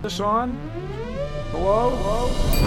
This 0.00 0.20
on? 0.20 0.52
Hello? 1.50 1.90
Hello? 1.90 2.66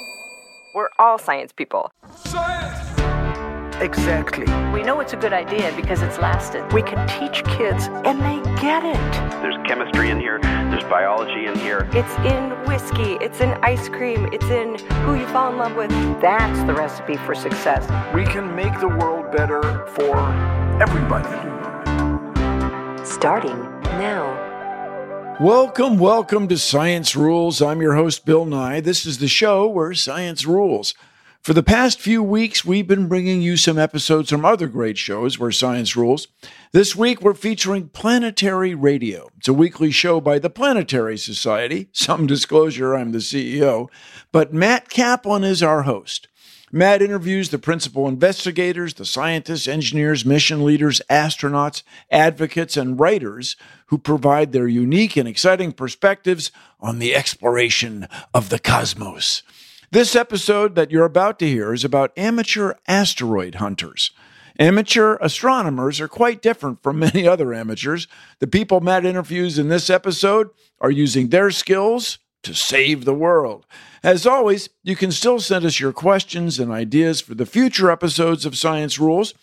We're 0.76 0.90
all 1.00 1.18
science 1.18 1.54
people. 1.54 1.90
Science! 2.14 2.78
Exactly. 3.82 4.44
We 4.74 4.84
know 4.84 5.00
it's 5.00 5.14
a 5.14 5.16
good 5.16 5.32
idea 5.32 5.74
because 5.78 6.02
it's 6.02 6.18
lasted. 6.18 6.70
We 6.74 6.82
can 6.82 7.08
teach 7.08 7.46
kids 7.46 7.88
and 8.04 8.20
they 8.20 8.42
get 8.62 8.84
it. 8.84 9.12
There's 9.42 9.56
chemistry 9.66 10.10
in 10.10 10.20
here, 10.20 10.40
there's 10.42 10.84
biology 10.84 11.46
in 11.46 11.58
here. 11.58 11.90
It's 11.94 12.14
in 12.30 12.52
whiskey, 12.68 13.14
it's 13.24 13.40
in 13.40 13.52
ice 13.64 13.88
cream, 13.88 14.28
it's 14.34 14.46
in 14.48 14.78
who 15.06 15.16
you 15.16 15.26
fall 15.28 15.54
in 15.54 15.58
love 15.58 15.78
with. 15.78 15.90
That's 16.20 16.60
the 16.68 16.74
recipe 16.74 17.16
for 17.16 17.34
success. 17.34 17.88
We 18.14 18.26
can 18.26 18.54
make 18.54 18.78
the 18.82 18.90
world 18.90 19.32
better 19.32 19.86
for 19.88 20.18
everybody. 20.82 21.30
Starting 23.06 23.58
now. 23.98 24.51
Welcome, 25.42 25.98
welcome 25.98 26.48
to 26.50 26.58
Science 26.60 27.16
Rules. 27.16 27.64
I'm 27.64 27.82
your 27.82 27.96
host, 27.96 28.28
Bill 28.28 28.46
Nye. 28.46 28.80
This 28.80 29.08
is 29.08 29.18
the 29.18 29.28
show 29.28 29.66
where 29.66 29.92
science 29.96 30.46
rules. 30.46 30.94
For 31.42 31.56
the 31.56 31.64
past 31.64 32.00
few 32.00 32.22
weeks, 32.22 32.64
we've 32.64 32.86
been 32.86 33.08
bringing 33.08 33.42
you 33.42 33.58
some 33.58 33.80
episodes 33.80 34.30
from 34.30 34.46
other 34.46 34.68
great 34.68 35.00
shows 35.00 35.40
where 35.40 35.52
science 35.52 35.96
rules. 35.96 36.28
This 36.74 36.96
week, 36.96 37.24
we're 37.24 37.34
featuring 37.34 37.90
Planetary 37.90 38.76
Radio. 38.76 39.30
It's 39.40 39.48
a 39.48 39.54
weekly 39.54 39.90
show 39.90 40.22
by 40.22 40.38
the 40.38 40.52
Planetary 40.52 41.18
Society. 41.18 41.90
Some 41.92 42.28
disclosure, 42.28 42.94
I'm 42.94 43.12
the 43.12 43.18
CEO, 43.18 43.88
but 44.32 44.54
Matt 44.54 44.92
Kaplan 44.92 45.44
is 45.44 45.64
our 45.64 45.82
host. 45.82 46.28
Matt 46.74 47.02
interviews 47.02 47.50
the 47.50 47.60
principal 47.60 48.08
investigators, 48.08 48.94
the 48.94 49.06
scientists, 49.06 49.68
engineers, 49.68 50.26
mission 50.26 50.64
leaders, 50.64 51.02
astronauts, 51.10 51.84
advocates, 52.10 52.78
and 52.78 52.98
writers 52.98 53.58
who 53.88 53.98
provide 53.98 54.54
their 54.54 54.68
unique 54.68 55.18
and 55.18 55.28
exciting 55.28 55.74
perspectives 55.74 56.50
on 56.80 57.00
the 57.00 57.14
exploration 57.14 58.08
of 58.34 58.48
the 58.48 58.60
cosmos. 58.60 59.44
This 59.92 60.16
episode 60.16 60.76
that 60.76 60.92
you're 60.92 61.04
about 61.04 61.40
to 61.40 61.48
hear 61.48 61.74
is 61.74 61.84
about 61.84 62.18
amateur 62.18 62.76
asteroid 62.88 63.56
hunters. 63.56 64.12
Amateur 64.58 65.18
astronomers 65.20 66.00
are 66.00 66.08
quite 66.08 66.42
different 66.42 66.82
from 66.82 67.00
many 67.00 67.28
other 67.28 67.54
amateurs. 67.54 68.08
The 68.40 68.48
people 68.48 68.80
Matt 68.80 69.06
interviews 69.06 69.60
in 69.60 69.68
this 69.68 69.90
episode 69.90 70.52
are 70.80 70.92
using 70.92 71.28
their 71.28 71.52
skills 71.52 72.20
to 72.44 72.54
save 72.54 73.06
the 73.06 73.14
world. 73.14 73.66
As 74.04 74.26
always, 74.26 74.70
you 74.84 74.96
can 74.96 75.12
still 75.12 75.40
send 75.40 75.66
us 75.66 75.80
your 75.80 75.94
questions 75.94 76.60
and 76.60 76.72
ideas 76.72 77.22
for 77.22 77.36
the 77.36 77.46
future 77.46 77.92
episodes 77.92 78.46
of 78.46 78.58
Science 78.58 79.00
Rules. 79.00 79.34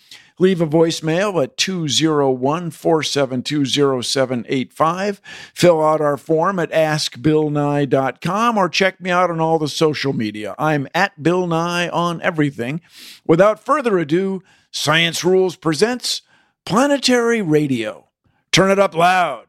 Leave 0.41 0.61
a 0.61 0.67
voicemail 0.67 1.43
at 1.43 1.57
201 1.57 2.71
472 2.71 3.65
0785. 4.03 5.21
Fill 5.55 5.85
out 5.85 6.01
our 6.01 6.17
form 6.17 6.59
at 6.59 6.71
askbillnye.com 6.71 8.57
or 8.57 8.69
check 8.69 9.01
me 9.01 9.11
out 9.11 9.31
on 9.31 9.41
all 9.41 9.59
the 9.59 9.69
social 9.69 10.13
media. 10.13 10.55
I'm 10.59 10.87
at 10.95 11.23
Bill 11.23 11.47
Nye 11.47 11.89
on 11.89 12.23
everything. 12.23 12.81
Without 13.27 13.65
further 13.65 13.99
ado, 13.99 14.43
Science 14.71 15.25
Rules 15.25 15.57
presents 15.57 16.23
Planetary 16.65 17.43
Radio. 17.43 18.09
Turn 18.53 18.71
it 18.71 18.79
up 18.79 18.95
loud. 18.95 19.47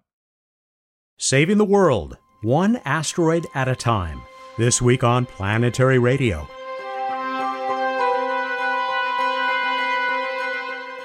Saving 1.17 1.57
the 1.57 1.65
world, 1.65 2.17
one 2.41 2.77
asteroid 2.85 3.45
at 3.53 3.67
a 3.67 3.75
time. 3.75 4.21
This 4.57 4.81
week 4.81 5.03
on 5.03 5.25
Planetary 5.25 5.99
Radio. 5.99 6.47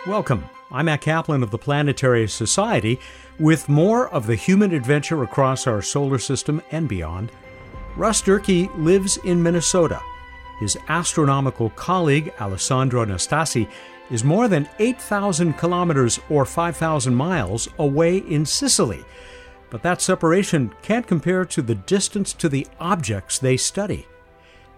Welcome. 0.07 0.45
I'm 0.71 0.87
Matt 0.87 1.01
Kaplan 1.01 1.43
of 1.43 1.51
the 1.51 1.59
Planetary 1.59 2.29
Society 2.29 3.01
with 3.41 3.69
more 3.69 4.09
of 4.11 4.29
the 4.29 4.37
human 4.37 4.73
adventure 4.73 5.25
across 5.25 5.67
our 5.67 5.83
solar 5.83 6.19
system 6.19 6.63
and 6.71 6.89
beyond. 6.89 7.33
Russ 7.97 8.21
Durkee 8.21 8.71
lives 8.77 9.17
in 9.25 9.43
Minnesota. 9.43 10.01
His 10.61 10.79
astronomical 10.89 11.71
colleague, 11.71 12.33
Alessandro 12.41 13.05
Nastasi, 13.05 13.69
is 14.11 14.23
more 14.23 14.47
than 14.47 14.69
8,000 14.79 15.55
kilometers 15.55 16.21
or 16.31 16.45
5,000 16.45 17.13
miles 17.13 17.69
away 17.79 18.19
in 18.19 18.47
Sicily. 18.47 19.05
But 19.75 19.83
that 19.83 20.01
separation 20.01 20.73
can't 20.83 21.05
compare 21.05 21.45
to 21.47 21.61
the 21.61 21.75
distance 21.75 22.33
to 22.35 22.49
the 22.49 22.65
objects 22.79 23.41
they 23.41 23.57
study. 23.57 24.07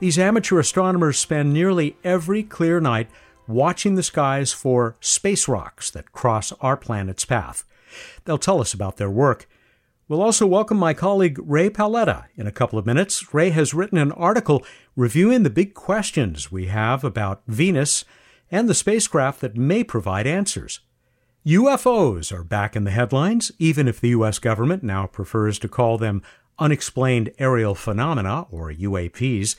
These 0.01 0.19
amateur 0.19 0.59
astronomers 0.59 1.19
spend 1.19 1.53
nearly 1.53 1.99
every 2.03 2.43
clear 2.43 2.81
night 2.81 3.11
watching 3.47 3.97
the 3.97 4.03
skies 4.03 4.55
for 4.55 4.97
space 5.01 5.49
rocks 5.49 5.91
that 5.91 6.12
cross 6.12 6.51
our 6.62 6.79
planet's 6.79 7.27
path. 7.27 7.65
They'll 8.25 8.39
tell 8.39 8.59
us 8.59 8.73
about 8.73 8.97
their 8.97 9.11
work. 9.11 9.47
We'll 10.09 10.23
also 10.23 10.47
welcome 10.47 10.79
my 10.79 10.95
colleague 10.95 11.39
Rae 11.43 11.69
Paoletta 11.69 12.25
in 12.35 12.47
a 12.47 12.51
couple 12.51 12.79
of 12.79 12.87
minutes. 12.87 13.35
Rae 13.35 13.51
has 13.51 13.75
written 13.75 13.99
an 13.99 14.12
article 14.12 14.65
reviewing 14.97 15.43
the 15.43 15.51
big 15.51 15.75
questions 15.75 16.51
we 16.51 16.69
have 16.69 17.05
about 17.05 17.43
Venus 17.47 18.06
and 18.51 18.67
the 18.67 18.73
spacecraft 18.73 19.43
that 19.43 19.59
may 19.59 19.85
provide 19.85 20.27
answers. 20.27 20.81
UFOs 21.47 22.33
are 22.33 22.43
back 22.43 22.75
in 22.75 22.83
the 22.83 22.91
headlines, 22.91 23.53
even 23.61 23.87
if 23.87 24.01
the 24.01 24.09
U.S. 24.09 24.41
government 24.41 24.83
now 24.83 25.07
prefers 25.07 25.61
to 25.61 25.69
call 25.69 25.97
them 25.97 26.21
unexplained 26.59 27.31
aerial 27.39 27.77
phenomena, 27.77 28.49
or 28.51 28.73
UAPs. 28.73 29.55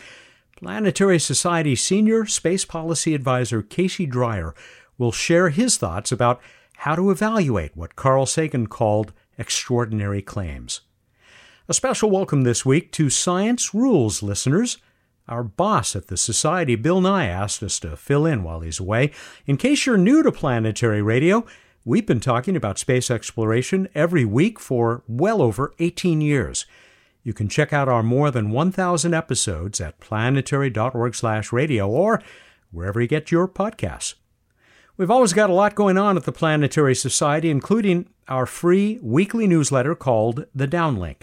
Planetary 0.57 1.17
Society 1.17 1.77
Senior 1.77 2.25
Space 2.25 2.65
Policy 2.65 3.15
Advisor 3.15 3.61
Casey 3.61 4.05
Dreyer 4.05 4.53
will 4.97 5.13
share 5.13 5.47
his 5.47 5.77
thoughts 5.77 6.11
about 6.11 6.41
how 6.79 6.93
to 6.93 7.09
evaluate 7.09 7.77
what 7.77 7.95
Carl 7.95 8.25
Sagan 8.25 8.67
called 8.67 9.13
extraordinary 9.37 10.21
claims. 10.21 10.81
A 11.69 11.73
special 11.73 12.11
welcome 12.11 12.41
this 12.41 12.65
week 12.65 12.91
to 12.91 13.09
Science 13.09 13.73
Rules 13.73 14.21
listeners. 14.21 14.77
Our 15.29 15.43
boss 15.43 15.95
at 15.95 16.07
the 16.07 16.17
Society, 16.17 16.75
Bill 16.75 16.99
Nye, 16.99 17.27
asked 17.27 17.63
us 17.63 17.79
to 17.79 17.95
fill 17.95 18.25
in 18.25 18.43
while 18.43 18.59
he's 18.59 18.81
away. 18.81 19.11
In 19.45 19.55
case 19.55 19.85
you're 19.85 19.97
new 19.97 20.21
to 20.23 20.33
planetary 20.33 21.01
radio, 21.01 21.45
we've 21.87 22.05
been 22.05 22.19
talking 22.19 22.57
about 22.57 22.77
space 22.77 23.09
exploration 23.09 23.87
every 23.95 24.25
week 24.25 24.59
for 24.59 25.03
well 25.07 25.41
over 25.41 25.73
18 25.79 26.19
years. 26.19 26.65
You 27.23 27.31
can 27.31 27.47
check 27.47 27.71
out 27.71 27.87
our 27.87 28.03
more 28.03 28.29
than 28.29 28.51
1,000 28.51 29.13
episodes 29.13 29.79
at 29.79 29.97
planetary.org/radio 30.01 31.87
or 31.87 32.21
wherever 32.71 32.99
you 32.99 33.07
get 33.07 33.31
your 33.31 33.47
podcasts. 33.47 34.15
We've 34.97 35.09
always 35.09 35.31
got 35.31 35.49
a 35.49 35.53
lot 35.53 35.75
going 35.75 35.97
on 35.97 36.17
at 36.17 36.25
the 36.25 36.33
Planetary 36.33 36.93
Society, 36.93 37.49
including 37.49 38.09
our 38.27 38.45
free 38.45 38.99
weekly 39.01 39.47
newsletter 39.47 39.95
called 39.95 40.45
The 40.53 40.67
Downlink. 40.67 41.21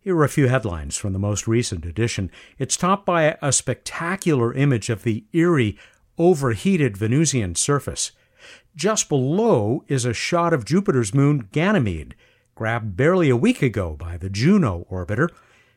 Here 0.00 0.16
are 0.16 0.24
a 0.24 0.28
few 0.28 0.48
headlines 0.48 0.96
from 0.96 1.12
the 1.12 1.20
most 1.20 1.46
recent 1.46 1.84
edition. 1.84 2.28
It's 2.58 2.76
topped 2.76 3.06
by 3.06 3.36
a 3.40 3.52
spectacular 3.52 4.52
image 4.52 4.90
of 4.90 5.04
the 5.04 5.26
eerie, 5.32 5.78
overheated 6.18 6.96
Venusian 6.96 7.54
surface. 7.54 8.10
Just 8.74 9.08
below 9.08 9.84
is 9.86 10.04
a 10.04 10.14
shot 10.14 10.52
of 10.52 10.64
Jupiter's 10.64 11.12
moon 11.12 11.48
Ganymede, 11.52 12.14
grabbed 12.54 12.96
barely 12.96 13.28
a 13.28 13.36
week 13.36 13.60
ago 13.60 13.96
by 13.98 14.16
the 14.16 14.30
Juno 14.30 14.86
orbiter. 14.90 15.28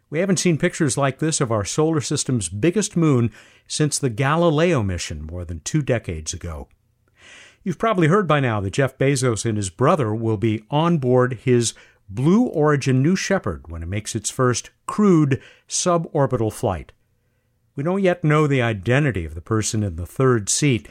We 0.10 0.20
haven't 0.20 0.38
seen 0.38 0.58
pictures 0.58 0.98
like 0.98 1.20
this 1.20 1.42
of 1.42 1.52
our 1.52 1.66
solar 1.66 2.00
system's 2.00 2.48
biggest 2.48 2.96
moon 2.96 3.32
since 3.68 4.00
the 4.00 4.10
Galileo 4.10 4.82
mission 4.82 5.24
more 5.24 5.44
than 5.44 5.60
two 5.62 5.82
decades 5.82 6.34
ago. 6.34 6.70
You've 7.64 7.80
probably 7.80 8.08
heard 8.08 8.28
by 8.28 8.40
now 8.40 8.62
that 8.62 8.74
Jeff 8.74 8.98
Bezos 8.98 9.44
and 9.44 9.58
his 9.58 9.70
brother 9.70 10.14
will 10.14 10.38
be 10.38 10.64
on 10.70 11.00
board 11.00 11.40
his 11.44 11.74
Blue 12.08 12.44
Origin 12.44 13.02
New 13.02 13.16
Shepard 13.16 13.68
when 13.68 13.82
it 13.82 13.90
makes 13.90 14.16
its 14.16 14.30
first 14.30 14.70
crewed 14.86 15.42
suborbital 15.68 16.54
flight. 16.54 16.92
We 17.76 17.84
don't 17.84 18.04
yet 18.04 18.24
know 18.24 18.48
the 18.48 18.62
identity 18.62 19.26
of 19.26 19.36
the 19.36 19.42
person 19.42 19.84
in 19.84 19.96
the 19.96 20.06
third 20.06 20.48
seat, 20.48 20.88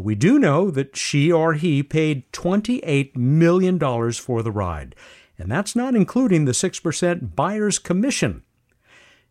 but 0.00 0.06
we 0.06 0.14
do 0.14 0.38
know 0.38 0.70
that 0.70 0.96
she 0.96 1.30
or 1.30 1.52
he 1.52 1.82
paid 1.82 2.32
$28 2.32 3.14
million 3.16 3.78
for 4.14 4.42
the 4.42 4.50
ride, 4.50 4.94
and 5.36 5.52
that's 5.52 5.76
not 5.76 5.94
including 5.94 6.46
the 6.46 6.52
6% 6.52 7.36
buyer's 7.36 7.78
commission. 7.78 8.42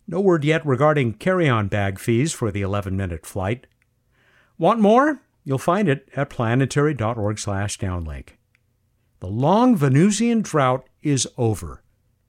No 0.07 0.19
word 0.19 0.43
yet 0.43 0.63
regarding 0.63 1.13
carry 1.13 1.49
on 1.49 1.69
bag 1.69 1.97
fees 1.97 2.33
for 2.33 2.51
the 2.51 2.61
11 2.61 2.95
minute 2.95 3.25
flight. 3.25 3.65
Want 4.59 4.79
more? 4.79 5.21
You'll 5.43 5.57
find 5.57 5.89
it 5.89 6.07
at 6.15 6.29
planetary.org/slash 6.29 7.79
downlink. 7.79 8.33
The 9.21 9.27
long 9.27 9.75
Venusian 9.75 10.43
drought 10.43 10.87
is 11.01 11.27
over. 11.35 11.81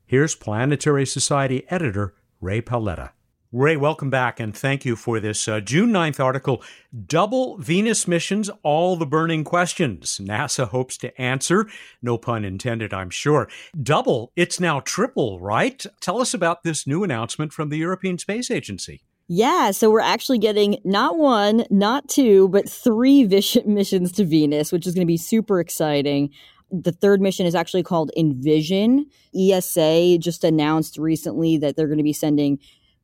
Here's 0.06 0.34
Planetary 0.34 1.04
Society 1.04 1.66
editor 1.68 2.14
Rae 2.40 2.62
Paoletta. 2.62 3.10
Rae, 3.52 3.76
welcome 3.76 4.10
back, 4.10 4.38
and 4.38 4.56
thank 4.56 4.84
you 4.84 4.94
for 4.94 5.18
this 5.18 5.48
uh, 5.48 5.58
June 5.58 5.90
9th 5.90 6.20
article 6.20 6.62
Double 7.06 7.58
Venus 7.58 8.06
Missions, 8.06 8.48
All 8.62 8.94
the 8.94 9.06
Burning 9.06 9.42
Questions. 9.42 10.20
NASA 10.22 10.68
hopes 10.68 10.96
to 10.98 11.20
answer. 11.20 11.66
No 12.00 12.16
pun 12.16 12.44
intended, 12.44 12.94
I'm 12.94 13.10
sure. 13.10 13.48
Double, 13.82 14.30
it's 14.36 14.60
now 14.60 14.78
triple, 14.78 15.40
right? 15.40 15.84
Tell 16.00 16.20
us 16.20 16.32
about 16.32 16.62
this 16.62 16.86
new 16.86 17.02
announcement 17.02 17.52
from 17.52 17.70
the 17.70 17.78
European 17.78 18.18
Space 18.18 18.52
Agency. 18.52 19.02
Yeah, 19.26 19.72
so 19.72 19.90
we're 19.90 19.98
actually 19.98 20.38
getting 20.38 20.78
not 20.84 21.18
one, 21.18 21.64
not 21.70 22.08
two, 22.08 22.48
but 22.50 22.68
three 22.68 23.24
vision 23.26 23.74
missions 23.74 24.12
to 24.12 24.24
Venus, 24.24 24.70
which 24.70 24.86
is 24.86 24.94
going 24.94 25.04
to 25.04 25.10
be 25.10 25.16
super 25.16 25.58
exciting. 25.58 26.30
The 26.70 26.92
third 26.92 27.20
mission 27.20 27.46
is 27.46 27.56
actually 27.56 27.82
called 27.82 28.12
Envision. 28.16 29.06
ESA 29.36 30.18
just 30.18 30.44
announced 30.44 30.98
recently 30.98 31.58
that 31.58 31.74
they're 31.74 31.88
going 31.88 31.98
to 31.98 32.04
be 32.04 32.12
sending 32.12 32.60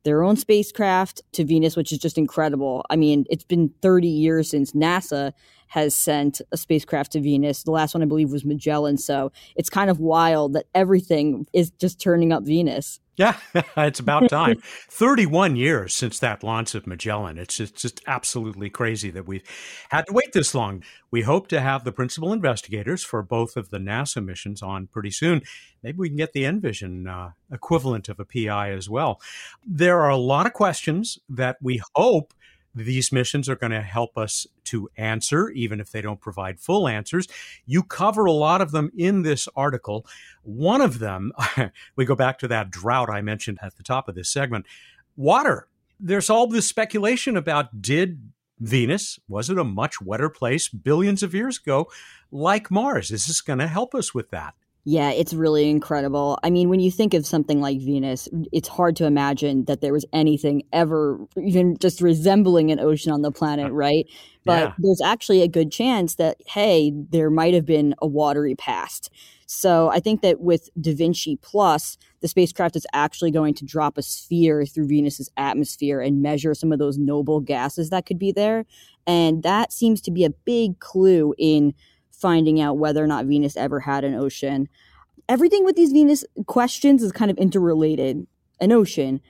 their 0.07 0.23
own 0.23 0.37
spacecraft 0.37 1.21
to 1.33 1.43
Venus, 1.43 1.75
which 1.75 1.91
is 1.91 1.97
just 1.97 2.17
incredible. 2.17 2.85
I 2.89 2.95
mean, 2.95 3.25
it's 3.29 3.43
been 3.43 3.73
30 3.81 4.07
years 4.07 4.49
since 4.49 4.71
NASA 4.71 5.33
has 5.67 5.93
sent 5.93 6.39
a 6.53 6.55
spacecraft 6.55 7.11
to 7.11 7.19
Venus. 7.19 7.63
The 7.63 7.71
last 7.71 7.93
one, 7.93 8.01
I 8.01 8.05
believe, 8.05 8.31
was 8.31 8.45
Magellan. 8.45 8.97
So 8.97 9.33
it's 9.57 9.69
kind 9.69 9.89
of 9.89 9.99
wild 9.99 10.53
that 10.53 10.67
everything 10.73 11.45
is 11.51 11.71
just 11.71 11.99
turning 11.99 12.31
up 12.31 12.43
Venus. 12.43 13.01
Yeah, 13.17 13.35
it's 13.77 13.99
about 13.99 14.29
time. 14.29 14.57
31 14.61 15.55
years 15.55 15.95
since 15.95 16.19
that 16.19 16.43
launch 16.43 16.75
of 16.75 16.85
Magellan. 16.85 17.39
It's 17.39 17.57
just, 17.57 17.75
just 17.75 18.01
absolutely 18.05 18.69
crazy 18.69 19.09
that 19.09 19.27
we've 19.27 19.43
had 19.89 20.05
to 20.05 20.13
wait 20.13 20.33
this 20.33 20.53
long. 20.53 20.83
We 21.09 21.23
hope 21.23 21.47
to 21.47 21.59
have 21.59 21.83
the 21.83 21.91
principal 21.91 22.31
investigators 22.31 23.03
for 23.03 23.23
both 23.23 23.57
of 23.57 23.71
the 23.71 23.79
NASA 23.79 24.23
missions 24.23 24.61
on 24.61 24.85
pretty 24.85 25.09
soon. 25.09 25.41
Maybe 25.81 25.97
we 25.97 26.09
can 26.09 26.17
get 26.17 26.33
the 26.33 26.45
Envision 26.45 27.07
uh, 27.07 27.31
equivalent 27.51 28.07
of 28.07 28.19
a 28.19 28.25
PI 28.25 28.71
as 28.71 28.87
well. 28.87 29.19
There 29.65 29.99
are 29.99 30.09
a 30.09 30.17
lot 30.17 30.45
of 30.45 30.53
questions 30.53 31.17
that 31.27 31.57
we 31.59 31.81
hope 31.95 32.35
these 32.77 33.11
missions 33.11 33.49
are 33.49 33.55
going 33.55 33.71
to 33.71 33.81
help 33.81 34.17
us 34.17 34.47
to 34.65 34.89
answer, 34.97 35.49
even 35.49 35.79
if 35.79 35.91
they 35.91 36.01
don't 36.01 36.21
provide 36.21 36.59
full 36.59 36.87
answers. 36.87 37.27
You 37.65 37.83
cover 37.83 38.25
a 38.25 38.31
lot 38.31 38.61
of 38.61 38.71
them 38.71 38.91
in 38.95 39.23
this 39.23 39.47
article. 39.55 40.05
One 40.43 40.81
of 40.81 40.99
them, 40.99 41.31
we 41.95 42.05
go 42.05 42.15
back 42.15 42.39
to 42.39 42.47
that 42.49 42.71
drought 42.71 43.09
I 43.09 43.21
mentioned 43.21 43.59
at 43.61 43.75
the 43.77 43.83
top 43.83 44.07
of 44.07 44.15
this 44.15 44.29
segment 44.29 44.65
water. 45.15 45.67
There's 45.99 46.29
all 46.29 46.47
this 46.47 46.67
speculation 46.67 47.35
about 47.35 47.81
did 47.81 48.31
Venus, 48.59 49.19
was 49.27 49.49
it 49.49 49.57
a 49.57 49.63
much 49.63 50.01
wetter 50.01 50.29
place 50.29 50.67
billions 50.67 51.21
of 51.21 51.33
years 51.33 51.59
ago, 51.59 51.89
like 52.31 52.71
Mars? 52.71 53.11
Is 53.11 53.27
this 53.27 53.41
going 53.41 53.59
to 53.59 53.67
help 53.67 53.93
us 53.93 54.13
with 54.13 54.31
that? 54.31 54.55
Yeah, 54.89 55.11
it's 55.11 55.33
really 55.33 55.69
incredible. 55.69 56.39
I 56.43 56.49
mean, 56.49 56.69
when 56.69 56.79
you 56.79 56.91
think 56.91 57.13
of 57.13 57.25
something 57.25 57.59
like 57.59 57.77
Venus, 57.81 58.29
it's 58.53 58.69
hard 58.69 58.95
to 58.95 59.05
imagine 59.05 59.65
that 59.65 59.81
there 59.81 59.91
was 59.91 60.05
anything 60.13 60.63
ever 60.71 61.19
even 61.35 61.75
just 61.77 61.99
resembling 61.99 62.71
an 62.71 62.79
ocean 62.79 63.11
on 63.11 63.21
the 63.21 63.29
planet, 63.29 63.69
right? 63.73 64.05
But 64.45 64.69
yeah. 64.69 64.73
there's 64.77 65.01
actually 65.03 65.41
a 65.41 65.47
good 65.49 65.73
chance 65.73 66.15
that, 66.15 66.37
hey, 66.47 66.93
there 66.95 67.29
might 67.29 67.53
have 67.53 67.65
been 67.65 67.95
a 68.01 68.07
watery 68.07 68.55
past. 68.55 69.09
So 69.45 69.89
I 69.89 69.99
think 69.99 70.21
that 70.21 70.39
with 70.39 70.69
Da 70.79 70.95
Vinci 70.95 71.35
Plus, 71.41 71.97
the 72.21 72.29
spacecraft 72.29 72.77
is 72.77 72.87
actually 72.93 73.31
going 73.31 73.55
to 73.55 73.65
drop 73.65 73.97
a 73.97 74.01
sphere 74.01 74.65
through 74.65 74.87
Venus's 74.87 75.29
atmosphere 75.35 75.99
and 75.99 76.21
measure 76.21 76.53
some 76.53 76.71
of 76.71 76.79
those 76.79 76.97
noble 76.97 77.41
gases 77.41 77.89
that 77.89 78.05
could 78.05 78.19
be 78.19 78.31
there. 78.31 78.65
And 79.05 79.43
that 79.43 79.73
seems 79.73 79.99
to 80.03 80.11
be 80.11 80.23
a 80.23 80.29
big 80.29 80.79
clue 80.79 81.35
in 81.37 81.73
finding 82.19 82.59
out 82.59 82.77
whether 82.77 83.03
or 83.03 83.07
not 83.07 83.25
Venus 83.25 83.55
ever 83.55 83.81
had 83.81 84.03
an 84.03 84.15
ocean. 84.15 84.67
Everything 85.29 85.63
with 85.63 85.75
these 85.75 85.91
Venus 85.91 86.23
questions 86.45 87.03
is 87.03 87.11
kind 87.11 87.29
of 87.29 87.37
interrelated 87.37 88.25
an 88.59 88.71
ocean, 88.71 89.21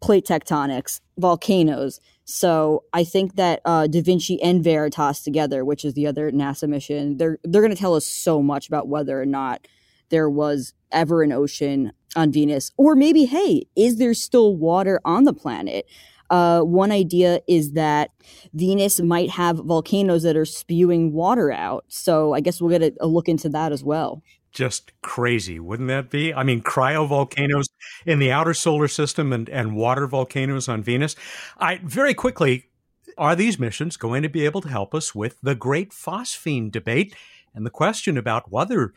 plate 0.00 0.26
tectonics, 0.26 1.00
volcanoes. 1.18 2.00
So 2.24 2.84
I 2.92 3.04
think 3.04 3.36
that 3.36 3.60
uh, 3.64 3.86
Da 3.86 4.02
Vinci 4.02 4.40
and 4.42 4.62
Veritas 4.62 5.22
together, 5.22 5.64
which 5.64 5.84
is 5.84 5.94
the 5.94 6.06
other 6.06 6.30
NASA 6.30 6.68
mission, 6.68 7.16
they're 7.16 7.38
they're 7.44 7.62
going 7.62 7.74
to 7.74 7.80
tell 7.80 7.94
us 7.94 8.06
so 8.06 8.42
much 8.42 8.68
about 8.68 8.88
whether 8.88 9.20
or 9.20 9.26
not 9.26 9.66
there 10.10 10.30
was 10.30 10.74
ever 10.92 11.22
an 11.22 11.32
ocean 11.32 11.92
on 12.14 12.32
Venus, 12.32 12.72
or 12.76 12.94
maybe, 12.94 13.26
hey, 13.26 13.66
is 13.76 13.96
there 13.96 14.14
still 14.14 14.56
water 14.56 15.00
on 15.04 15.24
the 15.24 15.34
planet? 15.34 15.86
Uh, 16.30 16.60
one 16.60 16.92
idea 16.92 17.40
is 17.46 17.72
that 17.72 18.10
Venus 18.54 19.00
might 19.00 19.30
have 19.30 19.58
volcanoes 19.58 20.22
that 20.22 20.36
are 20.36 20.44
spewing 20.44 21.12
water 21.12 21.50
out. 21.50 21.84
So 21.88 22.34
I 22.34 22.40
guess 22.40 22.60
we'll 22.60 22.70
get 22.70 22.82
a, 22.82 22.94
a 23.00 23.06
look 23.06 23.28
into 23.28 23.48
that 23.50 23.72
as 23.72 23.84
well 23.84 24.22
just 24.56 24.90
crazy, 25.02 25.60
wouldn't 25.60 25.90
that 25.90 26.08
be? 26.08 26.32
I 26.32 26.42
mean, 26.42 26.62
cryovolcanoes 26.62 27.68
in 28.06 28.18
the 28.18 28.32
outer 28.32 28.54
solar 28.54 28.88
system 28.88 29.30
and, 29.30 29.50
and 29.50 29.76
water 29.76 30.06
volcanoes 30.06 30.66
on 30.66 30.82
Venus. 30.82 31.14
I 31.58 31.78
very 31.84 32.14
quickly, 32.14 32.70
are 33.18 33.36
these 33.36 33.58
missions 33.58 33.98
going 33.98 34.22
to 34.22 34.30
be 34.30 34.46
able 34.46 34.62
to 34.62 34.70
help 34.70 34.94
us 34.94 35.14
with 35.14 35.38
the 35.42 35.54
great 35.54 35.90
phosphine 35.90 36.72
debate 36.72 37.14
and 37.54 37.66
the 37.66 37.70
question 37.70 38.16
about 38.16 38.50
whether 38.50 38.94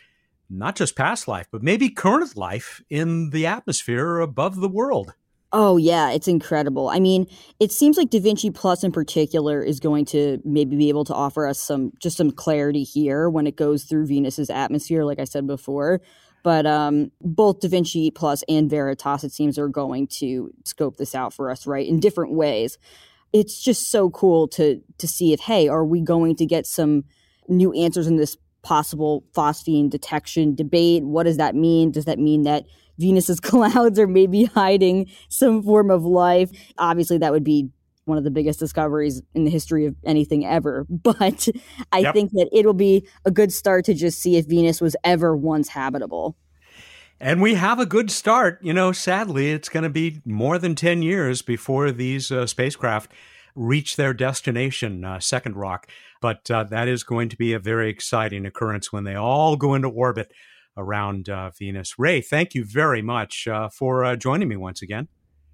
not 0.50 0.78
just 0.78 0.96
past 0.96 1.28
life, 1.28 1.48
but 1.52 1.62
maybe 1.62 1.90
current 1.90 2.38
life 2.38 2.82
in 2.90 3.32
the 3.32 3.46
atmosphere 3.46 4.20
above 4.20 4.62
the 4.62 4.70
world? 4.70 5.14
Oh 5.52 5.78
yeah, 5.78 6.12
it's 6.12 6.28
incredible. 6.28 6.90
I 6.90 7.00
mean, 7.00 7.26
it 7.60 7.72
seems 7.72 7.98
like 7.98 8.12
Da 8.12 8.20
Vinci 8.20 8.52
Plus 8.52 8.84
in 8.84 8.92
particular 8.92 9.64
is 9.64 9.80
going 9.80 10.06
to 10.06 10.40
maybe 10.46 10.76
be 10.76 10.90
able 10.90 11.06
to 11.06 11.14
offer 11.14 11.48
us 11.48 11.60
some 11.60 11.92
just 12.00 12.18
some 12.18 12.32
clarity 12.32 12.84
here 12.84 13.30
when 13.30 13.48
it 13.48 13.56
goes 13.56 13.84
through 13.84 14.06
Venus's 14.06 14.52
atmosphere, 14.52 15.04
like 15.04 15.20
I 15.20 15.24
said 15.24 15.48
before. 15.48 16.02
But 16.44 16.68
um, 16.68 17.12
both 17.22 17.62
Da 17.62 17.68
Vinci 17.68 18.12
Plus 18.12 18.44
and 18.48 18.70
Veritas, 18.70 19.24
it 19.24 19.32
seems, 19.32 19.58
are 19.58 19.68
going 19.68 20.08
to 20.20 20.52
scope 20.66 20.98
this 20.98 21.16
out 21.16 21.34
for 21.34 21.50
us, 21.50 21.66
right, 21.66 21.88
in 21.88 22.00
different 22.00 22.34
ways. 22.34 22.78
It's 23.34 23.62
just 23.62 23.90
so 23.90 24.12
cool 24.12 24.48
to 24.50 24.82
to 25.00 25.08
see 25.08 25.34
if 25.34 25.40
hey, 25.40 25.68
are 25.68 25.86
we 25.86 26.02
going 26.02 26.36
to 26.36 26.46
get 26.46 26.68
some 26.68 27.06
new 27.48 27.74
answers 27.74 28.06
in 28.06 28.18
this 28.18 28.38
possible 28.62 29.24
phosphine 29.34 29.90
detection 29.90 30.56
debate? 30.56 31.04
What 31.04 31.24
does 31.24 31.38
that 31.38 31.56
mean? 31.56 31.92
Does 31.92 32.06
that 32.06 32.20
mean 32.20 32.44
that 32.44 32.66
Venus's 33.00 33.40
clouds 33.40 33.98
are 33.98 34.08
maybe 34.08 34.46
hiding 34.46 35.10
some 35.30 35.64
form 35.64 35.90
of 35.90 36.04
life. 36.04 36.52
Obviously, 36.78 37.18
that 37.18 37.32
would 37.32 37.44
be 37.44 37.70
one 38.06 38.18
of 38.18 38.24
the 38.24 38.32
biggest 38.32 38.60
discoveries 38.60 39.22
in 39.34 39.46
the 39.46 39.52
history 39.52 39.86
of 39.86 39.96
anything 40.04 40.46
ever. 40.46 40.86
But 41.02 41.48
I 41.92 42.00
yep. 42.00 42.14
think 42.14 42.32
that 42.32 42.50
it'll 42.52 42.74
be 42.74 43.08
a 43.26 43.32
good 43.32 43.54
start 43.54 43.86
to 43.86 43.94
just 43.94 44.22
see 44.22 44.36
if 44.36 44.46
Venus 44.46 44.82
was 44.82 44.96
ever 45.04 45.36
once 45.36 45.70
habitable. 45.70 46.36
And 47.22 47.42
we 47.42 47.56
have 47.56 47.80
a 47.80 47.86
good 47.86 48.12
start. 48.12 48.60
You 48.62 48.74
know, 48.74 48.92
sadly, 48.92 49.52
it's 49.52 49.70
going 49.70 49.84
to 49.84 49.90
be 49.90 50.22
more 50.26 50.58
than 50.58 50.76
10 50.76 51.02
years 51.02 51.42
before 51.42 51.92
these 51.92 52.32
uh, 52.32 52.48
spacecraft 52.48 53.12
reach 53.56 53.96
their 53.96 54.14
destination, 54.14 55.04
uh, 55.04 55.20
Second 55.20 55.56
Rock. 55.56 55.88
But 56.22 56.50
uh, 56.52 56.64
that 56.66 56.88
is 56.88 57.04
going 57.04 57.30
to 57.30 57.38
be 57.38 57.54
a 57.54 57.60
very 57.60 57.90
exciting 57.90 58.46
occurrence 58.46 58.92
when 58.92 59.04
they 59.04 59.16
all 59.16 59.56
go 59.56 59.74
into 59.74 59.90
orbit 59.90 60.32
around 60.78 61.30
uh, 61.30 61.52
Venus. 61.58 61.98
Rae, 61.98 62.22
thank 62.22 62.54
you 62.54 62.64
very 62.66 63.02
much 63.02 63.48
uh, 63.48 63.70
for 63.70 64.04
uh, 64.04 64.16
joining 64.16 64.48
me 64.48 64.56
once 64.56 64.82
again. 64.82 65.08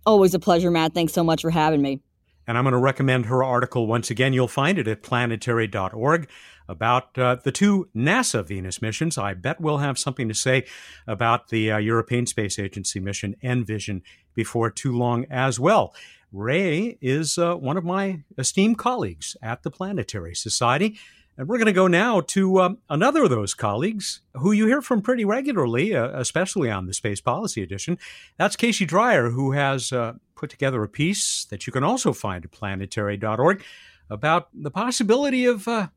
Always 0.05 0.33
a 0.33 0.39
pleasure, 0.39 0.69
Matt. 0.69 0.93
Thanks 0.93 1.13
so 1.13 1.23
much 1.23 1.41
for 1.41 1.49
having 1.49 1.81
me. 1.81 2.01
And 2.47 2.57
I'm 2.57 2.63
going 2.63 2.73
to 2.73 2.79
recommend 2.79 3.25
her 3.25 3.43
article 3.43 3.87
once 3.87 4.11
again. 4.11 4.33
You'll 4.33 4.47
find 4.47 4.77
it 4.77 4.87
at 4.87 5.01
planetary.org 5.01 6.29
about 6.67 7.17
uh, 7.17 7.37
the 7.43 7.51
two 7.51 7.89
NASA 7.95 8.45
Venus 8.45 8.81
missions. 8.81 9.17
I 9.17 9.33
bet 9.33 9.59
we'll 9.59 9.79
have 9.79 9.97
something 9.97 10.27
to 10.27 10.33
say 10.33 10.65
about 11.07 11.49
the 11.49 11.71
uh, 11.71 11.77
European 11.77 12.25
Space 12.27 12.59
Agency 12.59 12.99
mission 12.99 13.35
Envision 13.43 14.03
before 14.35 14.69
too 14.69 14.95
long 14.95 15.25
as 15.29 15.59
well. 15.59 15.93
Rae 16.35 16.97
is 17.01 17.37
uh, 17.37 17.55
one 17.55 17.77
of 17.77 17.85
my 17.85 18.23
esteemed 18.37 18.77
colleagues 18.77 19.37
at 19.41 19.63
the 19.63 19.71
Planetary 19.71 20.35
Society. 20.35 20.99
And 21.37 21.47
we're 21.47 21.57
going 21.57 21.65
to 21.67 21.73
go 21.73 21.87
now 21.87 22.21
to 22.21 22.61
um, 22.61 22.77
another 22.89 23.23
of 23.23 23.29
those 23.29 23.53
colleagues 23.53 24.21
who 24.33 24.51
you 24.51 24.67
hear 24.67 24.81
from 24.81 25.01
pretty 25.01 25.25
regularly, 25.25 25.95
uh, 25.95 26.09
especially 26.19 26.69
on 26.69 26.87
the 26.87 26.93
Space 26.93 27.21
Policy 27.21 27.63
Edition. 27.63 27.97
That's 28.37 28.55
Casey 28.55 28.85
Dreyer, 28.85 29.29
who 29.29 29.53
has 29.53 29.91
uh, 29.91 30.13
put 30.35 30.49
together 30.49 30.83
a 30.83 30.89
piece 30.89 31.45
that 31.45 31.67
you 31.67 31.73
can 31.73 31.83
also 31.83 32.13
find 32.13 32.43
at 32.43 32.51
planetary.org 32.51 33.63
about 34.09 34.49
the 34.53 34.71
possibility 34.71 35.45
of, 35.45 35.67
uh, 35.67 35.87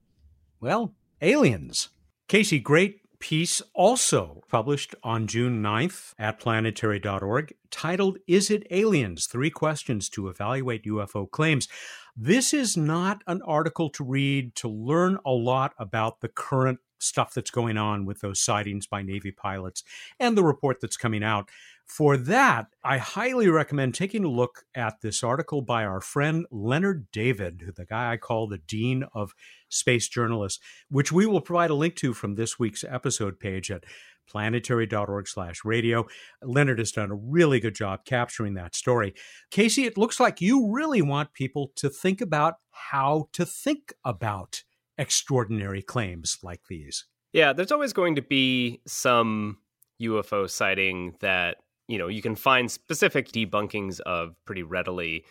well, 0.61 0.95
aliens? 1.21 1.89
Casey, 2.29 2.59
great 2.59 3.01
piece 3.21 3.61
also 3.75 4.43
published 4.49 4.95
on 5.03 5.27
June 5.27 5.63
9th 5.63 6.15
at 6.19 6.39
planetary.org 6.39 7.55
titled 7.71 8.19
Is 8.27 8.51
It 8.51 8.67
Aliens? 8.71 9.27
Three 9.27 9.51
Questions 9.51 10.09
to 10.11 10.29
Evaluate 10.29 10.85
UFO 10.85 11.31
Claims. 11.31 11.69
This 12.17 12.53
is 12.53 12.77
not 12.77 13.23
an 13.27 13.43
article 13.43 13.91
to 13.91 14.05
read 14.05 14.55
to 14.57 14.69
learn 14.69 15.19
a 15.25 15.31
lot 15.31 15.75
about 15.79 16.21
the 16.21 16.29
current 16.29 16.81
stuff 16.99 17.33
that's 17.35 17.51
going 17.51 17.77
on 17.77 18.05
with 18.05 18.21
those 18.21 18.41
sightings 18.41 18.87
by 18.87 19.03
Navy 19.03 19.31
pilots 19.31 19.85
and 20.19 20.37
the 20.37 20.45
report 20.45 20.81
that's 20.81 20.97
coming 20.97 21.23
out. 21.23 21.49
For 21.89 22.17
that, 22.17 22.67
I 22.85 22.99
highly 22.99 23.49
recommend 23.49 23.95
taking 23.95 24.25
a 24.25 24.29
look 24.29 24.65
at 24.75 25.01
this 25.01 25.25
article 25.25 25.63
by 25.63 25.85
our 25.85 26.01
friend 26.01 26.47
Leonard 26.51 27.11
David, 27.13 27.73
the 27.77 27.87
guy 27.87 28.13
I 28.13 28.19
call 28.19 28.47
the 28.47 28.59
Dean 28.59 29.05
of 29.15 29.33
Space 29.71 30.07
Journalists, 30.07 30.61
which 30.91 31.11
we 31.11 31.27
will 31.27 31.41
provide 31.41 31.71
a 31.71 31.75
link 31.75 31.97
to 31.97 32.13
from 32.13 32.35
this 32.35 32.59
week's 32.59 32.85
episode 32.85 33.41
page 33.41 33.71
at 33.71 33.85
planetary.org 34.29 35.27
slash 35.27 35.65
radio. 35.65 36.07
Leonard 36.43 36.79
has 36.79 36.93
done 36.93 37.11
a 37.11 37.17
really 37.17 37.59
good 37.59 37.75
job 37.75 38.05
capturing 38.05 38.55
that 38.55 38.77
story. 38.77 39.15
Casey, 39.51 39.85
it 39.85 39.97
looks 39.99 40.21
like 40.21 40.41
you 40.41 40.71
really 40.71 41.03
want 41.03 41.33
people 41.33 41.73
to 41.77 41.89
think 41.89 42.21
about 42.21 42.57
how 42.71 43.29
to 43.33 43.47
think 43.47 43.95
about 44.05 44.63
extraordinary 44.99 45.83
claims 45.83 46.39
like 46.43 46.61
these. 46.69 47.07
Yeah, 47.33 47.53
there's 47.53 47.73
always 47.73 47.93
going 47.93 48.17
to 48.17 48.23
be 48.23 48.83
some 48.87 49.59
UFO 50.03 50.49
sighting 50.49 51.15
that, 51.21 51.57
you 51.89 51.99
know, 51.99 52.09
you 52.09 52.23
can 52.23 52.37
find 52.37 52.71
specific 52.71 53.29
debunkings 53.31 53.99
of 54.01 54.37
pretty 54.45 54.63
readily. 54.63 55.25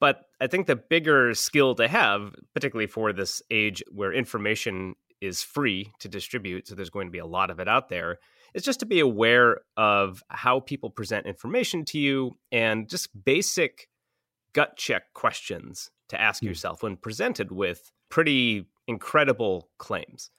But 0.00 0.22
I 0.40 0.46
think 0.46 0.66
the 0.66 0.76
bigger 0.76 1.34
skill 1.34 1.74
to 1.76 1.86
have, 1.86 2.34
particularly 2.54 2.86
for 2.86 3.12
this 3.12 3.42
age 3.50 3.82
where 3.90 4.12
information 4.12 4.94
is 5.20 5.42
free 5.42 5.92
to 5.98 6.08
distribute, 6.08 6.68
so 6.68 6.74
there's 6.74 6.90
going 6.90 7.08
to 7.08 7.12
be 7.12 7.18
a 7.18 7.26
lot 7.26 7.50
of 7.50 7.60
it 7.60 7.68
out 7.68 7.88
there, 7.88 8.18
is 8.54 8.62
just 8.62 8.80
to 8.80 8.86
be 8.86 9.00
aware 9.00 9.60
of 9.76 10.22
how 10.28 10.60
people 10.60 10.90
present 10.90 11.26
information 11.26 11.84
to 11.84 11.98
you 11.98 12.38
and 12.50 12.88
just 12.88 13.08
basic 13.24 13.88
gut 14.52 14.76
check 14.76 15.12
questions 15.14 15.90
to 16.08 16.20
ask 16.20 16.42
mm. 16.42 16.46
yourself 16.46 16.82
when 16.82 16.96
presented 16.96 17.52
with 17.52 17.92
pretty 18.08 18.66
incredible 18.86 19.68
claims. 19.78 20.30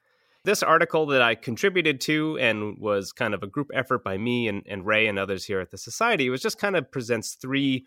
This 0.49 0.63
article 0.63 1.05
that 1.05 1.21
I 1.21 1.35
contributed 1.35 2.01
to 2.01 2.35
and 2.39 2.79
was 2.79 3.11
kind 3.11 3.35
of 3.35 3.43
a 3.43 3.47
group 3.47 3.69
effort 3.71 4.03
by 4.03 4.17
me 4.17 4.47
and, 4.47 4.63
and 4.67 4.83
Rae 4.83 5.05
and 5.05 5.19
others 5.19 5.45
here 5.45 5.59
at 5.59 5.69
the 5.69 5.77
Society 5.77 6.27
was 6.31 6.41
just 6.41 6.57
kind 6.57 6.75
of 6.75 6.91
presents 6.91 7.35
three 7.35 7.85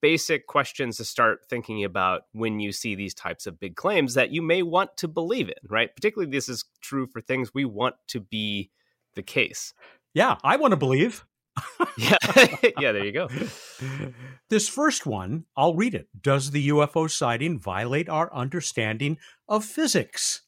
basic 0.00 0.48
questions 0.48 0.96
to 0.96 1.04
start 1.04 1.46
thinking 1.48 1.84
about 1.84 2.22
when 2.32 2.58
you 2.58 2.72
see 2.72 2.96
these 2.96 3.14
types 3.14 3.46
of 3.46 3.60
big 3.60 3.76
claims 3.76 4.14
that 4.14 4.32
you 4.32 4.42
may 4.42 4.64
want 4.64 4.96
to 4.96 5.06
believe 5.06 5.46
in, 5.46 5.54
right? 5.68 5.94
Particularly, 5.94 6.28
this 6.28 6.48
is 6.48 6.64
true 6.80 7.06
for 7.06 7.20
things 7.20 7.54
we 7.54 7.64
want 7.64 7.94
to 8.08 8.18
be 8.18 8.72
the 9.14 9.22
case. 9.22 9.72
Yeah, 10.12 10.38
I 10.42 10.56
want 10.56 10.72
to 10.72 10.76
believe. 10.76 11.24
yeah, 11.96 12.16
yeah, 12.80 12.90
there 12.90 13.04
you 13.04 13.12
go. 13.12 13.28
This 14.50 14.68
first 14.68 15.06
one, 15.06 15.44
I'll 15.56 15.76
read 15.76 15.94
it. 15.94 16.08
Does 16.20 16.50
the 16.50 16.68
UFO 16.70 17.08
sighting 17.08 17.60
violate 17.60 18.08
our 18.08 18.34
understanding 18.34 19.18
of 19.48 19.64
physics? 19.64 20.42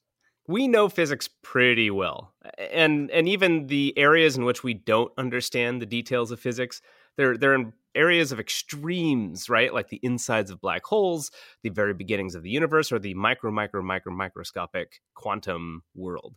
We 0.47 0.69
know 0.69 0.89
physics 0.89 1.29
pretty 1.43 1.91
well. 1.91 2.35
And 2.59 3.11
and 3.11 3.29
even 3.29 3.67
the 3.69 3.97
areas 3.97 4.37
in 4.37 4.45
which 4.45 4.63
we 4.63 4.75
don't 4.75 5.13
understand 5.17 5.81
the 5.81 5.87
details 5.87 6.31
of 6.31 6.41
physics, 6.41 6.83
they're 7.17 7.37
they're 7.37 7.55
in 7.55 7.73
areas 7.95 8.33
of 8.33 8.41
extremes, 8.41 9.49
right? 9.49 9.73
Like 9.73 9.89
the 9.89 10.01
insides 10.03 10.51
of 10.51 10.61
black 10.61 10.85
holes, 10.85 11.31
the 11.63 11.71
very 11.71 11.95
beginnings 11.95 12.35
of 12.35 12.43
the 12.43 12.51
universe, 12.51 12.91
or 12.93 12.99
the 12.99 13.15
micro, 13.15 13.51
micro, 13.51 13.83
micro, 13.83 14.13
microscopic 14.13 15.01
quantum 15.15 15.83
world. 15.95 16.35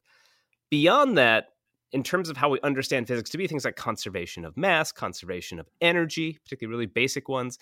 Beyond 0.70 1.18
that, 1.18 1.48
in 1.92 2.04
terms 2.04 2.30
of 2.30 2.38
how 2.38 2.50
we 2.50 2.60
understand 2.62 3.08
physics 3.08 3.30
to 3.32 3.38
be 3.38 3.48
things 3.48 3.66
like 3.66 3.76
conservation 3.76 4.46
of 4.46 4.58
mass, 4.58 4.92
conservation 4.92 5.60
of 5.60 5.68
energy, 5.82 6.38
particularly 6.44 6.86
really 6.86 6.86
basic 6.86 7.28
ones, 7.28 7.58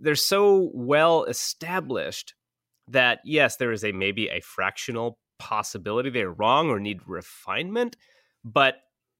they're 0.00 0.14
so 0.14 0.70
well 0.72 1.24
established 1.24 2.34
that 2.88 3.20
yes, 3.24 3.56
there 3.56 3.72
is 3.72 3.84
a 3.84 3.92
maybe 3.92 4.28
a 4.28 4.40
fractional 4.40 5.18
possibility 5.38 6.10
they're 6.10 6.32
wrong 6.32 6.70
or 6.70 6.80
need 6.80 7.00
refinement, 7.06 7.96
but 8.44 8.76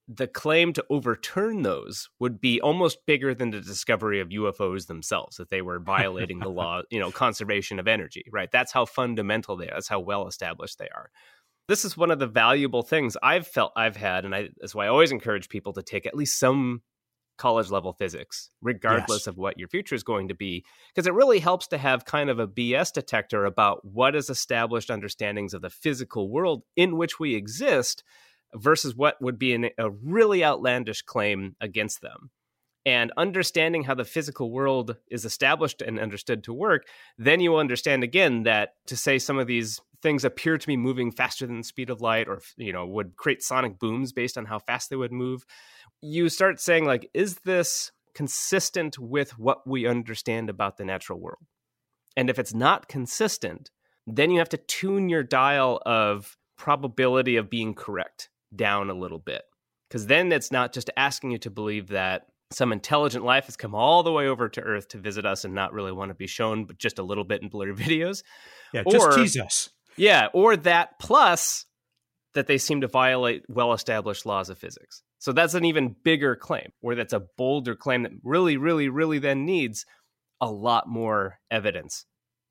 the 0.07 0.27
claim 0.27 0.73
to 0.75 0.85
overturn 0.91 1.63
those 1.63 2.11
would 2.19 2.39
be 2.39 2.61
almost 2.61 3.07
bigger 3.07 3.35
than 3.35 3.51
the 3.51 3.61
discovery 3.61 4.21
of 4.21 4.29
UFOs 4.29 4.87
themselves 4.87 5.41
if 5.41 5.49
they 5.49 5.63
were 5.63 5.79
violating 5.79 6.41
the 6.41 6.51
law, 6.51 6.83
you 6.91 7.01
know, 7.01 7.11
conservation 7.11 7.79
of 7.79 7.89
energy, 7.89 8.25
right? 8.31 8.51
That's 8.53 8.73
how 8.73 8.85
fundamental 8.85 9.57
they 9.57 9.69
are. 9.69 9.75
That's 9.75 9.89
how 9.89 10.01
well 10.01 10.27
established 10.29 10.79
they 10.79 10.89
are 10.95 11.11
this 11.69 11.85
is 11.85 11.97
one 11.97 12.11
of 12.11 12.19
the 12.19 12.27
valuable 12.27 12.83
things 12.83 13.17
I've 13.23 13.47
felt 13.47 13.73
I've 13.77 13.97
had, 13.97 14.25
and 14.25 14.35
I, 14.35 14.49
that's 14.59 14.75
why 14.75 14.85
I 14.85 14.89
always 14.89 15.13
encourage 15.13 15.49
people 15.49 15.73
to 15.75 15.83
take 15.83 16.07
at 16.07 16.15
least 16.15 16.39
some 16.39 16.83
college 17.37 17.71
level 17.71 17.93
physics, 17.93 18.51
regardless 18.63 19.23
yes. 19.23 19.27
of 19.27 19.37
what 19.37 19.59
your 19.59 19.69
future 19.69 19.95
is 19.95 20.03
going 20.03 20.29
to 20.29 20.35
be, 20.35 20.65
because 20.95 21.07
it 21.07 21.15
really 21.15 21.39
helps 21.39 21.67
to 21.69 21.79
have 21.79 22.05
kind 22.05 22.31
of 22.31 22.39
a 22.39 22.49
BS 22.49 22.93
detector 22.93 23.45
about 23.45 23.85
what 23.85 24.15
is 24.15 24.31
established 24.31 24.91
understandings 24.91 25.55
of 25.55 25.63
the 25.63 25.71
physical 25.71 26.31
world 26.31 26.63
in 26.77 26.97
which 26.97 27.19
we 27.19 27.35
exist 27.35 28.05
versus 28.55 28.95
what 28.95 29.21
would 29.21 29.39
be 29.39 29.53
an, 29.53 29.71
a 29.79 29.91
really 29.91 30.45
outlandish 30.45 31.03
claim 31.03 31.57
against 31.61 32.01
them. 32.01 32.31
And 32.87 33.13
understanding 33.17 33.85
how 33.85 33.95
the 33.95 34.05
physical 34.05 34.51
world 34.51 34.97
is 35.11 35.25
established 35.25 35.81
and 35.81 35.99
understood 35.99 36.45
to 36.45 36.53
work, 36.53 36.87
then 37.17 37.41
you 37.41 37.57
understand 37.57 38.05
again 38.05 38.43
that 38.43 38.75
to 38.87 38.97
say 38.97 39.19
some 39.19 39.39
of 39.39 39.47
these 39.47 39.81
things 40.05 40.23
appear 40.23 40.59
to 40.59 40.67
be 40.67 40.77
moving 40.77 41.11
faster 41.11 41.47
than 41.47 41.57
the 41.57 41.65
speed 41.65 41.89
of 41.89 42.03
light 42.03 42.29
or 42.29 42.39
you 42.59 42.75
know 42.75 42.87
would 42.87 43.17
create 43.17 43.43
sonic 43.43 43.79
booms 43.79 44.13
based 44.13 44.37
on 44.37 44.45
how 44.45 44.59
fast 44.59 44.91
they 44.91 44.97
would 44.97 45.11
move 45.11 45.47
you 46.03 46.29
start 46.29 46.61
saying 46.61 46.85
like 46.85 47.09
is 47.15 47.37
this 47.47 47.91
consistent 48.15 48.99
with 48.99 49.39
what 49.39 49.67
we 49.67 49.87
understand 49.87 50.51
about 50.51 50.77
the 50.77 50.85
natural 50.85 51.19
world 51.19 51.43
and 52.19 52.29
if 52.29 52.39
it's 52.39 52.53
not 52.53 52.87
consistent 52.87 53.71
then 54.07 54.31
you 54.31 54.39
have 54.39 54.49
to 54.51 54.59
tune 54.59 55.09
your 55.09 55.23
dial 55.23 55.81
of 55.87 56.37
probability 56.59 57.37
of 57.37 57.49
being 57.49 57.73
correct 57.73 58.29
down 58.55 58.91
a 58.91 58.95
little 58.95 59.19
bit 59.19 59.43
because 59.89 60.07
then 60.07 60.31
it's 60.33 60.53
not 60.53 60.75
just 60.75 60.91
asking 60.99 61.31
you 61.31 61.39
to 61.39 61.51
believe 61.51 61.89
that 61.89 62.27
some 62.51 62.73
intelligent 62.73 63.25
life 63.25 63.47
has 63.47 63.57
come 63.57 63.75
all 63.75 64.03
the 64.03 64.13
way 64.13 64.29
over 64.29 64.49
to 64.49 64.61
Earth 64.61 64.89
to 64.89 64.99
visit 64.99 65.25
us 65.25 65.45
and 65.45 65.55
not 65.55 65.73
really 65.73 65.93
want 65.93 66.11
to 66.11 66.15
be 66.15 66.27
shown, 66.27 66.67
but 66.67 66.79
just 66.79 66.99
a 66.99 67.03
little 67.03 67.25
bit 67.25 67.43
in 67.43 67.49
blurry 67.49 67.75
videos. 67.75 68.23
Yeah, 68.73 68.85
just 68.89 69.17
tease 69.17 69.37
us. 69.39 69.71
Yeah, 69.97 70.29
or 70.33 70.57
that 70.57 70.99
plus 70.99 71.67
that 72.35 72.47
they 72.47 72.59
seem 72.59 72.81
to 72.81 72.89
violate 72.89 73.45
well 73.49 73.73
established 73.73 74.27
laws 74.27 74.51
of 74.51 74.59
physics. 74.59 75.03
So 75.19 75.33
that's 75.33 75.55
an 75.55 75.65
even 75.65 75.97
bigger 76.05 76.37
claim, 76.37 76.73
or 76.83 76.95
that's 76.95 77.13
a 77.13 77.23
bolder 77.39 77.75
claim 77.75 78.03
that 78.03 78.13
really, 78.23 78.57
really, 78.57 78.89
really 78.89 79.19
then 79.19 79.47
needs 79.47 79.87
a 80.41 80.51
lot 80.51 80.89
more 80.89 81.39
evidence 81.51 82.05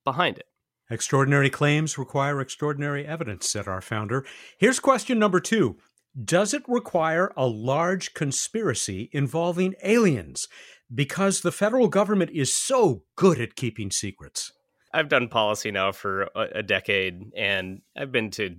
behind 0.03 0.37
it. 0.37 0.45
Extraordinary 0.89 1.49
claims 1.49 1.97
require 1.97 2.41
extraordinary 2.41 3.05
evidence, 3.05 3.49
said 3.49 3.67
our 3.67 3.81
founder. 3.81 4.25
Here's 4.57 4.79
question 4.79 5.19
number 5.19 5.39
two 5.39 5.77
Does 6.23 6.53
it 6.53 6.63
require 6.67 7.31
a 7.37 7.45
large 7.45 8.13
conspiracy 8.13 9.09
involving 9.13 9.75
aliens? 9.83 10.47
Because 10.93 11.41
the 11.41 11.51
federal 11.51 11.87
government 11.87 12.31
is 12.31 12.53
so 12.53 13.03
good 13.15 13.39
at 13.39 13.55
keeping 13.55 13.91
secrets. 13.91 14.51
I've 14.93 15.09
done 15.09 15.27
policy 15.27 15.71
now 15.71 15.91
for 15.91 16.29
a, 16.35 16.61
decade, 16.61 17.33
and 17.35 17.81
I've 17.97 18.11
been 18.11 18.29
to 18.31 18.55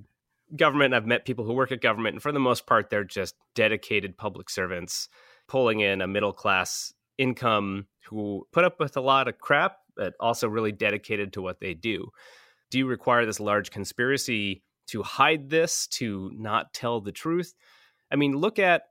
government. 0.56 0.92
I've 0.92 1.06
met 1.06 1.24
people 1.24 1.44
who 1.44 1.52
work 1.52 1.70
at 1.70 1.80
government, 1.80 2.14
and 2.14 2.22
for 2.22 2.32
the 2.32 2.40
most 2.40 2.66
part, 2.66 2.90
they're 2.90 3.04
just 3.04 3.36
dedicated 3.54 4.16
public 4.16 4.50
servants 4.50 5.08
pulling 5.46 5.80
in 5.80 6.00
a 6.00 6.08
middle 6.08 6.32
class 6.32 6.92
income 7.18 7.86
who 8.06 8.46
put 8.52 8.64
up 8.64 8.80
with 8.80 8.96
a 8.96 9.00
lot 9.00 9.28
of 9.28 9.38
crap, 9.38 9.76
but 9.96 10.14
also 10.18 10.48
really 10.48 10.72
dedicated 10.72 11.32
to 11.34 11.42
what 11.42 11.60
they 11.60 11.72
do. 11.72 12.08
Do 12.70 12.78
you 12.78 12.86
require 12.86 13.24
this 13.24 13.38
large 13.38 13.70
conspiracy 13.70 14.64
to 14.88 15.02
hide 15.04 15.50
this, 15.50 15.86
to 15.86 16.32
not 16.34 16.74
tell 16.74 17.00
the 17.00 17.12
truth? 17.12 17.54
I 18.10 18.16
mean, 18.16 18.32
look 18.32 18.58
at 18.58 18.82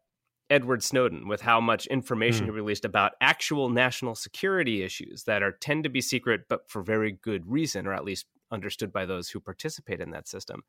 Edward 0.54 0.84
Snowden 0.84 1.28
with 1.28 1.42
how 1.42 1.60
much 1.60 1.88
information 1.88 2.44
mm. 2.44 2.50
he 2.50 2.52
released 2.52 2.86
about 2.86 3.14
actual 3.20 3.70
national 3.70 4.14
security 4.14 4.84
issues 4.84 5.24
that 5.24 5.42
are 5.42 5.52
tend 5.52 5.84
to 5.84 5.90
be 5.90 6.00
secret 6.00 6.42
but 6.48 6.70
for 6.70 6.84
very 6.84 7.12
good 7.12 7.48
reason 7.48 7.88
or 7.88 7.94
at 7.94 8.06
least 8.06 8.28
understood 8.52 8.94
by 8.94 9.04
those 9.04 9.30
who 9.30 9.40
participate 9.40 10.00
in 10.00 10.12
that 10.12 10.28
system. 10.28 10.62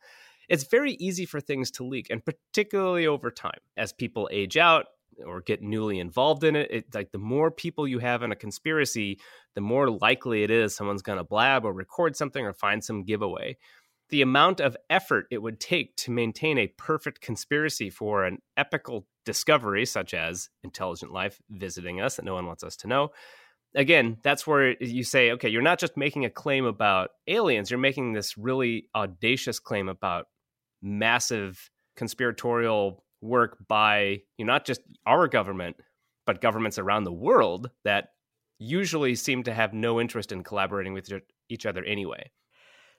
It's 0.48 0.64
very 0.64 0.92
easy 0.94 1.26
for 1.26 1.38
things 1.38 1.70
to 1.72 1.84
leak 1.84 2.06
and 2.08 2.24
particularly 2.24 3.06
over 3.06 3.30
time 3.30 3.60
as 3.76 3.92
people 3.92 4.26
age 4.32 4.56
out 4.56 4.86
or 5.24 5.42
get 5.42 5.60
newly 5.60 5.98
involved 5.98 6.44
in 6.44 6.56
it, 6.56 6.70
it 6.70 6.94
like 6.94 7.12
the 7.12 7.18
more 7.18 7.50
people 7.50 7.86
you 7.86 7.98
have 7.98 8.22
in 8.22 8.32
a 8.32 8.36
conspiracy, 8.36 9.20
the 9.54 9.60
more 9.60 9.90
likely 9.90 10.44
it 10.44 10.50
is 10.50 10.74
someone's 10.74 11.02
going 11.02 11.18
to 11.18 11.24
blab 11.24 11.66
or 11.66 11.74
record 11.74 12.16
something 12.16 12.46
or 12.46 12.54
find 12.54 12.82
some 12.82 13.04
giveaway 13.04 13.58
the 14.10 14.22
amount 14.22 14.60
of 14.60 14.76
effort 14.90 15.26
it 15.30 15.38
would 15.38 15.58
take 15.58 15.96
to 15.96 16.10
maintain 16.10 16.58
a 16.58 16.66
perfect 16.66 17.20
conspiracy 17.20 17.88
for 17.90 18.24
an 18.24 18.38
epical 18.56 19.06
discovery, 19.24 19.86
such 19.86 20.14
as 20.14 20.48
intelligent 20.62 21.12
life 21.12 21.40
visiting 21.50 22.00
us 22.00 22.16
that 22.16 22.24
no 22.24 22.34
one 22.34 22.46
wants 22.46 22.64
us 22.64 22.76
to 22.76 22.88
know. 22.88 23.10
Again, 23.74 24.18
that's 24.22 24.46
where 24.46 24.80
you 24.82 25.02
say, 25.02 25.32
okay, 25.32 25.48
you're 25.48 25.62
not 25.62 25.80
just 25.80 25.96
making 25.96 26.24
a 26.24 26.30
claim 26.30 26.64
about 26.64 27.10
aliens, 27.26 27.70
you're 27.70 27.78
making 27.78 28.12
this 28.12 28.38
really 28.38 28.88
audacious 28.94 29.58
claim 29.58 29.88
about 29.88 30.26
massive 30.80 31.70
conspiratorial 31.96 33.04
work 33.20 33.56
by 33.66 34.20
you 34.38 34.44
know, 34.44 34.52
not 34.52 34.64
just 34.64 34.82
our 35.06 35.26
government, 35.26 35.76
but 36.26 36.40
governments 36.40 36.78
around 36.78 37.04
the 37.04 37.12
world 37.12 37.70
that 37.84 38.10
usually 38.58 39.14
seem 39.14 39.42
to 39.42 39.54
have 39.54 39.72
no 39.72 40.00
interest 40.00 40.30
in 40.30 40.42
collaborating 40.42 40.92
with 40.92 41.10
each 41.48 41.66
other 41.66 41.84
anyway. 41.84 42.30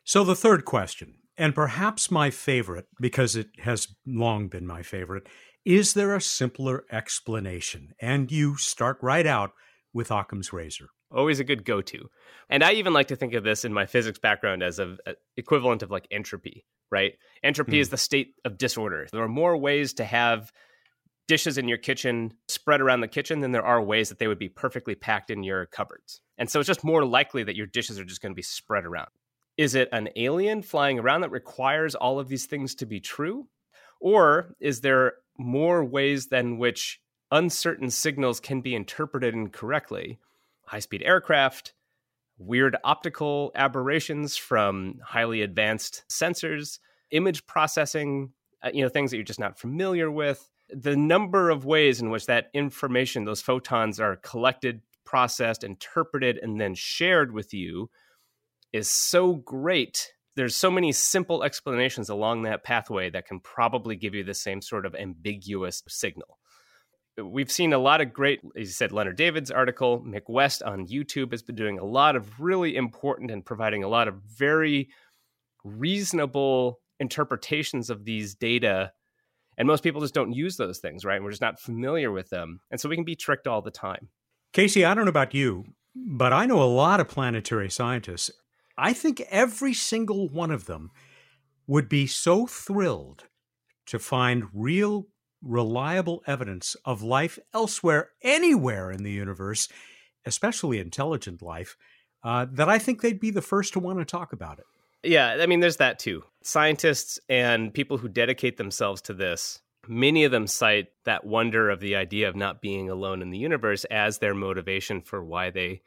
So, 0.03 0.24
the 0.24 0.36
third 0.36 0.65
question, 0.65 1.15
and 1.38 1.55
perhaps 1.55 2.12
my 2.12 2.29
favorite, 2.29 2.86
because 3.00 3.36
it 3.36 3.48
has 3.60 3.88
long 4.05 4.48
been 4.48 4.67
my 4.67 4.84
favorite, 4.84 5.27
is 5.66 5.96
there 5.96 6.16
a 6.16 6.22
simpler 6.22 6.86
explanation? 6.92 7.94
And 8.00 8.32
you 8.32 8.56
start 8.56 9.00
right 9.02 9.26
out 9.26 9.52
with 9.94 10.12
Occam's 10.12 10.54
razor. 10.54 10.90
Always 11.12 11.40
a 11.40 11.44
good 11.44 11.66
go 11.66 11.82
to. 11.82 12.10
And 12.50 12.64
I 12.64 12.74
even 12.74 12.94
like 12.94 13.08
to 13.08 13.16
think 13.16 13.34
of 13.34 13.44
this 13.44 13.66
in 13.66 13.74
my 13.74 13.86
physics 13.86 14.20
background 14.20 14.62
as 14.62 14.80
a, 14.80 14.98
a 15.08 15.16
equivalent 15.38 15.82
of 15.82 15.90
like 15.90 16.08
entropy, 16.12 16.66
right? 16.92 17.14
Entropy 17.44 17.78
hmm. 17.78 17.82
is 17.82 17.90
the 17.90 17.98
state 17.98 18.36
of 18.46 18.58
disorder. 18.58 19.08
There 19.12 19.24
are 19.24 19.28
more 19.28 19.58
ways 19.58 19.94
to 19.94 20.06
have 20.06 20.52
dishes 21.28 21.58
in 21.58 21.68
your 21.68 21.78
kitchen 21.80 22.34
spread 22.48 22.82
around 22.82 23.02
the 23.02 23.08
kitchen 23.08 23.40
than 23.40 23.52
there 23.52 23.66
are 23.66 23.82
ways 23.82 24.10
that 24.10 24.20
they 24.20 24.28
would 24.28 24.38
be 24.38 24.50
perfectly 24.50 24.94
packed 24.94 25.32
in 25.32 25.44
your 25.44 25.66
cupboards. 25.66 26.22
And 26.38 26.50
so 26.50 26.60
it's 26.60 26.68
just 26.68 26.84
more 26.84 27.04
likely 27.04 27.44
that 27.44 27.56
your 27.56 27.66
dishes 27.66 28.00
are 28.00 28.06
just 28.06 28.22
going 28.22 28.32
to 28.32 28.36
be 28.36 28.44
spread 28.44 28.86
around. 28.86 29.10
Is 29.58 29.74
it 29.74 29.90
an 29.92 30.10
alien 30.16 30.62
flying 30.62 31.00
around 31.00 31.22
that 31.22 31.32
requires 31.32 31.96
all 31.96 32.20
of 32.20 32.28
these 32.28 32.46
things 32.46 32.76
to 32.76 32.86
be 32.86 33.00
true? 33.00 33.48
Or 34.00 34.56
is 34.60 34.82
there 34.82 35.14
more 35.38 35.84
ways 35.84 36.27
than 36.27 36.58
which 36.58 37.00
uncertain 37.32 37.89
signals 37.89 38.39
can 38.39 38.62
be 38.62 38.75
interpreted 38.75 39.34
incorrectly? 39.34 40.20
High 40.65 40.80
speed 40.80 41.04
aircraft, 41.04 41.74
weird 42.38 42.75
optical 42.84 43.51
aberrations 43.56 44.38
from 44.38 45.00
highly 45.04 45.42
advanced 45.42 46.04
sensors, 46.10 46.80
image 47.12 47.46
processing, 47.46 48.32
uh, 48.63 48.72
you 48.74 48.82
know, 48.82 48.89
things 48.89 49.12
that 49.12 49.18
you're 49.18 49.24
just 49.24 49.39
not 49.39 49.60
familiar 49.60 50.10
with 50.10 50.50
the 50.70 50.96
number 50.96 51.50
of 51.50 51.65
ways 51.65 52.01
in 52.01 52.10
which 52.10 52.25
that 52.25 52.50
information, 52.54 53.25
those 53.25 53.42
photons, 53.42 54.00
are 54.00 54.15
collected, 54.18 54.82
processed, 55.04 55.63
interpreted, 55.63 56.39
and 56.42 56.60
then 56.60 56.74
shared 56.74 57.32
with 57.32 57.54
you 57.54 57.89
is 58.74 58.89
so 58.89 59.34
great. 59.34 60.13
There's 60.36 60.56
so 60.56 60.70
many 60.70 60.92
simple 60.92 61.44
explanations 61.44 62.10
along 62.10 62.44
that 62.44 62.63
pathway 62.63 63.10
that 63.12 63.25
can 63.25 63.39
probably 63.39 63.96
give 63.96 64.13
you 64.13 64.24
the 64.24 64.34
same 64.34 64.62
sort 64.62 64.86
of 64.86 64.96
ambiguous 64.96 65.84
signal. 65.88 66.39
We've 67.18 67.51
seen 67.51 67.72
a 67.72 67.77
lot 67.77 68.01
of 68.01 68.12
great, 68.12 68.42
as 68.58 68.68
you 68.68 68.74
said, 68.74 68.92
Leonard 68.92 69.15
David's 69.15 69.50
article, 69.50 70.04
Mick 70.06 70.27
West 70.27 70.62
on 70.62 70.88
YouTube 70.88 71.32
has 71.32 71.42
been 71.42 71.56
doing 71.56 71.80
a 71.80 71.86
lot 71.86 72.18
of 72.18 72.42
really 72.42 72.75
important 72.75 73.32
and 73.32 73.46
providing 73.46 73.84
a 73.84 73.88
lot 73.88 74.10
of 74.10 74.15
very 74.38 74.89
reasonable 75.63 76.82
interpretations 77.00 77.89
of 77.89 78.04
these 78.04 78.36
data 78.36 78.92
and 79.58 79.68
most 79.68 79.84
people 79.84 80.01
just 80.01 80.13
don't 80.13 80.34
use 80.34 80.58
those 80.58 80.80
things, 80.80 81.06
right? 81.06 81.22
We're 81.22 81.30
just 81.30 81.42
not 81.42 81.60
familiar 81.60 82.12
with 82.12 82.30
them. 82.30 82.60
And 82.72 82.80
so 82.80 82.89
we 82.89 82.96
can 82.96 83.06
be 83.06 83.15
tricked 83.15 83.48
all 83.48 83.62
the 83.62 83.72
time. 83.72 84.10
Casey, 84.54 84.86
I 84.86 84.94
don't 84.94 85.06
know 85.06 85.10
about 85.10 85.34
you, 85.34 85.65
but 85.96 86.34
I 86.34 86.46
know 86.46 86.62
a 86.62 86.65
lot 86.65 87.00
of 87.00 87.08
planetary 87.08 87.70
scientists. 87.70 88.32
I 88.77 88.94
think 88.94 89.22
every 89.29 89.74
single 89.74 90.29
one 90.29 90.51
of 90.51 90.65
them 90.65 90.91
would 91.67 91.89
be 91.89 92.08
so 92.08 92.46
thrilled 92.46 93.24
to 93.88 94.00
find 94.00 94.46
real, 94.53 95.08
reliable 95.41 96.24
evidence 96.27 96.75
of 96.86 97.01
life 97.01 97.39
elsewhere, 97.53 98.10
anywhere 98.22 98.91
in 98.91 99.03
the 99.03 99.12
universe, 99.12 99.67
especially 100.25 100.79
intelligent 100.79 101.41
life, 101.41 101.77
uh, 102.24 102.46
that 102.51 102.70
I 102.70 102.79
think 102.79 103.01
they'd 103.01 103.20
be 103.20 103.32
the 103.32 103.41
first 103.41 103.74
to 103.74 103.79
want 103.79 104.00
to 104.00 104.05
talk 104.05 104.34
about 104.34 104.60
it. 104.60 104.65
Yeah, 105.03 105.38
I 105.39 105.46
mean, 105.46 105.60
there's 105.60 105.77
that 105.77 106.00
too. 106.00 106.24
Scientists 106.44 107.20
and 107.29 107.74
people 107.74 107.98
who 107.98 108.10
dedicate 108.10 108.58
themselves 108.58 109.01
to 109.03 109.13
this, 109.13 109.62
many 109.88 110.24
of 110.24 110.32
them 110.32 110.48
cite 110.48 110.88
that 111.05 111.25
wonder 111.25 111.70
of 111.70 111.79
the 111.79 111.96
idea 111.96 112.27
of 112.27 112.36
not 112.36 112.61
being 112.61 112.90
alone 112.90 113.22
in 113.22 113.29
the 113.29 113.38
universe 113.38 113.85
as 113.85 114.18
their 114.18 114.33
motivation 114.33 115.01
for 115.01 115.24
why 115.24 115.51
they 115.51 115.81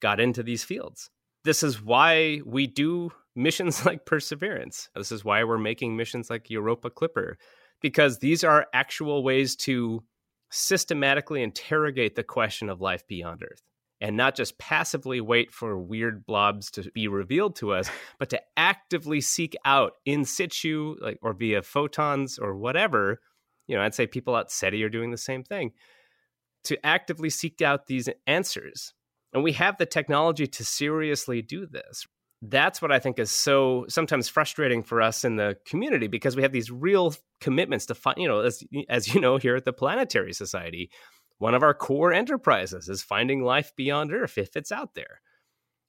got 0.00 0.18
into 0.18 0.42
these 0.42 0.64
fields. 0.64 1.10
This 1.44 1.62
is 1.62 1.82
why 1.82 2.40
we 2.44 2.66
do 2.66 3.12
missions 3.36 3.84
like 3.86 4.06
Perseverance. 4.06 4.88
This 4.94 5.12
is 5.12 5.24
why 5.24 5.44
we're 5.44 5.58
making 5.58 5.96
missions 5.96 6.30
like 6.30 6.50
Europa 6.50 6.90
Clipper, 6.90 7.38
because 7.80 8.18
these 8.18 8.44
are 8.44 8.66
actual 8.72 9.22
ways 9.22 9.56
to 9.56 10.02
systematically 10.50 11.42
interrogate 11.42 12.14
the 12.14 12.22
question 12.22 12.68
of 12.68 12.80
life 12.80 13.06
beyond 13.06 13.42
Earth 13.42 13.62
and 14.00 14.16
not 14.16 14.34
just 14.34 14.58
passively 14.58 15.20
wait 15.20 15.52
for 15.52 15.78
weird 15.78 16.26
blobs 16.26 16.70
to 16.70 16.90
be 16.92 17.08
revealed 17.08 17.56
to 17.56 17.72
us, 17.72 17.88
but 18.18 18.28
to 18.28 18.40
actively 18.56 19.20
seek 19.20 19.56
out 19.64 19.94
in 20.04 20.24
situ, 20.24 20.96
like 21.00 21.18
or 21.22 21.32
via 21.32 21.62
photons 21.62 22.38
or 22.38 22.56
whatever. 22.56 23.20
You 23.66 23.76
know, 23.76 23.82
I'd 23.82 23.94
say 23.94 24.06
people 24.06 24.36
at 24.36 24.50
SETI 24.50 24.82
are 24.82 24.90
doing 24.90 25.10
the 25.10 25.16
same 25.16 25.42
thing 25.42 25.72
to 26.64 26.84
actively 26.84 27.30
seek 27.30 27.62
out 27.62 27.86
these 27.86 28.08
answers. 28.26 28.92
And 29.34 29.42
we 29.42 29.52
have 29.52 29.76
the 29.76 29.86
technology 29.86 30.46
to 30.46 30.64
seriously 30.64 31.42
do 31.42 31.66
this. 31.66 32.06
That's 32.40 32.80
what 32.80 32.92
I 32.92 32.98
think 32.98 33.18
is 33.18 33.30
so 33.30 33.86
sometimes 33.88 34.28
frustrating 34.28 34.82
for 34.82 35.02
us 35.02 35.24
in 35.24 35.36
the 35.36 35.56
community 35.66 36.06
because 36.06 36.36
we 36.36 36.42
have 36.42 36.52
these 36.52 36.70
real 36.70 37.14
commitments 37.40 37.86
to 37.86 37.94
find, 37.94 38.18
you 38.18 38.28
know, 38.28 38.40
as, 38.40 38.62
as 38.88 39.12
you 39.12 39.20
know, 39.20 39.36
here 39.38 39.56
at 39.56 39.64
the 39.64 39.72
Planetary 39.72 40.32
Society, 40.32 40.90
one 41.38 41.54
of 41.54 41.62
our 41.62 41.74
core 41.74 42.12
enterprises 42.12 42.88
is 42.88 43.02
finding 43.02 43.42
life 43.42 43.72
beyond 43.76 44.12
Earth 44.12 44.38
if 44.38 44.56
it's 44.56 44.70
out 44.70 44.94
there. 44.94 45.20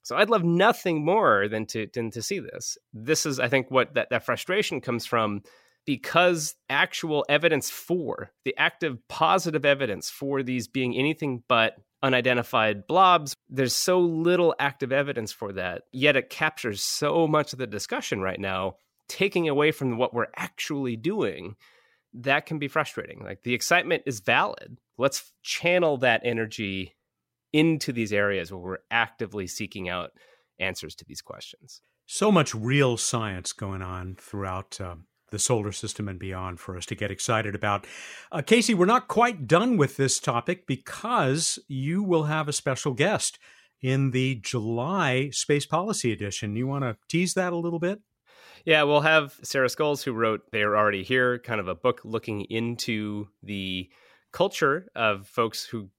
So 0.01 0.15
I'd 0.15 0.29
love 0.29 0.43
nothing 0.43 1.03
more 1.03 1.47
than 1.47 1.65
to 1.67 1.88
than 1.93 2.12
to 2.12 2.21
see 2.21 2.39
this. 2.39 2.77
This 2.93 3.25
is, 3.25 3.39
I 3.39 3.47
think, 3.47 3.71
what 3.71 3.95
that, 3.95 4.10
that 4.12 4.25
frustration 4.25 4.79
comes 4.79 5.05
from 5.05 5.41
because 5.86 6.55
actual 6.69 7.25
evidence 7.29 7.69
for 7.69 8.31
the 8.43 8.55
active 8.58 8.97
positive 9.08 9.65
evidence 9.65 10.10
for 10.10 10.43
these 10.43 10.67
being 10.67 10.95
anything 10.95 11.43
but 11.47 11.75
unidentified 12.05 12.85
blobs, 12.85 13.35
there's 13.49 13.73
so 13.73 13.99
little 13.99 14.53
active 14.59 14.91
evidence 14.91 15.31
for 15.31 15.51
that. 15.53 15.83
Yet 15.91 16.15
it 16.15 16.29
captures 16.29 16.83
so 16.83 17.27
much 17.27 17.51
of 17.51 17.59
the 17.59 17.65
discussion 17.65 18.21
right 18.21 18.39
now, 18.39 18.75
taking 19.09 19.49
away 19.49 19.71
from 19.71 19.97
what 19.97 20.13
we're 20.13 20.27
actually 20.35 20.95
doing. 20.95 21.55
That 22.13 22.45
can 22.45 22.59
be 22.59 22.67
frustrating. 22.67 23.23
Like 23.23 23.41
the 23.41 23.55
excitement 23.55 24.03
is 24.05 24.19
valid, 24.19 24.77
let's 24.99 25.33
channel 25.41 25.97
that 25.97 26.21
energy 26.23 26.95
into 27.51 27.91
these 27.91 28.13
areas 28.13 28.51
where 28.51 28.61
we're 28.61 28.77
actively 28.91 29.47
seeking 29.47 29.89
out 29.89 30.11
answers 30.59 30.93
to 30.95 31.05
these 31.05 31.21
questions. 31.21 31.81
So 32.05 32.31
much 32.31 32.53
real 32.53 32.97
science 32.97 33.51
going 33.51 33.81
on 33.81 34.15
throughout 34.19 34.79
uh, 34.79 34.95
the 35.35 35.39
solar 35.39 35.73
system 35.73 36.07
and 36.07 36.17
beyond 36.17 36.61
for 36.61 36.77
us 36.77 36.85
to 36.85 36.95
get 36.95 37.11
excited 37.11 37.53
about. 37.53 37.85
Uh, 38.31 38.41
Casey, 38.41 38.73
we're 38.73 38.85
not 38.85 39.09
quite 39.09 39.47
done 39.47 39.75
with 39.75 39.97
this 39.97 40.17
topic 40.17 40.65
because 40.65 41.59
you 41.67 42.01
will 42.01 42.23
have 42.23 42.47
a 42.47 42.53
special 42.53 42.93
guest 42.93 43.37
in 43.81 44.11
the 44.11 44.35
July 44.35 45.29
Space 45.31 45.65
Policy 45.65 46.13
Edition. 46.13 46.55
You 46.55 46.67
want 46.67 46.85
to 46.85 46.95
tease 47.09 47.33
that 47.33 47.51
a 47.51 47.57
little 47.57 47.79
bit? 47.79 47.99
Yeah, 48.63 48.83
we'll 48.83 49.01
have 49.01 49.37
Sarah 49.43 49.67
Scoles, 49.67 50.03
who 50.03 50.13
wrote 50.13 50.41
They're 50.53 50.77
Already 50.77 51.03
Here, 51.03 51.37
kind 51.39 51.59
of 51.59 51.67
a 51.67 51.75
book 51.75 51.99
looking 52.05 52.45
into 52.45 53.27
the 53.43 53.89
culture 54.31 54.87
of 54.95 55.27
folks 55.27 55.65
who 55.65 55.89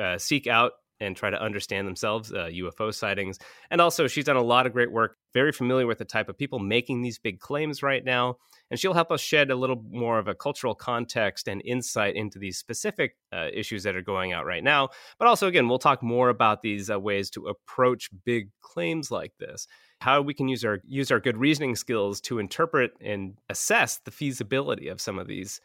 uh, 0.00 0.16
seek 0.16 0.46
out 0.46 0.72
and 0.98 1.14
try 1.14 1.28
to 1.28 1.40
understand 1.40 1.86
themselves, 1.86 2.32
uh, 2.32 2.48
UFO 2.52 2.94
sightings. 2.94 3.38
And 3.70 3.82
also, 3.82 4.06
she's 4.06 4.24
done 4.24 4.36
a 4.36 4.42
lot 4.42 4.66
of 4.66 4.72
great 4.72 4.90
work, 4.90 5.16
very 5.34 5.52
familiar 5.52 5.86
with 5.86 5.98
the 5.98 6.04
type 6.06 6.30
of 6.30 6.38
people 6.38 6.58
making 6.58 7.02
these 7.02 7.18
big 7.18 7.38
claims 7.38 7.82
right 7.82 8.04
now. 8.04 8.38
And 8.72 8.80
she'll 8.80 8.94
help 8.94 9.12
us 9.12 9.20
shed 9.20 9.50
a 9.50 9.54
little 9.54 9.84
more 9.90 10.18
of 10.18 10.28
a 10.28 10.34
cultural 10.34 10.74
context 10.74 11.46
and 11.46 11.60
insight 11.62 12.16
into 12.16 12.38
these 12.38 12.56
specific 12.56 13.18
uh, 13.30 13.48
issues 13.52 13.82
that 13.82 13.94
are 13.94 14.00
going 14.02 14.32
out 14.32 14.46
right 14.46 14.64
now. 14.64 14.88
But 15.18 15.28
also, 15.28 15.46
again, 15.46 15.68
we'll 15.68 15.78
talk 15.78 16.02
more 16.02 16.30
about 16.30 16.62
these 16.62 16.88
uh, 16.88 16.98
ways 16.98 17.28
to 17.32 17.48
approach 17.48 18.08
big 18.24 18.48
claims 18.62 19.10
like 19.10 19.34
this. 19.38 19.68
How 20.00 20.22
we 20.22 20.32
can 20.32 20.48
use 20.48 20.64
our 20.64 20.80
use 20.88 21.10
our 21.10 21.20
good 21.20 21.36
reasoning 21.36 21.76
skills 21.76 22.18
to 22.22 22.38
interpret 22.38 22.92
and 22.98 23.34
assess 23.50 23.98
the 23.98 24.10
feasibility 24.10 24.88
of 24.88 25.02
some 25.02 25.18
of 25.18 25.26
these 25.26 25.60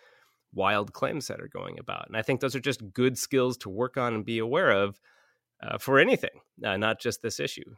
wild 0.54 0.92
claims 0.92 1.28
that 1.28 1.40
are 1.40 1.48
going 1.48 1.80
about. 1.80 2.08
And 2.08 2.18
I 2.18 2.24
think 2.24 2.42
those 2.42 2.58
are 2.58 2.60
just 2.60 2.92
good 2.92 3.18
skills 3.18 3.56
to 3.60 3.70
work 3.70 3.96
on 3.96 4.16
and 4.16 4.26
be 4.26 4.40
aware 4.40 4.72
of 4.72 5.00
uh, 5.64 5.78
for 5.78 5.98
anything, 5.98 6.42
uh, 6.62 6.76
not 6.76 7.00
just 7.00 7.22
this 7.22 7.40
issue. 7.40 7.76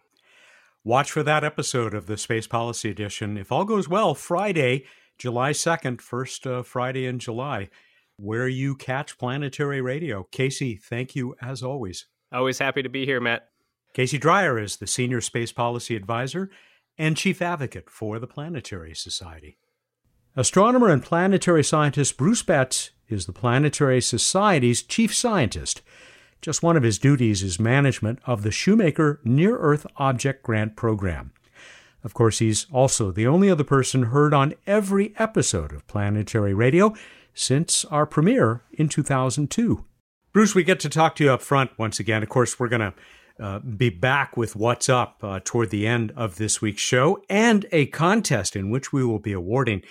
Watch 0.84 1.12
for 1.12 1.22
that 1.22 1.44
episode 1.44 1.94
of 1.94 2.08
the 2.08 2.18
Space 2.18 2.48
Policy 2.48 2.90
Edition. 2.90 3.38
If 3.38 3.52
all 3.52 3.66
goes 3.66 3.88
well, 3.88 4.16
Friday, 4.16 4.86
July 5.20 5.52
2nd, 5.52 6.02
first 6.02 6.48
uh, 6.48 6.64
Friday 6.64 7.06
in 7.06 7.20
July, 7.20 7.70
where 8.16 8.48
you 8.48 8.74
catch 8.74 9.18
planetary 9.18 9.82
radio. 9.82 10.24
Casey, 10.32 10.76
thank 10.76 11.16
you 11.16 11.36
as 11.42 11.62
always. 11.62 12.08
Always 12.32 12.60
happy 12.60 12.82
to 12.82 12.90
be 12.90 13.06
here, 13.06 13.20
Matt. 13.20 13.50
Casey 13.94 14.18
Dreyer 14.18 14.58
is 14.58 14.78
the 14.78 14.88
Senior 14.88 15.20
Space 15.20 15.52
Policy 15.52 15.96
Advisor 15.96 16.50
and 16.98 17.18
Chief 17.18 17.42
Advocate 17.42 17.90
for 17.90 18.18
the 18.18 18.28
Planetary 18.28 18.96
Society. 18.96 19.58
Astronomer 20.36 20.90
and 20.90 21.04
planetary 21.04 21.64
scientist 21.64 22.18
Bruce 22.18 22.44
Betts 22.44 22.92
is 23.10 23.26
the 23.26 23.34
Planetary 23.34 24.00
Society's 24.00 24.84
chief 24.84 25.14
scientist. 25.14 25.82
Just 26.42 26.64
one 26.64 26.78
of 26.78 26.84
his 26.84 27.00
duties 27.00 27.44
is 27.44 27.60
management 27.60 28.20
of 28.26 28.44
the 28.44 28.52
Shoemaker 28.52 29.20
Near 29.26 29.58
Earth 29.58 29.86
Object 29.98 30.44
Grant 30.44 30.78
Program. 30.78 31.34
Of 32.04 32.14
course, 32.14 32.40
he's 32.40 32.66
also 32.72 33.12
the 33.12 33.28
only 33.28 33.50
other 33.50 33.64
person 33.64 34.04
heard 34.04 34.34
on 34.34 34.54
every 34.66 35.14
episode 35.18 35.74
of 35.74 35.86
Planetary 35.88 36.54
Radio 36.54 36.94
since 37.34 37.86
our 37.86 38.06
premiere 38.06 38.64
in 38.72 38.90
2002. 38.90 39.86
Bruce, 40.32 40.56
we 40.56 40.64
get 40.64 40.80
to 40.82 40.90
talk 40.90 41.16
to 41.16 41.24
you 41.24 41.32
up 41.32 41.42
front 41.42 41.72
once 41.78 42.00
again. 42.00 42.24
Of 42.24 42.30
course, 42.30 42.60
we're 42.60 42.70
going 42.70 42.94
to 42.94 42.94
uh, 43.40 43.60
be 43.60 43.90
back 43.90 44.38
with 44.38 44.56
What's 44.56 44.90
Up 44.90 45.18
uh, 45.24 45.40
toward 45.44 45.70
the 45.70 45.88
end 45.88 46.12
of 46.16 46.36
this 46.38 46.62
week's 46.62 46.82
show 46.82 47.22
and 47.30 47.66
a 47.72 47.88
contest 47.88 48.56
in 48.56 48.70
which 48.70 48.94
we 48.94 49.04
will 49.04 49.20
be 49.20 49.34
awarding 49.34 49.82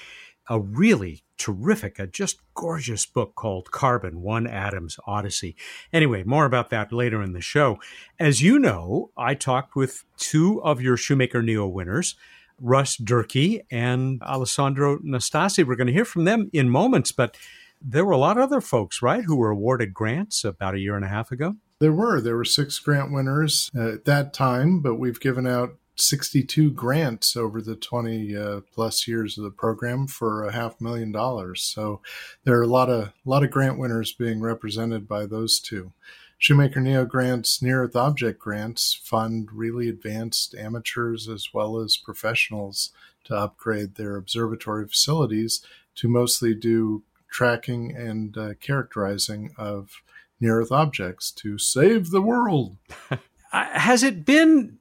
a 0.49 0.61
really 0.61 1.23
terrific, 1.39 1.99
a 1.99 2.07
just 2.07 2.41
gorgeous 2.55 3.07
book 3.07 3.35
called 3.35 3.71
Carbon 3.71 4.21
One 4.23 4.47
Atom's 4.47 4.99
Odyssey. 5.07 5.57
Anyway, 5.93 6.25
more 6.25 6.45
about 6.45 6.71
that 6.71 6.93
later 6.93 7.23
in 7.23 7.33
the 7.33 7.41
show. 7.41 7.79
As 8.19 8.43
you 8.43 8.59
know, 8.59 9.11
I 9.17 9.35
talked 9.35 9.75
with 9.75 10.05
two 10.17 10.63
of 10.63 10.81
your 10.81 10.97
Shoemaker 10.97 11.43
NEO 11.43 11.67
winners. 11.67 12.17
Russ 12.61 12.97
Durkee 12.97 13.63
and 13.71 14.21
Alessandro 14.23 14.99
Nastasi. 14.99 15.65
We're 15.65 15.77
going 15.77 15.87
to 15.87 15.93
hear 15.93 16.05
from 16.05 16.25
them 16.25 16.51
in 16.53 16.69
moments, 16.69 17.13
but 17.13 17.37
there 17.81 18.05
were 18.05 18.13
a 18.13 18.19
lot 18.19 18.37
of 18.37 18.43
other 18.43 18.61
folks, 18.61 19.01
right, 19.01 19.25
who 19.25 19.37
were 19.37 19.51
awarded 19.51 19.95
grants 19.95 20.45
about 20.45 20.75
a 20.75 20.81
year 20.81 20.97
and 20.97 21.05
a 21.05 21.09
half 21.09 21.31
ago. 21.31 21.57
There 21.81 21.93
were. 21.93 22.21
There 22.21 22.37
were 22.37 22.45
six 22.45 22.79
grant 22.81 23.13
winners 23.13 23.71
uh, 23.77 23.93
at 23.93 24.05
that 24.07 24.33
time, 24.33 24.81
but 24.81 24.97
we've 24.97 25.21
given 25.21 25.47
out 25.47 25.78
62 26.01 26.71
grants 26.71 27.37
over 27.37 27.61
the 27.61 27.77
20 27.77 28.37
uh, 28.37 28.61
plus 28.73 29.09
years 29.09 29.37
of 29.37 29.45
the 29.45 29.51
program 29.51 30.07
for 30.07 30.45
a 30.45 30.53
half 30.53 30.81
million 30.81 31.13
dollars. 31.13 31.63
So 31.63 32.01
there 32.45 32.59
are 32.59 32.63
a 32.63 32.69
lot 32.69 32.89
of 32.89 33.09
a 33.09 33.13
lot 33.25 33.43
of 33.43 33.51
grant 33.51 33.79
winners 33.79 34.13
being 34.13 34.41
represented 34.41 35.09
by 35.09 35.27
those 35.27 35.59
two. 35.61 35.93
Shoemaker 36.39 36.81
NEO 36.81 37.05
grants, 37.05 37.61
near 37.61 37.83
Earth 37.83 37.97
object 37.97 38.39
grants 38.39 38.95
fund 39.03 39.49
really 39.53 39.89
advanced 39.89 40.55
amateurs 40.55 41.29
as 41.29 41.49
well 41.53 41.79
as 41.81 41.97
professionals 41.97 42.93
to 43.25 43.35
upgrade 43.35 43.97
their 43.97 44.15
observatory 44.17 44.87
facilities 44.87 45.65
to 45.97 46.09
mostly 46.09 46.55
do 46.55 47.03
tracking 47.29 47.95
and 47.95 48.39
uh, 48.39 48.55
characterizing 48.61 49.51
of 49.59 50.01
near 50.41 50.61
Earth 50.61 50.71
objects 50.71 51.33
to 51.33 51.59
save 51.59 52.11
the 52.11 52.23
world. 52.23 52.77
Has 53.51 54.03
it 54.05 54.25
been 54.25 54.78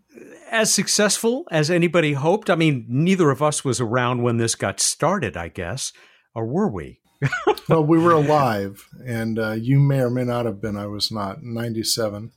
as 0.50 0.74
successful 0.74 1.46
as 1.52 1.70
anybody 1.70 2.14
hoped? 2.14 2.50
I 2.50 2.56
mean, 2.56 2.86
neither 2.88 3.30
of 3.30 3.42
us 3.42 3.64
was 3.64 3.80
around 3.80 4.24
when 4.24 4.38
this 4.38 4.56
got 4.56 4.80
started, 4.80 5.38
I 5.38 5.50
guess, 5.50 5.94
or 6.34 6.46
were 6.46 6.70
we? 6.70 7.00
well, 7.70 7.84
we 7.84 7.98
were 7.98 8.12
alive, 8.12 8.88
and 9.06 9.40
uh, 9.40 9.52
you 9.52 9.80
may 9.80 10.02
or 10.02 10.10
may 10.10 10.24
not 10.24 10.46
have 10.46 10.62
been. 10.62 10.78
I 10.78 10.88
was 10.88 11.12
not. 11.12 11.44
97. 11.44 12.32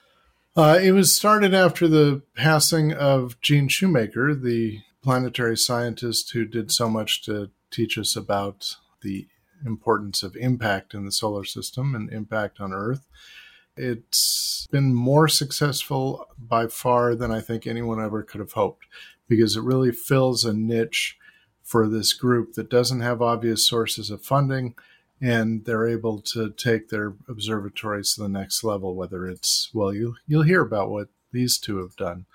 Uh, 0.56 0.78
it 0.82 0.92
was 0.92 1.14
started 1.14 1.54
after 1.54 1.86
the 1.86 2.22
passing 2.34 2.92
of 2.92 3.40
Gene 3.40 3.68
Shoemaker, 3.68 4.34
the 4.34 4.80
planetary 5.02 5.56
scientist 5.56 6.32
who 6.32 6.44
did 6.44 6.72
so 6.72 6.88
much 6.88 7.22
to 7.24 7.50
teach 7.70 7.96
us 7.96 8.16
about 8.16 8.76
the 9.02 9.26
importance 9.64 10.22
of 10.22 10.36
impact 10.36 10.94
in 10.94 11.04
the 11.04 11.12
solar 11.12 11.44
system 11.44 11.94
and 11.94 12.12
impact 12.12 12.60
on 12.60 12.72
Earth. 12.72 13.06
It's 13.80 14.66
been 14.70 14.94
more 14.94 15.28
successful 15.28 16.28
by 16.38 16.66
far 16.66 17.14
than 17.14 17.30
I 17.30 17.40
think 17.40 17.66
anyone 17.66 18.02
ever 18.02 18.22
could 18.22 18.40
have 18.40 18.52
hoped 18.52 18.86
because 19.28 19.56
it 19.56 19.62
really 19.62 19.92
fills 19.92 20.44
a 20.44 20.52
niche 20.52 21.16
for 21.62 21.88
this 21.88 22.12
group 22.12 22.54
that 22.54 22.68
doesn't 22.68 23.00
have 23.00 23.22
obvious 23.22 23.66
sources 23.66 24.10
of 24.10 24.22
funding 24.22 24.74
and 25.20 25.64
they're 25.64 25.86
able 25.86 26.20
to 26.20 26.50
take 26.50 26.88
their 26.88 27.14
observatories 27.28 28.14
to 28.14 28.22
the 28.22 28.28
next 28.28 28.64
level 28.64 28.94
whether 28.94 29.26
it's 29.26 29.70
well 29.72 29.92
you 29.92 30.16
you'll 30.26 30.42
hear 30.42 30.62
about 30.62 30.90
what 30.90 31.08
these 31.32 31.58
two 31.58 31.78
have 31.78 31.96
done. 31.96 32.26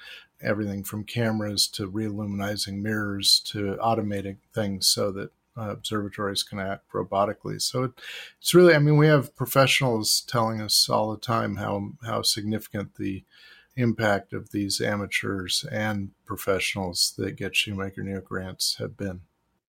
Everything 0.42 0.84
from 0.84 1.04
cameras 1.04 1.68
to 1.70 1.90
realuminizing 1.90 2.82
mirrors 2.82 3.40
to 3.52 3.78
automating 3.82 4.38
things 4.54 4.88
so 4.88 5.12
that 5.12 5.32
uh, 5.58 5.70
observatories 5.70 6.44
can 6.44 6.60
act 6.60 6.92
robotically. 6.94 7.62
So 7.62 7.84
it, 7.84 7.92
it's 8.40 8.54
really, 8.54 8.76
I 8.76 8.80
mean, 8.80 8.98
we 8.98 9.08
have 9.08 9.36
professionals 9.36 10.22
telling 10.22 10.62
us 10.62 10.90
all 10.90 11.12
the 11.12 11.20
time 11.20 11.58
how 11.58 11.92
how 12.06 12.22
significant 12.22 12.96
the 12.96 13.24
impact 13.76 14.34
of 14.34 14.52
these 14.52 14.80
amateurs 14.80 15.66
and 15.72 16.12
professionals 16.26 17.14
that 17.18 17.36
get 17.36 17.56
Shoemaker 17.56 18.04
NEO 18.04 18.22
grants 18.22 18.78
have 18.80 18.96
been. 18.98 19.22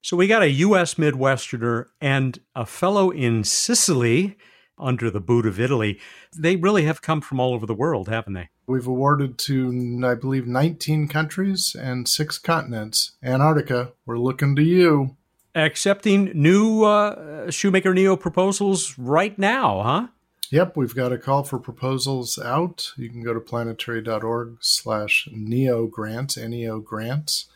So 0.03 0.16
we 0.16 0.29
got 0.29 0.42
a 0.42 0.51
U.S. 0.51 0.94
Midwesterner 0.94 1.87
and 2.01 2.38
a 2.55 2.64
fellow 2.64 3.11
in 3.11 3.42
Sicily 3.42 4.37
under 4.79 5.11
the 5.11 5.20
boot 5.20 5.46
of 5.46 5.59
Italy. 5.59 5.99
They 6.37 6.57
really 6.57 6.85
have 6.85 7.03
come 7.03 7.20
from 7.20 7.40
all 7.40 7.55
over 7.55 7.66
the 7.66 7.75
world, 7.75 8.09
haven't 8.09 8.35
they? 8.35 8.51
We've 8.66 8.87
awarded 8.87 9.38
to, 9.38 10.03
I 10.05 10.14
believe, 10.14 10.46
19 10.46 11.09
countries 11.09 11.75
and 11.79 12.09
six 12.09 12.38
continents. 12.38 13.16
Antarctica, 13.22 13.92
we're 14.05 14.18
looking 14.18 14.55
to 14.57 14.62
you 14.62 15.16
accepting 15.57 16.31
new 16.35 16.85
uh, 16.85 17.51
Shoemaker 17.51 17.95
NEO 17.95 18.16
proposals 18.16 18.97
right 18.99 19.37
now, 19.38 19.83
huh? 19.83 20.07
Yep, 20.51 20.77
we've 20.77 20.95
got 20.95 21.12
a 21.12 21.19
call 21.19 21.42
for 21.42 21.59
proposals 21.59 22.38
out. 22.38 22.92
You 22.97 23.09
can 23.09 23.25
go 23.25 23.35
to 23.35 23.40
planetary.org 23.40 24.59
slash 24.61 25.29
neo 25.33 25.88
grants, 25.88 26.37
N-E-O 26.37 26.79
grants, 26.79 27.47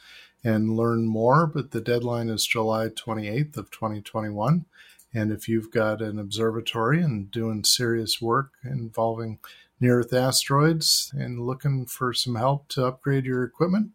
and 0.43 0.77
learn 0.77 1.07
more. 1.07 1.47
But 1.47 1.71
the 1.71 1.81
deadline 1.81 2.29
is 2.29 2.45
July 2.45 2.89
28th 2.89 3.57
of 3.57 3.71
2021. 3.71 4.65
And 5.15 5.31
if 5.31 5.49
you've 5.49 5.71
got 5.71 6.03
an 6.03 6.19
observatory 6.19 7.01
and 7.01 7.31
doing 7.31 7.63
serious 7.63 8.21
work 8.21 8.53
involving 8.65 9.39
near-Earth 9.79 10.13
asteroids 10.13 11.13
and 11.17 11.47
looking 11.47 11.87
for 11.87 12.13
some 12.13 12.35
help 12.35 12.69
to 12.71 12.87
upgrade 12.87 13.25
your 13.25 13.45
equipment, 13.45 13.91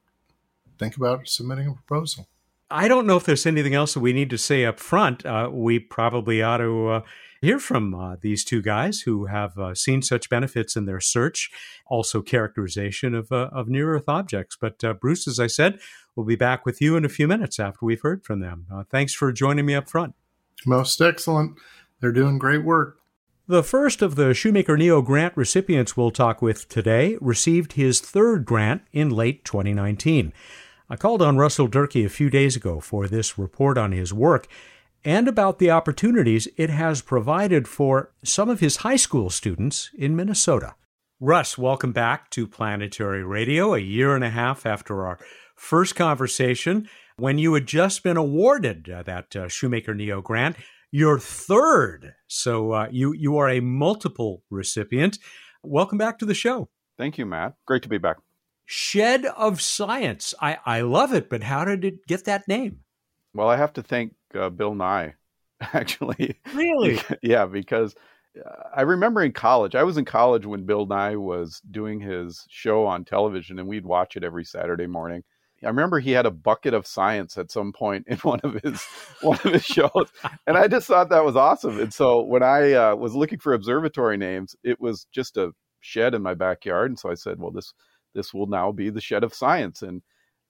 think 0.80 0.96
about 0.96 1.28
submitting 1.28 1.68
a 1.68 1.74
proposal. 1.74 2.28
I 2.76 2.90
don't 2.90 3.08
know 3.08 3.16
if 3.16 3.24
there's 3.24 3.46
anything 3.46 3.74
else 3.74 3.94
that 3.94 4.02
we 4.02 4.12
need 4.12 4.30
to 4.32 4.38
say 4.38 4.66
up 4.66 4.82
front. 4.82 5.26
Uh, 5.26 5.50
we 5.50 5.80
probably 5.80 6.44
ought 6.44 6.58
to 6.58 6.90
uh, 6.90 7.02
hear 7.40 7.58
from 7.58 7.96
uh, 7.96 8.18
these 8.20 8.44
two 8.44 8.62
guys 8.62 9.00
who 9.00 9.28
have 9.28 9.58
uh, 9.58 9.74
seen 9.74 10.02
such 10.02 10.30
benefits 10.30 10.76
in 10.76 10.84
their 10.84 11.00
search, 11.00 11.50
also 11.88 12.22
characterization 12.22 13.16
of, 13.16 13.32
uh, 13.32 13.50
of 13.54 13.70
near 13.70 13.96
Earth 13.96 14.10
objects. 14.10 14.58
But 14.60 14.84
uh, 14.84 14.94
Bruce, 14.94 15.26
as 15.26 15.40
I 15.40 15.48
said, 15.48 15.80
we'll 16.18 16.26
be 16.26 16.36
back 16.36 16.66
with 16.66 16.82
you 16.82 16.98
in 16.98 17.06
a 17.06 17.10
few 17.10 17.30
minutes 17.30 17.62
after 17.62 17.86
we've 17.86 18.02
heard 18.02 18.26
from 18.26 18.42
them. 18.42 18.68
thanks 18.92 19.14
for 19.14 19.32
joining 19.32 19.66
me 19.66 19.74
up 19.74 19.88
front. 19.88 20.14
Most 20.66 21.00
excellent. 21.00 21.56
They're 22.02 22.12
doing 22.12 22.38
great 22.38 22.66
work. 22.66 22.98
The 23.48 23.64
first 23.64 24.02
of 24.02 24.16
the 24.16 24.34
Shoemaker 24.34 24.76
NEO 24.76 25.02
grant 25.02 25.38
recipients 25.38 25.96
we'll 25.96 26.12
talk 26.12 26.42
with 26.42 26.68
today 26.68 27.16
received 27.22 27.74
his 27.74 28.02
third 28.02 28.44
grant 28.44 28.82
in 28.92 29.12
late 29.12 29.46
2019. 29.46 30.34
I 30.88 30.95
called 30.95 31.24
on 31.24 31.38
Russell 31.38 31.67
Durkee 31.67 32.06
a 32.06 32.10
few 32.10 32.30
days 32.30 32.56
ago 32.56 32.80
for 32.80 33.08
this 33.08 33.39
report 33.39 33.76
on 33.76 33.91
his 33.91 34.13
work 34.13 34.48
and 35.04 35.28
about 35.28 35.58
the 35.58 35.71
opportunities 35.71 36.48
it 36.58 36.69
has 36.69 37.02
provided 37.02 37.67
for 37.67 38.12
some 38.24 38.50
of 38.50 38.60
his 38.60 38.78
high 38.78 38.95
school 38.95 39.32
students 39.32 39.89
in 39.98 40.15
Minnesota. 40.15 40.76
Russ, 41.19 41.58
welcome 41.58 41.91
back 41.91 42.30
to 42.32 42.45
Planetary 42.45 43.24
Radio 43.24 43.74
a 43.74 43.80
year 43.80 44.13
and 44.13 44.24
a 44.24 44.30
half 44.30 44.67
after 44.67 45.08
our 45.08 45.17
first 45.56 45.95
conversation 45.95 46.88
when 47.17 47.39
you 47.39 47.56
had 47.56 47.65
just 47.65 48.04
been 48.04 48.17
awarded 48.17 48.88
uh, 48.88 49.02
that 49.04 49.36
uh, 49.36 49.48
Shoemaker 49.48 49.95
NEO 49.95 50.21
grant, 50.21 50.56
your 50.91 51.17
third. 51.17 52.13
So 52.28 52.74
uh, 52.74 52.89
you 52.91 53.12
you 53.13 53.38
are 53.38 53.50
a 53.50 53.60
multiple 53.60 54.43
recipient. 54.52 55.17
Welcome 55.63 55.98
back 55.98 56.19
to 56.19 56.26
the 56.26 56.36
show. 56.36 56.69
Thank 56.98 57.17
you, 57.17 57.26
Matt. 57.26 57.56
Great 57.65 57.82
to 57.84 57.89
be 57.89 57.98
back. 57.98 58.17
Shed 58.65 59.25
of 59.25 59.62
Science. 59.62 60.34
I, 60.41 60.58
I 60.65 60.82
love 60.82 61.13
it, 61.13 61.30
but 61.30 61.43
how 61.43 61.65
did 61.65 61.86
it 61.86 62.08
get 62.08 62.25
that 62.25 62.47
name? 62.47 62.80
Well, 63.34 63.49
I 63.49 63.58
have 63.58 63.73
to 63.73 63.84
thank 63.84 64.13
uh, 64.34 64.49
Bill 64.49 64.73
Nye, 64.73 65.13
actually. 65.62 66.39
Really? 66.54 66.99
yeah, 67.21 67.45
because 67.45 67.95
uh, 68.38 68.49
I 68.75 68.82
remember 68.82 69.21
in 69.21 69.34
college, 69.34 69.75
I 69.75 69.84
was 69.84 69.97
in 69.97 70.06
college 70.06 70.45
when 70.45 70.65
Bill 70.65 70.86
Nye 70.86 71.15
was 71.15 71.62
doing 71.69 71.99
his 71.99 72.45
show 72.49 72.86
on 72.86 73.06
television, 73.06 73.60
and 73.60 73.67
we'd 73.67 73.86
watch 73.86 74.15
it 74.15 74.23
every 74.23 74.45
Saturday 74.45 74.88
morning. 74.88 75.23
I 75.63 75.69
remember 75.69 75.99
he 75.99 76.12
had 76.12 76.25
a 76.25 76.32
bucket 76.32 76.73
of 76.73 76.86
science 76.86 77.38
at 77.38 77.51
some 77.51 77.73
point 77.73 78.06
in 78.08 78.17
one 78.23 78.39
of 78.43 78.56
his 78.63 78.84
one 79.21 79.39
of 79.43 79.54
his 79.54 79.65
shows, 79.65 80.12
and 80.47 80.58
I 80.58 80.67
just 80.67 80.88
thought 80.88 81.10
that 81.10 81.25
was 81.25 81.36
awesome. 81.36 81.80
And 81.80 81.93
so 81.93 82.21
when 82.21 82.43
I 82.43 82.73
uh, 82.73 82.95
was 82.95 83.15
looking 83.15 83.39
for 83.39 83.54
observatory 83.54 84.17
names, 84.17 84.56
it 84.63 84.80
was 84.80 85.08
just 85.12 85.38
a 85.38 85.51
shed 85.82 86.13
in 86.13 86.21
my 86.21 86.34
backyard, 86.34 86.91
and 86.91 86.99
so 86.99 87.10
I 87.10 87.15
said, 87.15 87.39
"Well, 87.39 87.51
this 87.51 87.73
this 88.15 88.34
will 88.34 88.47
now 88.47 88.71
be 88.71 88.89
the 88.89 89.01
shed 89.01 89.23
of 89.23 89.34
science. 89.34 89.84
And 89.84 90.01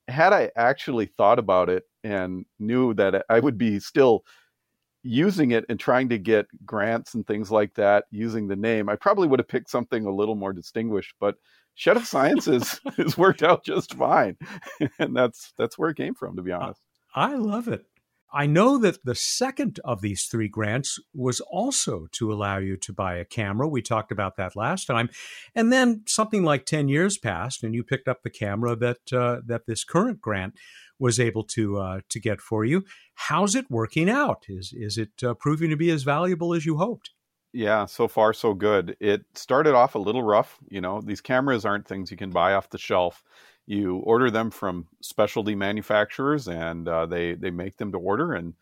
had 0.08 0.32
I 0.32 0.51
actually 0.56 1.08
thought 1.08 1.39
about 1.39 1.69
it 1.69 1.84
and 2.04 2.45
knew 2.60 2.93
that 2.93 3.25
I 3.30 3.39
would 3.39 3.58
be 3.58 3.80
still 3.80 4.23
using 5.04 5.51
it 5.51 5.65
and 5.69 5.80
trying 5.80 6.10
to 6.10 6.17
get 6.17 6.47
grants 6.65 7.13
and 7.13 7.25
things 7.28 7.51
like 7.51 7.73
that 7.75 8.06
using 8.12 8.47
the 8.47 8.56
name, 8.56 8.89
I 8.89 8.95
probably 8.95 9.28
would 9.28 9.39
have 9.39 9.47
picked 9.47 9.69
something 9.69 10.06
a 10.06 10.13
little 10.13 10.36
more 10.36 10.54
distinguished. 10.54 11.15
But 11.19 11.36
Shed 11.75 11.97
of 11.97 12.08
Science 12.08 12.45
has, 12.45 12.80
has 12.97 13.17
worked 13.17 13.43
out 13.43 13.65
just 13.65 13.93
fine, 13.95 14.38
and 14.99 15.15
that's 15.15 15.54
that's 15.58 15.78
where 15.78 15.89
it 15.89 15.97
came 15.97 16.15
from, 16.15 16.36
to 16.36 16.41
be 16.41 16.51
honest. 16.51 16.82
I 17.13 17.36
love 17.36 17.67
it. 17.67 17.86
I 18.36 18.48
know 18.48 18.78
that 18.80 19.06
the 19.06 19.15
second 19.15 19.80
of 19.86 20.02
these 20.02 20.26
three 20.26 20.50
grants 20.50 21.00
was 21.13 21.39
also 21.39 22.08
to 22.12 22.34
allow 22.34 22.58
you 22.58 22.76
to 22.76 22.91
buy 22.91 23.15
a 23.15 23.24
camera. 23.24 23.65
We 23.65 23.82
talked 23.82 24.12
about 24.12 24.36
that 24.36 24.58
last 24.58 24.86
time. 24.86 25.10
And 25.56 25.71
then 25.71 26.04
something 26.06 26.43
like 26.43 26.65
10 26.65 26.89
years 26.89 27.17
passed 27.17 27.63
and 27.63 27.74
you 27.74 27.82
picked 27.82 28.10
up 28.10 28.24
the 28.24 28.30
camera 28.30 28.76
that 28.76 29.13
uh, 29.13 29.39
that 29.45 29.67
this 29.67 29.86
current 29.86 30.19
grant 30.19 30.56
was 31.00 31.17
able 31.17 31.45
to 31.45 31.78
uh, 31.78 32.00
to 32.10 32.19
get 32.19 32.41
for 32.41 32.65
you. 32.65 32.84
How's 33.13 33.56
it 33.56 33.71
working 33.71 34.10
out? 34.10 34.43
Is 34.50 34.74
is 34.76 34.98
it 34.98 35.24
uh, 35.24 35.34
proving 35.36 35.69
to 35.69 35.78
be 35.78 35.89
as 35.89 36.04
valuable 36.04 36.54
as 36.54 36.65
you 36.65 36.78
hoped? 36.78 37.12
Yeah, 37.54 37.86
so 37.86 38.10
far 38.10 38.34
so 38.34 38.54
good. 38.54 38.98
It 39.00 39.24
started 39.34 39.76
off 39.76 39.95
a 39.95 40.00
little 40.00 40.24
rough. 40.24 40.58
You 40.69 40.82
know, 40.82 41.00
these 41.00 41.21
cameras 41.21 41.63
aren't 41.63 41.88
things 41.88 42.12
you 42.12 42.17
can 42.17 42.32
buy 42.32 42.54
off 42.54 42.69
the 42.69 42.78
shelf. 42.78 43.24
You 43.67 43.97
order 43.97 44.30
them 44.30 44.51
from 44.51 44.88
specialty 45.01 45.56
manufacturers, 45.56 46.47
and 46.47 46.88
uh, 46.88 47.06
they 47.08 47.34
they 47.34 47.49
make 47.49 47.78
them 47.78 47.91
to 47.93 47.97
order. 47.97 48.34
And 48.34 48.54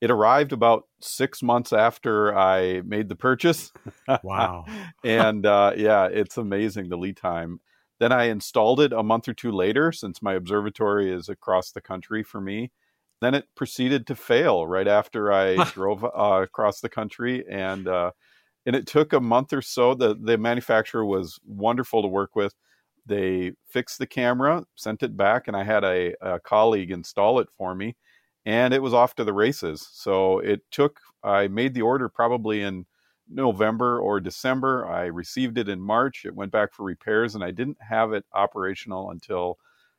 it 0.00 0.10
arrived 0.10 0.52
about 0.52 0.86
six 1.00 1.42
months 1.42 1.72
after 1.72 2.36
I 2.36 2.82
made 2.82 3.08
the 3.08 3.16
purchase. 3.16 3.72
Wow! 4.22 4.64
and 5.04 5.44
uh, 5.44 5.72
yeah, 5.76 6.06
it's 6.06 6.36
amazing 6.38 6.88
the 6.88 6.96
lead 6.96 7.16
time. 7.16 7.60
Then 7.98 8.12
I 8.12 8.24
installed 8.24 8.80
it 8.80 8.92
a 8.92 9.02
month 9.02 9.28
or 9.28 9.34
two 9.34 9.52
later, 9.52 9.92
since 9.92 10.20
my 10.22 10.34
observatory 10.34 11.10
is 11.10 11.28
across 11.28 11.70
the 11.72 11.80
country 11.80 12.22
for 12.22 12.40
me. 12.40 12.70
Then 13.22 13.34
it 13.34 13.46
proceeded 13.54 14.06
to 14.08 14.14
fail 14.14 14.66
right 14.66 14.88
after 14.88 15.32
I 15.32 15.64
drove 15.72 16.04
uh, 16.04 16.40
across 16.42 16.80
the 16.80 16.88
country, 16.90 17.44
and 17.48 17.88
uh, 17.88 18.12
and 18.66 18.76
it 18.76 18.86
took 18.86 19.12
a 19.12 19.20
month 19.20 19.52
or 19.52 19.62
so. 19.62 19.94
The 19.94 20.14
the 20.14 20.38
manufacturer 20.38 21.04
was 21.04 21.40
wonderful 21.46 22.02
to 22.02 22.08
work 22.08 22.36
with. 22.36 22.54
They 23.06 23.52
fixed 23.68 23.98
the 23.98 24.06
camera, 24.06 24.64
sent 24.74 25.02
it 25.02 25.16
back, 25.16 25.48
and 25.48 25.56
I 25.56 25.64
had 25.64 25.84
a, 25.84 26.14
a 26.20 26.40
colleague 26.40 26.90
install 26.90 27.38
it 27.38 27.48
for 27.56 27.74
me, 27.74 27.96
and 28.44 28.74
it 28.74 28.82
was 28.82 28.94
off 28.94 29.14
to 29.16 29.24
the 29.24 29.32
races. 29.32 29.88
So 29.92 30.40
it 30.40 30.62
took. 30.70 31.00
I 31.22 31.48
made 31.48 31.74
the 31.74 31.82
order 31.82 32.08
probably 32.08 32.62
in 32.62 32.86
November 33.28 33.98
or 33.98 34.20
December. 34.20 34.86
I 34.86 35.06
received 35.06 35.58
it 35.58 35.68
in 35.68 35.80
March. 35.80 36.24
It 36.24 36.34
went 36.34 36.52
back 36.52 36.72
for 36.72 36.84
repairs, 36.84 37.34
and 37.34 37.44
I 37.44 37.50
didn't 37.50 37.78
have 37.80 38.12
it 38.12 38.24
operational 38.32 39.10
until 39.10 39.58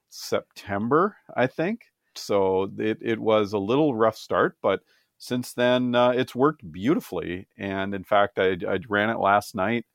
September, 0.10 1.18
I 1.36 1.48
think. 1.48 1.82
So 2.16 2.72
it, 2.78 2.98
it 3.02 3.20
was 3.20 3.54
a 3.54 3.60
little 3.60 3.96
rough 3.96 4.18
start, 4.18 4.58
but 4.62 4.82
since 5.18 5.54
then, 5.54 5.96
uh, 5.96 6.10
it's 6.10 6.36
worked 6.36 6.72
beautifully. 6.72 7.48
And 7.58 7.94
in 7.94 8.04
fact, 8.04 8.40
I, 8.40 8.58
I, 8.68 8.80
ran 8.88 9.10
it 9.10 9.20
last 9.20 9.56
night 9.56 9.86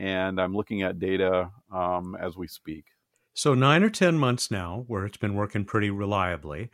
and 0.00 0.40
I'm 0.40 0.56
looking 0.56 0.82
at 0.82 0.98
data 0.98 1.50
um, 1.70 2.16
as 2.18 2.36
we 2.36 2.48
speak. 2.48 2.86
So, 3.34 3.54
nine 3.54 3.84
or 3.84 3.90
10 3.90 4.18
months 4.18 4.50
now, 4.50 4.84
where 4.88 5.04
it's 5.04 5.18
been 5.18 5.34
working 5.34 5.64
pretty 5.64 5.90
reliably. 5.90 6.70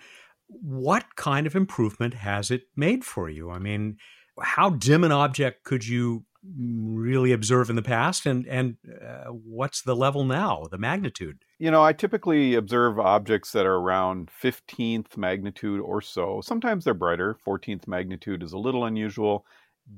What 0.46 1.16
kind 1.16 1.46
of 1.46 1.56
improvement 1.56 2.14
has 2.14 2.50
it 2.52 2.62
made 2.76 3.04
for 3.04 3.28
you? 3.28 3.50
I 3.50 3.58
mean, 3.58 3.98
how 4.40 4.70
dim 4.70 5.02
an 5.02 5.12
object 5.12 5.64
could 5.64 5.86
you 5.86 6.24
really 6.56 7.32
observe 7.32 7.68
in 7.68 7.74
the 7.74 7.82
past 7.82 8.24
and 8.24 8.46
and 8.46 8.76
uh, 9.04 9.24
what's 9.24 9.82
the 9.82 9.96
level 9.96 10.22
now 10.22 10.62
the 10.70 10.78
magnitude 10.78 11.42
you 11.58 11.72
know 11.72 11.82
i 11.82 11.92
typically 11.92 12.54
observe 12.54 13.00
objects 13.00 13.50
that 13.50 13.66
are 13.66 13.74
around 13.74 14.30
15th 14.40 15.16
magnitude 15.16 15.80
or 15.80 16.00
so 16.00 16.40
sometimes 16.44 16.84
they're 16.84 16.94
brighter 16.94 17.36
14th 17.44 17.88
magnitude 17.88 18.44
is 18.44 18.52
a 18.52 18.58
little 18.58 18.84
unusual 18.84 19.44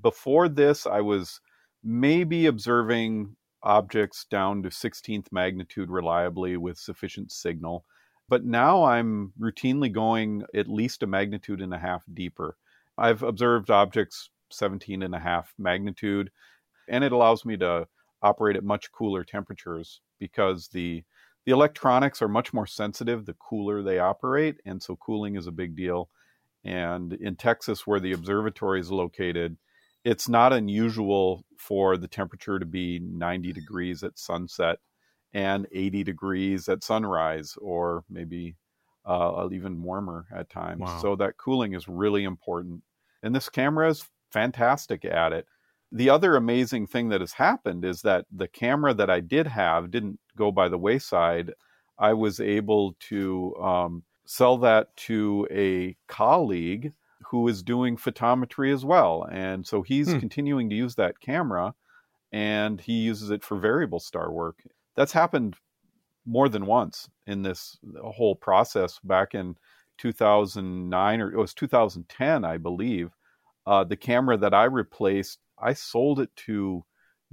before 0.01 0.49
this 0.49 0.87
i 0.87 1.03
was 1.03 1.39
maybe 1.83 2.47
observing 2.47 3.37
objects 3.63 4.25
down 4.31 4.63
to 4.63 4.69
16th 4.69 5.27
magnitude 5.33 5.91
reliably 5.91 6.57
with 6.57 6.79
sufficient 6.79 7.33
signal 7.33 7.85
but 8.29 8.45
now 8.45 8.85
i'm 8.85 9.33
routinely 9.41 9.93
going 9.93 10.45
at 10.55 10.69
least 10.69 11.03
a 11.03 11.07
magnitude 11.07 11.61
and 11.61 11.75
a 11.75 11.79
half 11.79 12.03
deeper 12.15 12.57
i've 12.97 13.23
observed 13.23 13.71
objects 13.71 14.31
17 14.51 15.03
and 15.03 15.15
a 15.15 15.19
half 15.19 15.53
magnitude. 15.59 16.31
And 16.89 17.05
it 17.05 17.13
allows 17.13 17.45
me 17.45 17.57
to 17.59 17.87
operate 18.23 18.57
at 18.57 18.65
much 18.65 18.91
cooler 18.93 19.25
temperatures 19.25 20.01
because 20.19 20.69
the 20.69 21.05
the 21.47 21.53
electronics 21.53 22.21
are 22.21 22.29
much 22.29 22.53
more 22.53 22.67
sensitive 22.67 23.25
the 23.25 23.35
cooler 23.35 23.83
they 23.83 23.99
operate 24.01 24.57
and 24.67 24.83
so 24.83 24.97
cooling 24.97 25.37
is 25.37 25.47
a 25.47 25.53
big 25.53 25.77
deal 25.77 26.11
and 26.65 27.13
in 27.15 27.37
Texas 27.37 27.87
where 27.87 28.01
the 28.01 28.13
observatory 28.13 28.81
is 28.81 28.91
located 28.91 29.57
it's 30.09 30.29
not 30.29 30.55
unusual 30.55 31.45
for 31.59 31.99
the 31.99 32.09
temperature 32.09 32.59
to 32.59 32.65
be 32.65 32.99
90 32.99 33.53
degrees 33.53 34.03
at 34.03 34.19
sunset 34.19 34.79
and 35.35 35.67
80 35.71 36.03
degrees 36.03 36.67
at 36.69 36.83
sunrise 36.83 37.57
or 37.61 38.05
maybe 38.09 38.57
uh, 39.05 39.47
even 39.53 39.83
warmer 39.83 40.25
at 40.35 40.49
times 40.49 40.81
wow. 40.81 40.99
so 41.03 41.17
that 41.17 41.37
cooling 41.37 41.75
is 41.75 41.89
really 41.89 42.25
important 42.25 42.83
and 43.23 43.35
this 43.35 43.51
camera 43.51 43.91
is 43.91 44.09
fantastic 44.33 45.05
at 45.05 45.33
it. 45.35 45.47
The 45.93 46.09
other 46.09 46.37
amazing 46.37 46.87
thing 46.87 47.11
that 47.11 47.21
has 47.21 47.33
happened 47.33 47.85
is 47.85 48.01
that 48.03 48.25
the 48.35 48.49
camera 48.49 48.95
that 48.95 49.11
I 49.11 49.21
did 49.21 49.47
have 49.47 49.91
didn't 49.91 50.21
go 50.37 50.51
by 50.51 50.69
the 50.69 50.79
wayside. 50.79 51.53
I 51.99 52.15
was 52.15 52.41
able 52.41 52.97
to 53.09 53.55
um, 53.57 54.03
sell 54.27 54.57
that 54.59 54.95
to 55.09 55.47
a 55.51 55.97
colleague 56.07 56.93
who 57.31 57.47
is 57.49 57.63
doing 57.63 57.97
photometry 57.97 58.73
as 58.73 58.85
well. 58.85 59.27
And 59.31 59.67
so 59.67 59.83
he's 59.83 60.11
hmm. 60.11 60.19
continuing 60.19 60.71
to 60.71 60.77
use 60.77 60.95
that 60.95 61.21
camera 61.21 61.75
and 62.33 62.81
he 62.81 62.95
uses 62.95 63.31
it 63.31 63.45
for 63.45 63.59
variable 63.59 64.01
star 64.01 64.31
work. 64.33 64.63
That's 64.97 65.13
happened 65.13 65.57
more 66.27 66.49
than 66.49 66.67
once 66.67 67.09
in 67.27 67.43
this 67.43 67.79
whole 68.03 68.35
process 68.35 68.99
back 69.03 69.35
in 69.35 69.57
2009 69.99 71.21
or 71.21 71.33
it 71.33 71.39
was 71.39 71.55
2010, 71.55 72.45
I 72.45 72.57
believe. 72.57 73.11
Uh, 73.67 73.85
the 73.85 73.97
camera 73.97 74.37
that 74.39 74.55
I 74.55 74.65
replaced, 74.65 75.39
I 75.59 75.75
sold 75.75 76.21
it 76.21 76.35
to 76.37 76.85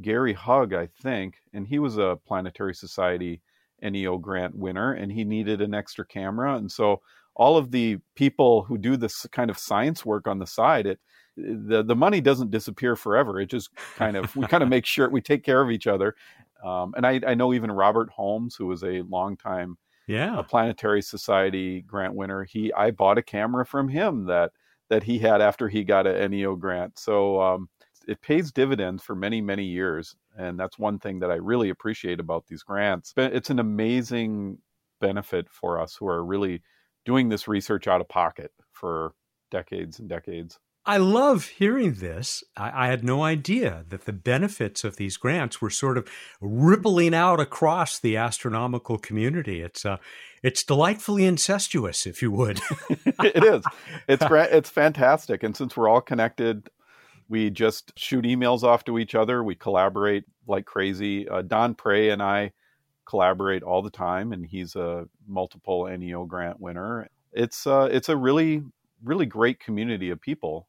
Gary 0.01 0.33
Hug, 0.33 0.73
I 0.73 0.87
think, 0.87 1.35
and 1.53 1.67
he 1.67 1.79
was 1.79 1.97
a 1.97 2.19
Planetary 2.25 2.75
Society 2.75 3.41
NEO 3.81 4.17
grant 4.17 4.55
winner, 4.55 4.93
and 4.93 5.11
he 5.11 5.23
needed 5.23 5.61
an 5.61 5.73
extra 5.73 6.05
camera, 6.05 6.55
and 6.55 6.71
so 6.71 7.01
all 7.35 7.57
of 7.57 7.71
the 7.71 7.97
people 8.15 8.63
who 8.63 8.77
do 8.77 8.97
this 8.97 9.25
kind 9.31 9.49
of 9.49 9.57
science 9.57 10.05
work 10.05 10.27
on 10.27 10.39
the 10.39 10.47
side, 10.47 10.85
it 10.85 10.99
the 11.37 11.83
the 11.83 11.95
money 11.95 12.21
doesn't 12.21 12.51
disappear 12.51 12.95
forever. 12.95 13.39
It 13.39 13.47
just 13.47 13.69
kind 13.95 14.17
of 14.17 14.35
we 14.35 14.47
kind 14.47 14.63
of 14.63 14.69
make 14.75 14.85
sure 14.85 15.09
we 15.09 15.21
take 15.21 15.43
care 15.43 15.61
of 15.61 15.71
each 15.71 15.87
other. 15.87 16.15
Um, 16.63 16.93
and 16.97 17.05
I, 17.05 17.21
I 17.27 17.33
know 17.35 17.53
even 17.53 17.71
Robert 17.71 18.09
Holmes, 18.09 18.55
who 18.55 18.67
was 18.67 18.83
a 18.83 19.01
longtime 19.03 19.77
yeah 20.07 20.39
a 20.39 20.43
Planetary 20.43 21.01
Society 21.01 21.81
grant 21.81 22.15
winner, 22.15 22.43
he 22.43 22.71
I 22.73 22.91
bought 22.91 23.17
a 23.17 23.23
camera 23.23 23.65
from 23.65 23.89
him 23.89 24.25
that 24.25 24.51
that 24.89 25.03
he 25.03 25.19
had 25.19 25.41
after 25.41 25.67
he 25.69 25.83
got 25.83 26.07
a 26.07 26.23
NEO 26.27 26.55
grant. 26.55 26.99
So 26.99 27.41
um, 27.41 27.69
it 28.07 28.21
pays 28.21 28.51
dividends 28.51 29.03
for 29.03 29.15
many, 29.15 29.41
many 29.41 29.63
years. 29.65 30.15
And 30.37 30.59
that's 30.59 30.77
one 30.77 30.99
thing 30.99 31.19
that 31.19 31.31
I 31.31 31.35
really 31.35 31.69
appreciate 31.69 32.19
about 32.19 32.45
these 32.47 32.63
grants. 32.63 33.13
It's 33.17 33.49
an 33.49 33.59
amazing 33.59 34.59
benefit 35.01 35.49
for 35.49 35.79
us 35.79 35.95
who 35.95 36.07
are 36.07 36.23
really 36.23 36.61
doing 37.05 37.29
this 37.29 37.47
research 37.47 37.87
out 37.87 38.01
of 38.01 38.09
pocket 38.09 38.51
for 38.73 39.13
decades 39.51 39.99
and 39.99 40.09
decades. 40.09 40.59
I 40.87 40.97
love 40.97 41.47
hearing 41.47 41.93
this. 41.93 42.43
I, 42.55 42.85
I, 42.85 42.87
had 42.87 43.03
no 43.03 43.23
idea 43.23 43.85
that 43.89 44.05
the 44.05 44.13
benefits 44.13 44.83
of 44.83 44.97
these 44.97 45.17
grants 45.17 45.59
were 45.59 45.71
sort 45.71 45.97
of 45.97 46.07
rippling 46.39 47.15
out 47.15 47.39
across 47.39 47.97
the 47.97 48.17
astronomical 48.17 48.99
community. 48.99 49.61
It's 49.61 49.83
uh, 49.83 49.97
it's 50.43 50.63
delightfully 50.63 51.25
incestuous, 51.25 52.05
if 52.05 52.21
you 52.21 52.29
would. 52.31 52.61
it 52.89 53.43
is. 53.43 53.63
It's 54.07 54.23
great. 54.27 54.51
It's 54.51 54.69
fantastic. 54.69 55.41
And 55.41 55.57
since 55.57 55.75
we're 55.75 55.89
all 55.89 56.01
connected, 56.01 56.69
we 57.27 57.49
just 57.49 57.91
shoot 57.97 58.23
emails 58.23 58.61
off 58.61 58.85
to 58.85 58.99
each 58.99 59.15
other. 59.15 59.43
We 59.43 59.55
collaborate 59.55 60.25
like 60.47 60.65
crazy. 60.65 61.27
Uh, 61.27 61.41
Don 61.41 61.73
Pray 61.73 62.11
and 62.11 62.21
I 62.21 62.51
collaborate 63.05 63.63
all 63.63 63.81
the 63.81 63.89
time, 63.89 64.31
and 64.31 64.45
he's 64.45 64.75
a 64.75 65.07
multiple 65.27 65.85
NEO 65.85 66.25
grant 66.25 66.59
winner. 66.59 67.09
It's 67.31 67.67
uh, 67.67 67.89
it's 67.91 68.09
a 68.09 68.17
really 68.17 68.63
really 69.03 69.25
great 69.25 69.59
community 69.59 70.09
of 70.09 70.21
people 70.21 70.67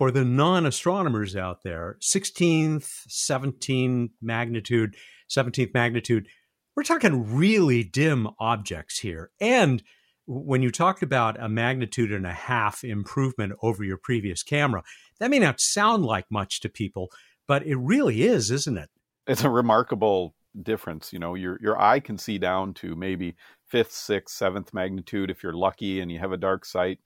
for 0.00 0.10
the 0.10 0.24
non 0.24 0.64
astronomers 0.64 1.36
out 1.36 1.62
there, 1.62 1.98
16th, 2.00 3.06
17th 3.06 4.12
magnitude, 4.22 4.96
17th 5.28 5.74
magnitude, 5.74 6.26
we're 6.74 6.84
talking 6.84 7.36
really 7.36 7.84
dim 7.84 8.28
objects 8.38 9.00
here. 9.00 9.30
And 9.42 9.82
when 10.26 10.62
you 10.62 10.70
talked 10.70 11.02
about 11.02 11.38
a 11.38 11.50
magnitude 11.50 12.12
and 12.12 12.26
a 12.26 12.32
half 12.32 12.82
improvement 12.82 13.52
over 13.62 13.84
your 13.84 13.98
previous 13.98 14.42
camera, 14.42 14.82
that 15.18 15.30
may 15.30 15.38
not 15.38 15.60
sound 15.60 16.06
like 16.06 16.24
much 16.30 16.60
to 16.60 16.70
people, 16.70 17.10
but 17.46 17.66
it 17.66 17.76
really 17.76 18.22
is, 18.22 18.50
isn't 18.50 18.78
it? 18.78 18.88
It's 19.26 19.44
a 19.44 19.50
remarkable 19.50 20.34
difference. 20.62 21.12
You 21.12 21.18
know, 21.18 21.34
your 21.34 21.58
your 21.60 21.80
eye 21.80 22.00
can 22.00 22.18
see 22.18 22.38
down 22.38 22.74
to 22.74 22.94
maybe 22.96 23.36
fifth, 23.66 23.92
sixth, 23.92 24.36
seventh 24.36 24.74
magnitude 24.74 25.30
if 25.30 25.42
you're 25.42 25.52
lucky 25.52 26.00
and 26.00 26.10
you 26.10 26.18
have 26.18 26.32
a 26.32 26.36
dark 26.36 26.64
sight 26.64 26.98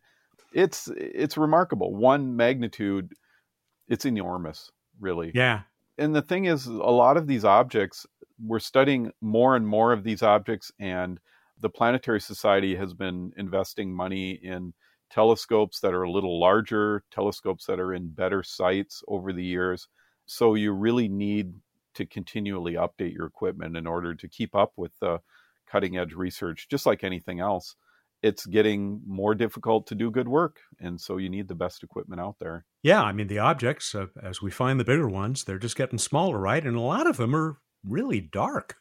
it's 0.55 0.89
it's 0.97 1.37
remarkable. 1.37 1.95
One 1.95 2.37
magnitude, 2.37 3.13
it's 3.89 4.07
enormous, 4.07 4.71
really. 5.01 5.33
Yeah. 5.35 5.63
And 5.99 6.15
the 6.15 6.23
thing 6.23 6.47
is, 6.47 6.67
a 6.67 6.71
lot 6.71 7.17
of 7.17 7.27
these 7.27 7.45
objects, 7.45 8.07
we're 8.43 8.61
studying 8.61 9.13
more 9.21 9.57
and 9.57 9.67
more 9.67 9.93
of 9.93 10.05
these 10.05 10.23
objects, 10.23 10.73
and 10.79 11.21
the 11.61 11.69
Planetary 11.69 12.21
Society 12.21 12.75
has 12.77 12.95
been 12.95 13.33
investing 13.37 13.93
money 13.93 14.33
in 14.43 14.73
telescopes 15.11 15.81
that 15.81 15.95
are 15.95 16.03
a 16.03 16.11
little 16.11 16.41
larger, 16.41 17.05
telescopes 17.13 17.67
that 17.67 17.79
are 17.79 17.93
in 17.93 18.09
better 18.09 18.43
sights 18.43 19.03
over 19.07 19.33
the 19.33 19.45
years. 19.45 19.89
So 20.27 20.55
you 20.55 20.73
really 20.73 21.09
need 21.09 21.53
to 21.95 22.07
continually 22.07 22.75
update 22.75 23.15
your 23.15 23.27
equipment 23.27 23.77
in 23.77 23.87
order 23.87 24.15
to 24.15 24.29
keep 24.29 24.55
up 24.55 24.73
with 24.77 24.93
the 25.01 25.21
cutting 25.67 25.97
edge 25.97 26.13
research, 26.13 26.69
just 26.71 26.87
like 26.87 27.05
anything 27.05 27.41
else. 27.41 27.77
It's 28.23 28.47
getting 28.47 29.03
more 29.07 29.35
difficult 29.35 29.87
to 29.89 29.95
do 29.95 30.11
good 30.11 30.29
work. 30.29 30.61
And 30.81 30.99
so 30.99 31.19
you 31.19 31.29
need 31.29 31.47
the 31.47 31.55
best 31.55 31.83
equipment 31.83 32.21
out 32.21 32.37
there. 32.41 32.65
Yeah. 32.83 33.03
I 33.03 33.13
mean, 33.13 33.27
the 33.27 33.39
objects, 33.39 33.95
uh, 33.95 34.07
as 34.23 34.41
we 34.41 34.51
find 34.51 34.81
the 34.81 34.85
bigger 34.85 35.09
ones, 35.09 35.45
they're 35.45 35.59
just 35.59 35.77
getting 35.77 35.99
smaller, 35.99 36.39
right? 36.39 36.65
And 36.65 36.77
a 36.77 36.81
lot 36.81 37.07
of 37.07 37.19
them 37.19 37.37
are 37.37 37.59
really 37.87 38.21
dark. 38.21 38.77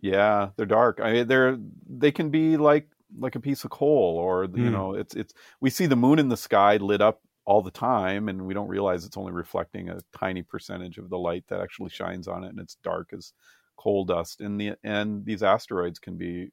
Yeah, 0.00 0.48
they're 0.56 0.66
dark. 0.66 1.00
I 1.02 1.12
mean, 1.12 1.28
they're 1.28 1.56
they 1.88 2.10
can 2.10 2.30
be 2.30 2.56
like 2.56 2.88
like 3.16 3.36
a 3.36 3.40
piece 3.40 3.64
of 3.64 3.70
coal, 3.70 4.18
or 4.18 4.44
you 4.44 4.50
mm. 4.50 4.72
know, 4.72 4.94
it's 4.94 5.14
it's. 5.14 5.32
We 5.60 5.70
see 5.70 5.86
the 5.86 5.96
moon 5.96 6.18
in 6.18 6.28
the 6.28 6.36
sky 6.36 6.76
lit 6.76 7.00
up 7.00 7.20
all 7.44 7.62
the 7.62 7.70
time, 7.70 8.28
and 8.28 8.46
we 8.46 8.54
don't 8.54 8.68
realize 8.68 9.04
it's 9.04 9.16
only 9.16 9.32
reflecting 9.32 9.88
a 9.88 10.00
tiny 10.16 10.42
percentage 10.42 10.98
of 10.98 11.10
the 11.10 11.18
light 11.18 11.44
that 11.48 11.60
actually 11.60 11.90
shines 11.90 12.28
on 12.28 12.44
it, 12.44 12.48
and 12.48 12.60
it's 12.60 12.76
dark 12.82 13.10
as 13.12 13.32
coal 13.76 14.04
dust. 14.04 14.40
And 14.40 14.60
the 14.60 14.74
and 14.84 15.24
these 15.24 15.42
asteroids 15.42 15.98
can 15.98 16.16
be 16.16 16.50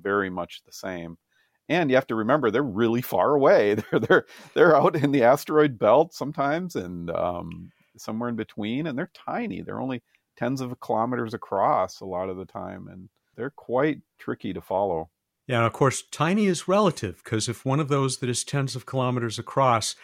very 0.00 0.30
much 0.30 0.62
the 0.64 0.72
same. 0.72 1.18
And 1.68 1.90
you 1.90 1.96
have 1.96 2.06
to 2.08 2.14
remember 2.16 2.50
they're 2.50 2.62
really 2.62 3.02
far 3.02 3.34
away. 3.34 3.74
They're 3.90 4.00
they're 4.00 4.26
they're 4.54 4.76
out 4.76 4.96
in 4.96 5.12
the 5.12 5.22
asteroid 5.22 5.78
belt 5.78 6.14
sometimes, 6.14 6.74
and 6.74 7.10
um, 7.10 7.70
somewhere 7.96 8.28
in 8.28 8.36
between, 8.36 8.86
and 8.86 8.98
they're 8.98 9.10
tiny. 9.14 9.62
They're 9.62 9.80
only 9.80 10.02
tens 10.36 10.60
of 10.60 10.80
kilometers 10.80 11.34
across 11.34 12.00
a 12.00 12.06
lot 12.06 12.28
of 12.28 12.36
the 12.36 12.46
time, 12.46 12.88
and 12.88 13.08
they're 13.36 13.50
quite 13.50 14.00
tricky 14.18 14.52
to 14.52 14.60
follow. 14.60 15.10
Yeah, 15.46 15.58
and 15.58 15.66
of 15.66 15.72
course, 15.72 16.02
tiny 16.10 16.46
is 16.46 16.68
relative 16.68 17.22
because 17.22 17.48
if 17.48 17.64
one 17.64 17.80
of 17.80 17.88
those 17.88 18.18
that 18.18 18.30
is 18.30 18.44
tens 18.44 18.74
of 18.74 18.86
kilometers 18.86 19.38
across 19.38 19.96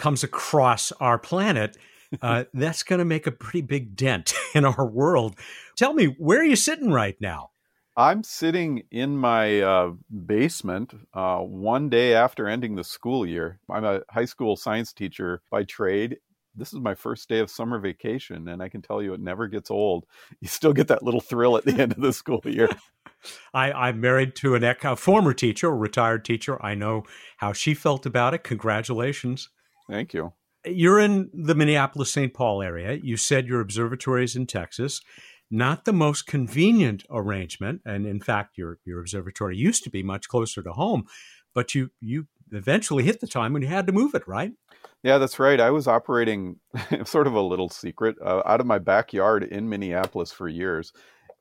comes 0.00 0.24
across 0.24 0.90
our 0.92 1.18
planet, 1.18 1.76
uh, 2.20 2.44
that's 2.54 2.82
going 2.82 2.98
to 2.98 3.04
make 3.04 3.26
a 3.26 3.32
pretty 3.32 3.62
big 3.62 3.94
dent 3.94 4.34
in 4.54 4.64
our 4.64 4.84
world. 4.84 5.38
Tell 5.76 5.94
me, 5.94 6.06
where 6.06 6.40
are 6.40 6.44
you 6.44 6.56
sitting 6.56 6.90
right 6.90 7.20
now? 7.20 7.50
I'm 7.96 8.22
sitting 8.22 8.84
in 8.90 9.16
my 9.16 9.60
uh, 9.60 9.92
basement 10.26 10.94
uh, 11.12 11.38
one 11.38 11.88
day 11.88 12.14
after 12.14 12.48
ending 12.48 12.74
the 12.74 12.84
school 12.84 13.26
year. 13.26 13.60
I'm 13.68 13.84
a 13.84 14.00
high 14.10 14.24
school 14.24 14.56
science 14.56 14.92
teacher 14.92 15.42
by 15.50 15.64
trade, 15.64 16.16
this 16.54 16.72
is 16.72 16.80
my 16.80 16.94
first 16.94 17.28
day 17.28 17.38
of 17.38 17.50
summer 17.50 17.78
vacation, 17.78 18.48
and 18.48 18.62
I 18.62 18.68
can 18.68 18.82
tell 18.82 19.02
you 19.02 19.14
it 19.14 19.20
never 19.20 19.46
gets 19.46 19.70
old. 19.70 20.04
You 20.40 20.48
still 20.48 20.72
get 20.72 20.88
that 20.88 21.02
little 21.02 21.20
thrill 21.20 21.56
at 21.56 21.64
the 21.64 21.80
end 21.80 21.92
of 21.92 22.00
the 22.00 22.12
school 22.12 22.42
year. 22.44 22.68
I, 23.54 23.72
I'm 23.72 24.00
married 24.00 24.34
to 24.36 24.54
an, 24.54 24.64
a 24.64 24.96
former 24.96 25.32
teacher, 25.32 25.68
a 25.68 25.74
retired 25.74 26.24
teacher. 26.24 26.62
I 26.64 26.74
know 26.74 27.04
how 27.38 27.52
she 27.52 27.74
felt 27.74 28.06
about 28.06 28.34
it. 28.34 28.44
Congratulations. 28.44 29.48
Thank 29.90 30.14
you. 30.14 30.32
You're 30.64 31.00
in 31.00 31.30
the 31.32 31.54
Minneapolis 31.54 32.12
St. 32.12 32.32
Paul 32.32 32.62
area. 32.62 32.98
You 33.02 33.16
said 33.16 33.46
your 33.46 33.60
observatory 33.60 34.24
is 34.24 34.36
in 34.36 34.46
Texas. 34.46 35.00
Not 35.50 35.84
the 35.84 35.92
most 35.92 36.26
convenient 36.26 37.04
arrangement. 37.10 37.80
And 37.84 38.06
in 38.06 38.20
fact, 38.20 38.56
your, 38.56 38.78
your 38.84 39.00
observatory 39.00 39.56
used 39.56 39.82
to 39.84 39.90
be 39.90 40.02
much 40.02 40.28
closer 40.28 40.62
to 40.62 40.72
home, 40.72 41.06
but 41.54 41.74
you, 41.74 41.90
you 42.00 42.28
eventually 42.52 43.04
hit 43.04 43.20
the 43.20 43.26
time 43.26 43.52
when 43.52 43.62
you 43.62 43.68
had 43.68 43.86
to 43.86 43.92
move 43.92 44.14
it, 44.14 44.28
right? 44.28 44.52
Yeah, 45.02 45.18
that's 45.18 45.38
right. 45.38 45.58
I 45.58 45.70
was 45.70 45.88
operating 45.88 46.56
sort 47.04 47.26
of 47.26 47.34
a 47.34 47.40
little 47.40 47.68
secret 47.68 48.16
uh, 48.24 48.42
out 48.44 48.60
of 48.60 48.66
my 48.66 48.78
backyard 48.78 49.42
in 49.42 49.68
Minneapolis 49.68 50.30
for 50.30 50.46
years. 50.46 50.92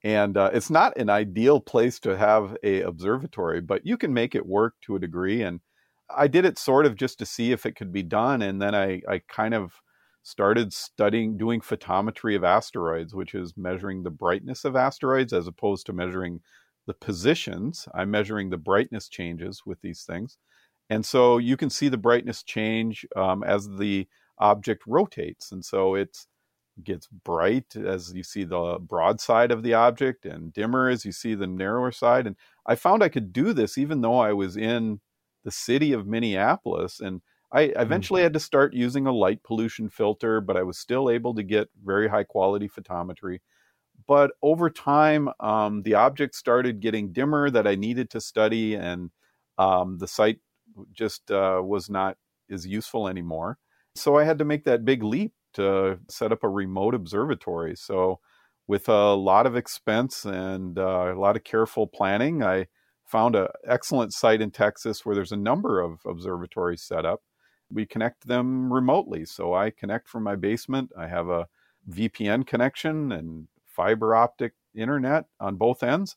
And 0.03 0.37
uh, 0.37 0.49
it's 0.53 0.69
not 0.69 0.97
an 0.97 1.09
ideal 1.09 1.59
place 1.59 1.99
to 1.99 2.17
have 2.17 2.55
a 2.63 2.81
observatory, 2.81 3.59
but 3.59 3.85
you 3.85 3.97
can 3.97 4.13
make 4.13 4.33
it 4.33 4.45
work 4.45 4.75
to 4.83 4.95
a 4.95 4.99
degree. 4.99 5.43
And 5.43 5.59
I 6.15 6.27
did 6.27 6.45
it 6.45 6.57
sort 6.57 6.85
of 6.85 6.95
just 6.95 7.19
to 7.19 7.25
see 7.25 7.51
if 7.51 7.65
it 7.65 7.75
could 7.75 7.91
be 7.91 8.03
done. 8.03 8.41
And 8.41 8.61
then 8.61 8.75
I, 8.75 9.01
I 9.07 9.21
kind 9.27 9.53
of 9.53 9.73
started 10.23 10.73
studying, 10.73 11.37
doing 11.37 11.61
photometry 11.61 12.35
of 12.35 12.43
asteroids, 12.43 13.13
which 13.13 13.33
is 13.33 13.53
measuring 13.57 14.03
the 14.03 14.09
brightness 14.11 14.65
of 14.65 14.75
asteroids 14.75 15.33
as 15.33 15.47
opposed 15.47 15.85
to 15.85 15.93
measuring 15.93 16.41
the 16.87 16.93
positions. 16.93 17.87
I'm 17.93 18.11
measuring 18.11 18.49
the 18.49 18.57
brightness 18.57 19.09
changes 19.09 19.63
with 19.65 19.81
these 19.81 20.03
things. 20.03 20.37
And 20.89 21.05
so 21.05 21.37
you 21.37 21.55
can 21.55 21.69
see 21.69 21.87
the 21.87 21.97
brightness 21.97 22.43
change 22.43 23.05
um, 23.15 23.43
as 23.43 23.69
the 23.69 24.07
object 24.39 24.83
rotates. 24.87 25.51
And 25.51 25.63
so 25.63 25.95
it 25.95 26.17
gets 26.83 27.07
bright 27.07 27.75
as 27.75 28.13
you 28.13 28.23
see 28.23 28.43
the 28.43 28.77
broad 28.79 29.19
side 29.19 29.51
of 29.51 29.63
the 29.63 29.73
object 29.73 30.25
and 30.25 30.53
dimmer 30.53 30.89
as 30.89 31.05
you 31.05 31.11
see 31.11 31.35
the 31.35 31.47
narrower 31.47 31.91
side. 31.91 32.25
And 32.25 32.35
I 32.65 32.75
found 32.75 33.03
I 33.03 33.09
could 33.09 33.33
do 33.33 33.53
this 33.53 33.77
even 33.77 34.01
though 34.01 34.19
I 34.19 34.33
was 34.33 34.57
in 34.57 34.99
the 35.43 35.51
city 35.51 35.93
of 35.93 36.07
Minneapolis. 36.07 36.99
And 36.99 37.21
I 37.51 37.67
mm-hmm. 37.67 37.81
eventually 37.81 38.21
had 38.21 38.33
to 38.33 38.39
start 38.39 38.73
using 38.73 39.07
a 39.07 39.11
light 39.11 39.43
pollution 39.43 39.89
filter, 39.89 40.41
but 40.41 40.57
I 40.57 40.63
was 40.63 40.77
still 40.77 41.09
able 41.09 41.33
to 41.35 41.43
get 41.43 41.69
very 41.83 42.07
high 42.07 42.23
quality 42.23 42.69
photometry. 42.69 43.39
But 44.07 44.31
over 44.41 44.69
time, 44.69 45.29
um, 45.39 45.83
the 45.83 45.95
object 45.95 46.35
started 46.35 46.79
getting 46.79 47.11
dimmer 47.11 47.49
that 47.49 47.67
I 47.67 47.75
needed 47.75 48.09
to 48.11 48.21
study, 48.21 48.75
and 48.75 49.11
um, 49.57 49.97
the 49.97 50.07
site 50.07 50.39
just 50.91 51.29
uh, 51.29 51.61
was 51.63 51.89
not 51.89 52.17
as 52.49 52.65
useful 52.65 53.07
anymore. 53.07 53.57
So 53.95 54.17
I 54.17 54.23
had 54.23 54.39
to 54.39 54.45
make 54.45 54.63
that 54.65 54.85
big 54.85 55.03
leap 55.03 55.33
to 55.53 55.99
set 56.09 56.31
up 56.31 56.43
a 56.43 56.49
remote 56.49 56.95
observatory. 56.95 57.75
So, 57.75 58.19
with 58.67 58.87
a 58.87 59.13
lot 59.15 59.47
of 59.47 59.55
expense 59.55 60.25
and 60.25 60.77
uh, 60.77 61.13
a 61.13 61.19
lot 61.19 61.35
of 61.35 61.43
careful 61.43 61.87
planning, 61.87 62.43
I 62.43 62.67
found 63.09 63.35
an 63.35 63.47
excellent 63.65 64.13
site 64.13 64.41
in 64.41 64.51
Texas 64.51 65.05
where 65.05 65.15
there's 65.15 65.31
a 65.31 65.37
number 65.37 65.81
of 65.81 65.99
observatories 66.05 66.83
set 66.83 67.05
up. 67.05 67.23
We 67.71 67.85
connect 67.85 68.27
them 68.27 68.71
remotely. 68.71 69.25
So 69.25 69.53
I 69.53 69.71
connect 69.71 70.07
from 70.07 70.23
my 70.23 70.35
basement. 70.35 70.91
I 70.97 71.07
have 71.07 71.27
a 71.27 71.47
VPN 71.89 72.45
connection 72.45 73.11
and 73.11 73.47
fiber 73.65 74.15
optic 74.15 74.53
internet 74.75 75.25
on 75.39 75.55
both 75.55 75.81
ends 75.81 76.15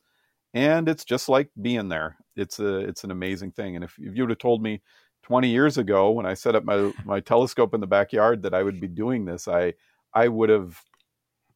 and 0.53 0.87
it's 0.87 1.03
just 1.03 1.29
like 1.29 1.49
being 1.59 1.89
there. 1.89 2.17
It's 2.35 2.59
a 2.59 2.77
it's 2.77 3.03
an 3.03 3.11
amazing 3.11 3.51
thing. 3.51 3.75
And 3.75 3.83
if, 3.83 3.97
if 3.97 4.15
you 4.15 4.23
would 4.23 4.29
have 4.29 4.39
told 4.39 4.61
me 4.61 4.81
20 5.23 5.49
years 5.49 5.77
ago 5.77 6.11
when 6.11 6.25
I 6.25 6.35
set 6.35 6.55
up 6.55 6.63
my 6.63 6.91
my 7.05 7.19
telescope 7.19 7.73
in 7.73 7.81
the 7.81 7.87
backyard 7.87 8.43
that 8.43 8.53
I 8.53 8.61
would 8.61 8.79
be 8.79 8.87
doing 8.87 9.25
this, 9.25 9.47
I 9.47 9.73
I 10.13 10.27
would 10.27 10.49
have 10.49 10.79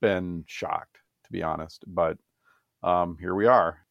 been 0.01 0.45
shocked 0.47 0.97
to 1.25 1.31
be 1.31 1.43
honest. 1.43 1.83
But 1.87 2.17
um, 2.81 3.17
here 3.19 3.35
we 3.35 3.45
are. 3.45 3.86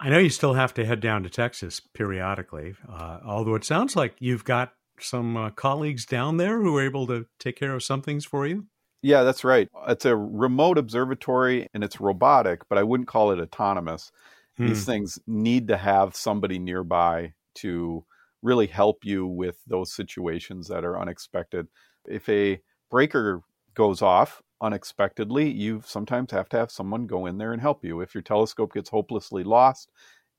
I 0.00 0.10
know 0.10 0.18
you 0.18 0.30
still 0.30 0.54
have 0.54 0.74
to 0.74 0.84
head 0.84 1.00
down 1.00 1.24
to 1.24 1.30
Texas 1.30 1.80
periodically, 1.80 2.74
uh, 2.88 3.18
although 3.24 3.56
it 3.56 3.64
sounds 3.64 3.96
like 3.96 4.14
you've 4.20 4.44
got 4.44 4.72
some 5.00 5.36
uh, 5.36 5.50
colleagues 5.50 6.06
down 6.06 6.36
there 6.36 6.60
who 6.60 6.76
are 6.76 6.84
able 6.84 7.06
to 7.08 7.26
take 7.38 7.56
care 7.56 7.74
of 7.74 7.82
some 7.82 8.02
things 8.02 8.24
for 8.24 8.46
you. 8.46 8.66
Yeah, 9.02 9.22
that's 9.22 9.44
right. 9.44 9.68
It's 9.88 10.04
a 10.04 10.16
remote 10.16 10.78
observatory 10.78 11.68
and 11.72 11.84
it's 11.84 12.00
robotic, 12.00 12.68
but 12.68 12.78
I 12.78 12.82
wouldn't 12.82 13.08
call 13.08 13.30
it 13.30 13.40
autonomous. 13.40 14.10
Hmm. 14.56 14.68
These 14.68 14.84
things 14.84 15.18
need 15.26 15.68
to 15.68 15.76
have 15.76 16.16
somebody 16.16 16.58
nearby 16.58 17.34
to 17.56 18.04
really 18.42 18.66
help 18.66 19.04
you 19.04 19.26
with 19.26 19.58
those 19.66 19.92
situations 19.92 20.68
that 20.68 20.84
are 20.84 21.00
unexpected. 21.00 21.68
If 22.06 22.28
a 22.28 22.60
breaker 22.90 23.42
goes 23.74 24.02
off 24.02 24.42
unexpectedly, 24.60 25.50
you 25.50 25.82
sometimes 25.84 26.30
have 26.32 26.48
to 26.50 26.56
have 26.56 26.70
someone 26.70 27.06
go 27.06 27.26
in 27.26 27.38
there 27.38 27.52
and 27.52 27.60
help 27.60 27.84
you. 27.84 28.00
If 28.00 28.14
your 28.14 28.22
telescope 28.22 28.74
gets 28.74 28.90
hopelessly 28.90 29.44
lost 29.44 29.90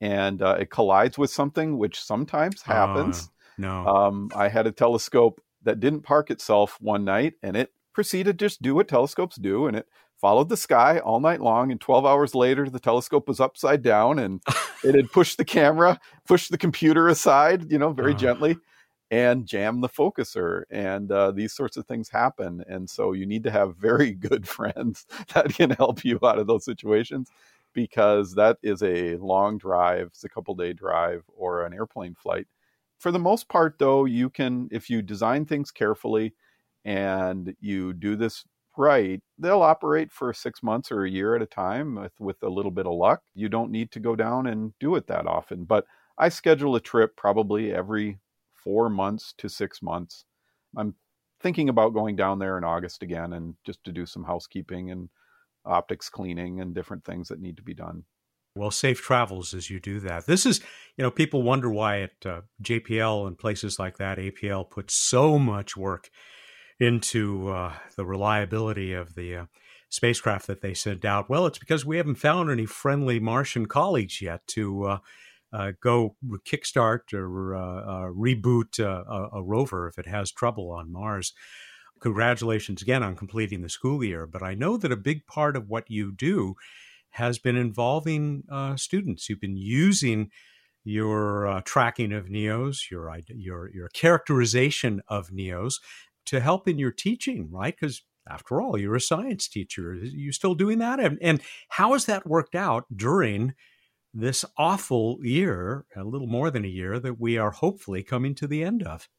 and 0.01 0.41
uh, 0.41 0.57
it 0.59 0.69
collides 0.69 1.17
with 1.17 1.31
something, 1.31 1.77
which 1.77 2.01
sometimes 2.01 2.63
oh, 2.67 2.71
happens. 2.71 3.29
no. 3.57 3.85
Um, 3.85 4.29
I 4.35 4.47
had 4.47 4.67
a 4.67 4.71
telescope 4.71 5.41
that 5.63 5.79
didn't 5.79 6.01
park 6.01 6.31
itself 6.31 6.77
one 6.79 7.05
night 7.05 7.33
and 7.43 7.57
it 7.57 7.73
proceeded 7.93 8.39
to 8.39 8.45
just 8.45 8.61
do 8.61 8.75
what 8.75 8.87
telescopes 8.87 9.35
do 9.35 9.67
and 9.67 9.75
it 9.75 9.87
followed 10.19 10.49
the 10.49 10.57
sky 10.57 10.99
all 10.99 11.19
night 11.19 11.41
long. 11.41 11.71
And 11.71 11.79
12 11.79 12.05
hours 12.05 12.35
later, 12.35 12.69
the 12.69 12.79
telescope 12.79 13.27
was 13.27 13.39
upside 13.39 13.81
down 13.81 14.19
and 14.19 14.41
it 14.83 14.95
had 14.95 15.11
pushed 15.11 15.37
the 15.37 15.45
camera, 15.45 15.99
pushed 16.27 16.51
the 16.51 16.57
computer 16.57 17.07
aside, 17.07 17.71
you 17.71 17.77
know, 17.77 17.91
very 17.91 18.13
uh. 18.13 18.17
gently 18.17 18.57
and 19.11 19.45
jam 19.45 19.81
the 19.81 19.89
focuser. 19.89 20.63
And 20.69 21.11
uh, 21.11 21.31
these 21.31 21.53
sorts 21.53 21.77
of 21.77 21.85
things 21.85 22.09
happen. 22.09 22.63
And 22.67 22.89
so 22.89 23.13
you 23.13 23.25
need 23.25 23.43
to 23.43 23.51
have 23.51 23.75
very 23.77 24.11
good 24.13 24.47
friends 24.47 25.05
that 25.33 25.53
can 25.53 25.71
help 25.71 26.03
you 26.05 26.19
out 26.23 26.39
of 26.39 26.47
those 26.47 26.65
situations 26.65 27.29
because 27.73 28.33
that 28.35 28.57
is 28.63 28.81
a 28.81 29.15
long 29.17 29.57
drive, 29.57 30.07
it's 30.07 30.23
a 30.23 30.29
couple 30.29 30.55
day 30.55 30.73
drive 30.73 31.23
or 31.35 31.65
an 31.65 31.73
airplane 31.73 32.15
flight. 32.15 32.47
For 32.97 33.11
the 33.11 33.19
most 33.19 33.47
part, 33.47 33.75
though, 33.79 34.05
you 34.05 34.29
can, 34.29 34.67
if 34.71 34.89
you 34.89 35.01
design 35.01 35.45
things 35.45 35.71
carefully 35.71 36.33
and 36.83 37.55
you 37.61 37.93
do 37.93 38.15
this 38.15 38.43
right, 38.75 39.21
they'll 39.37 39.61
operate 39.61 40.11
for 40.11 40.33
six 40.33 40.63
months 40.63 40.91
or 40.91 41.03
a 41.03 41.09
year 41.09 41.35
at 41.35 41.41
a 41.41 41.45
time 41.45 41.95
with, 41.95 42.13
with 42.19 42.41
a 42.43 42.49
little 42.49 42.71
bit 42.71 42.85
of 42.87 42.93
luck. 42.93 43.21
You 43.35 43.49
don't 43.49 43.71
need 43.71 43.91
to 43.91 43.99
go 43.99 44.15
down 44.15 44.47
and 44.47 44.73
do 44.79 44.95
it 44.95 45.07
that 45.07 45.27
often. 45.27 45.65
But 45.65 45.85
I 46.17 46.29
schedule 46.29 46.75
a 46.75 46.81
trip 46.81 47.15
probably 47.15 47.73
every 47.73 48.19
four 48.63 48.89
months 48.89 49.33
to 49.37 49.49
six 49.49 49.81
months. 49.81 50.25
I'm 50.77 50.95
thinking 51.41 51.69
about 51.69 51.93
going 51.93 52.15
down 52.15 52.39
there 52.39 52.57
in 52.57 52.63
August 52.63 53.03
again 53.03 53.33
and 53.33 53.55
just 53.65 53.83
to 53.85 53.91
do 53.91 54.05
some 54.05 54.23
housekeeping 54.23 54.91
and 54.91 55.09
optics 55.65 56.09
cleaning 56.09 56.59
and 56.61 56.73
different 56.73 57.05
things 57.05 57.29
that 57.29 57.39
need 57.39 57.57
to 57.57 57.63
be 57.63 57.73
done. 57.73 58.03
Well, 58.55 58.71
safe 58.71 59.01
travels 59.01 59.53
as 59.53 59.69
you 59.69 59.79
do 59.79 59.99
that. 60.01 60.25
This 60.25 60.45
is, 60.45 60.59
you 60.97 61.03
know, 61.03 61.11
people 61.11 61.43
wonder 61.43 61.69
why 61.69 62.01
at 62.01 62.25
uh, 62.25 62.41
JPL 62.61 63.27
and 63.27 63.37
places 63.37 63.79
like 63.79 63.97
that, 63.97 64.17
APL 64.17 64.69
puts 64.69 64.95
so 64.95 65.37
much 65.37 65.77
work 65.77 66.09
into 66.79 67.49
uh, 67.49 67.73
the 67.95 68.05
reliability 68.05 68.93
of 68.93 69.15
the 69.15 69.35
uh, 69.35 69.45
spacecraft 69.89 70.47
that 70.47 70.61
they 70.61 70.73
send 70.73 71.05
out. 71.05 71.29
Well, 71.29 71.45
it's 71.45 71.59
because 71.59 71.85
we 71.85 71.97
haven't 71.97 72.15
found 72.15 72.49
any 72.49 72.65
friendly 72.65 73.19
Martian 73.19 73.65
colleagues 73.65 74.21
yet 74.21 74.45
to 74.47 74.99
uh, 75.53 75.57
uh, 75.57 75.71
go 75.81 76.15
kickstart 76.45 77.13
or 77.13 77.55
uh, 77.55 78.11
reboot 78.11 78.79
a, 78.79 79.37
a 79.37 79.43
rover 79.43 79.87
if 79.87 79.97
it 79.97 80.07
has 80.07 80.31
trouble 80.31 80.71
on 80.71 80.91
Mars 80.91 81.33
congratulations 81.99 82.81
again 82.81 83.03
on 83.03 83.15
completing 83.15 83.61
the 83.61 83.69
school 83.69 84.03
year. 84.03 84.25
But 84.25 84.43
I 84.43 84.53
know 84.53 84.77
that 84.77 84.91
a 84.91 84.97
big 84.97 85.25
part 85.27 85.55
of 85.55 85.69
what 85.69 85.89
you 85.89 86.11
do 86.11 86.55
has 87.11 87.39
been 87.39 87.55
involving 87.55 88.43
uh, 88.49 88.75
students. 88.75 89.29
You've 89.29 89.41
been 89.41 89.57
using 89.57 90.29
your 90.83 91.47
uh, 91.47 91.61
tracking 91.65 92.13
of 92.13 92.27
neos, 92.27 92.89
your 92.89 93.13
your 93.27 93.69
your 93.73 93.89
characterization 93.89 95.01
of 95.07 95.29
neos, 95.29 95.75
to 96.25 96.39
help 96.39 96.67
in 96.67 96.79
your 96.79 96.91
teaching, 96.91 97.49
right? 97.51 97.75
Because 97.79 98.03
after 98.29 98.61
all, 98.61 98.77
you're 98.77 98.95
a 98.95 99.01
science 99.01 99.47
teacher. 99.47 99.91
Are 99.91 99.95
you 99.95 100.31
still 100.31 100.55
doing 100.55 100.79
that? 100.79 100.99
And, 100.99 101.17
and 101.21 101.41
how 101.69 101.93
has 101.93 102.05
that 102.05 102.27
worked 102.27 102.53
out 102.53 102.85
during 102.95 103.55
this 104.13 104.45
awful 104.57 105.19
year, 105.25 105.85
a 105.95 106.03
little 106.03 106.27
more 106.27 106.51
than 106.51 106.65
a 106.65 106.69
year, 106.69 106.99
that 106.99 107.19
we 107.19 107.37
are 107.37 107.51
hopefully 107.51 108.03
coming 108.03 108.35
to 108.35 108.47
the 108.47 108.63
end 108.63 108.83
of? 108.83 109.09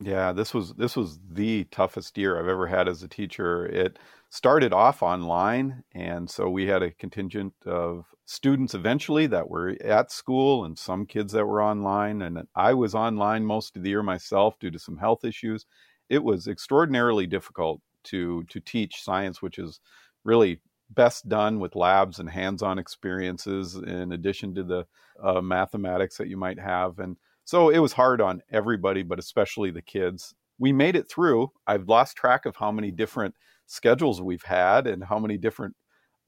Yeah, 0.00 0.32
this 0.32 0.52
was 0.52 0.74
this 0.74 0.96
was 0.96 1.20
the 1.30 1.64
toughest 1.64 2.18
year 2.18 2.38
I've 2.38 2.48
ever 2.48 2.66
had 2.66 2.88
as 2.88 3.02
a 3.02 3.08
teacher. 3.08 3.64
It 3.66 3.98
started 4.30 4.72
off 4.72 5.02
online, 5.02 5.84
and 5.92 6.28
so 6.28 6.50
we 6.50 6.66
had 6.66 6.82
a 6.82 6.90
contingent 6.90 7.54
of 7.64 8.12
students 8.26 8.74
eventually 8.74 9.26
that 9.28 9.48
were 9.48 9.76
at 9.82 10.10
school, 10.10 10.64
and 10.64 10.76
some 10.78 11.06
kids 11.06 11.32
that 11.32 11.46
were 11.46 11.62
online. 11.62 12.22
And 12.22 12.46
I 12.56 12.74
was 12.74 12.94
online 12.94 13.46
most 13.46 13.76
of 13.76 13.82
the 13.84 13.90
year 13.90 14.02
myself 14.02 14.58
due 14.58 14.70
to 14.72 14.78
some 14.80 14.96
health 14.98 15.24
issues. 15.24 15.64
It 16.08 16.24
was 16.24 16.48
extraordinarily 16.48 17.26
difficult 17.28 17.80
to 18.04 18.42
to 18.44 18.60
teach 18.60 19.02
science, 19.02 19.40
which 19.40 19.58
is 19.60 19.80
really 20.24 20.60
best 20.94 21.28
done 21.28 21.60
with 21.60 21.76
labs 21.76 22.18
and 22.18 22.30
hands-on 22.30 22.78
experiences, 22.78 23.74
in 23.76 24.12
addition 24.12 24.54
to 24.54 24.64
the 24.64 24.86
uh, 25.22 25.40
mathematics 25.40 26.16
that 26.16 26.28
you 26.28 26.36
might 26.36 26.58
have 26.58 26.98
and 26.98 27.16
so 27.44 27.68
it 27.68 27.78
was 27.78 27.92
hard 27.92 28.20
on 28.20 28.42
everybody, 28.50 29.02
but 29.02 29.18
especially 29.18 29.70
the 29.70 29.82
kids. 29.82 30.34
We 30.58 30.72
made 30.72 30.96
it 30.96 31.08
through. 31.08 31.52
I've 31.66 31.88
lost 31.88 32.16
track 32.16 32.46
of 32.46 32.56
how 32.56 32.72
many 32.72 32.90
different 32.90 33.34
schedules 33.66 34.22
we've 34.22 34.42
had 34.44 34.86
and 34.86 35.04
how 35.04 35.18
many 35.18 35.36
different 35.36 35.76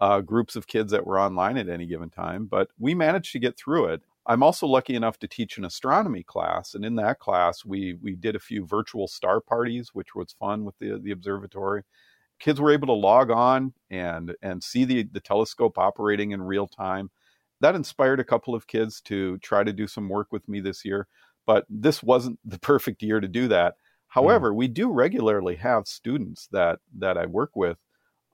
uh, 0.01 0.21
groups 0.21 0.57
of 0.57 0.67
kids 0.67 0.93
that 0.93 1.07
were 1.07 1.19
online 1.19 1.57
at 1.57 1.71
any 1.71 1.87
given 1.87 2.11
time, 2.11 2.47
but 2.47 2.69
we 2.79 2.95
managed 2.95 3.33
to 3.33 3.39
get 3.39 3.57
through 3.57 3.87
it. 3.87 4.03
I'm 4.27 4.43
also 4.43 4.67
lucky 4.67 4.95
enough 4.95 5.19
to 5.21 5.29
teach 5.29 5.57
an 5.57 5.65
astronomy 5.65 6.23
class, 6.23 6.75
and 6.75 6.85
in 6.85 6.97
that 6.97 7.19
class, 7.19 7.65
we 7.65 7.95
we 8.03 8.15
did 8.17 8.37
a 8.37 8.41
few 8.41 8.67
virtual 8.67 9.07
star 9.09 9.41
parties, 9.41 9.91
which 9.95 10.15
was 10.15 10.35
fun 10.39 10.65
with 10.65 10.77
the 10.79 10.99
the 11.03 11.13
observatory. 11.13 11.85
Kids 12.39 12.61
were 12.61 12.73
able 12.73 12.87
to 12.89 12.93
log 12.93 13.31
on 13.31 13.73
and 13.91 14.35
and 14.43 14.63
see 14.63 14.85
the 14.85 15.05
the 15.05 15.21
telescope 15.21 15.79
operating 15.79 16.33
in 16.33 16.43
real 16.43 16.67
time 16.67 17.11
that 17.61 17.75
inspired 17.75 18.21
a 18.21 18.25
couple 18.25 18.55
of 18.55 18.67
kids 18.67 19.01
to 19.03 19.39
try 19.39 19.65
to 19.65 19.73
do 19.73 19.87
some 19.87 20.09
work 20.09 20.29
with 20.31 20.49
me 20.49 20.61
this 20.61 20.85
year. 20.85 21.07
But 21.47 21.65
this 21.69 22.03
wasn't 22.03 22.39
the 22.45 22.59
perfect 22.61 23.03
year 23.03 23.21
to 23.21 23.29
do 23.29 23.49
that. 23.49 23.75
However, 24.09 24.53
mm. 24.53 24.57
we 24.57 24.69
do 24.69 24.91
regularly 24.93 25.57
have 25.57 25.87
students 25.87 26.49
that 26.53 26.81
that 26.99 27.17
I 27.17 27.27
work 27.27 27.51
with 27.55 27.79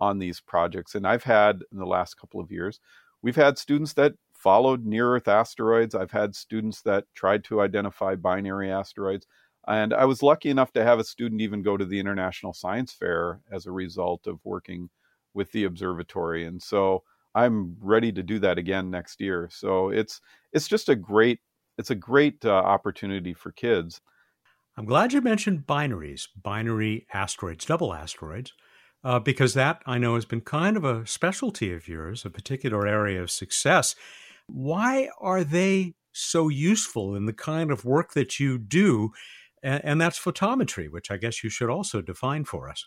on 0.01 0.19
these 0.19 0.41
projects, 0.41 0.95
and 0.95 1.07
I've 1.07 1.25
had 1.25 1.63
in 1.73 1.79
the 1.79 1.87
last 1.87 2.15
couple 2.15 2.41
of 2.41 2.51
years, 2.51 2.81
we've 3.23 3.37
had 3.37 3.59
students 3.59 3.93
that 3.95 4.15
followed 4.35 4.85
near 4.85 5.15
Earth 5.15 5.29
asteroids. 5.29 5.95
I've 5.95 6.11
had 6.11 6.35
students 6.35 6.83
that 6.83 7.05
tried 7.15 7.45
to 7.45 7.61
identify 7.61 8.17
binary 8.17 8.71
asteroids. 8.71 9.27
And 9.69 9.95
I 9.95 10.05
was 10.05 10.23
lucky 10.23 10.51
enough 10.51 10.73
to 10.73 10.85
have 10.85 10.99
a 10.99 11.05
student 11.05 11.41
even 11.41 11.63
go 11.63 11.77
to 11.77 11.85
the 11.85 12.01
International 12.01 12.53
Science 12.53 12.93
Fair 12.93 13.41
as 13.53 13.67
a 13.67 13.73
result 13.73 14.27
of 14.27 14.41
working 14.45 14.91
with 15.35 15.53
the 15.53 15.65
observatory. 15.65 16.47
And 16.47 16.61
so 16.61 17.05
I'm 17.35 17.77
ready 17.81 18.13
to 18.13 18.23
do 18.23 18.39
that 18.41 18.59
again 18.59 18.91
next 18.91 19.21
year. 19.21 19.49
So 19.53 19.91
it's 19.91 20.21
it's 20.53 20.69
just 20.69 20.89
a 20.89 20.97
great 20.97 21.41
it's 21.79 21.91
a 21.91 21.95
great 21.95 22.45
uh, 22.45 22.53
opportunity 22.53 23.35
for 23.35 23.53
kids. 23.53 24.01
I'm 24.77 24.85
glad 24.85 25.13
you 25.13 25.21
mentioned 25.21 25.67
binaries, 25.67 26.29
binary 26.41 27.07
asteroids, 27.13 27.65
double 27.65 27.93
asteroids, 27.93 28.53
uh, 29.05 29.19
because 29.19 29.55
that 29.55 29.83
I 29.87 29.99
know 29.99 30.15
has 30.15 30.25
been 30.25 30.41
kind 30.41 30.77
of 30.77 30.85
a 30.85 31.07
specialty 31.07 31.73
of 31.73 31.89
yours, 31.89 32.25
a 32.25 32.31
particular 32.31 32.87
area 32.87 33.23
of 33.23 33.31
success. 33.31 33.95
Why 34.47 35.09
are 35.21 35.45
they 35.45 35.95
so 36.13 36.49
useful 36.49 37.15
in 37.15 37.27
the 37.27 37.33
kind 37.33 37.71
of 37.71 37.85
work 37.85 38.13
that 38.15 38.41
you 38.41 38.59
do? 38.59 39.13
And, 39.63 39.85
and 39.85 40.01
that's 40.01 40.19
photometry, 40.19 40.91
which 40.91 41.11
I 41.11 41.17
guess 41.17 41.45
you 41.45 41.51
should 41.51 41.71
also 41.71 42.01
define 42.01 42.45
for 42.45 42.69
us. 42.69 42.87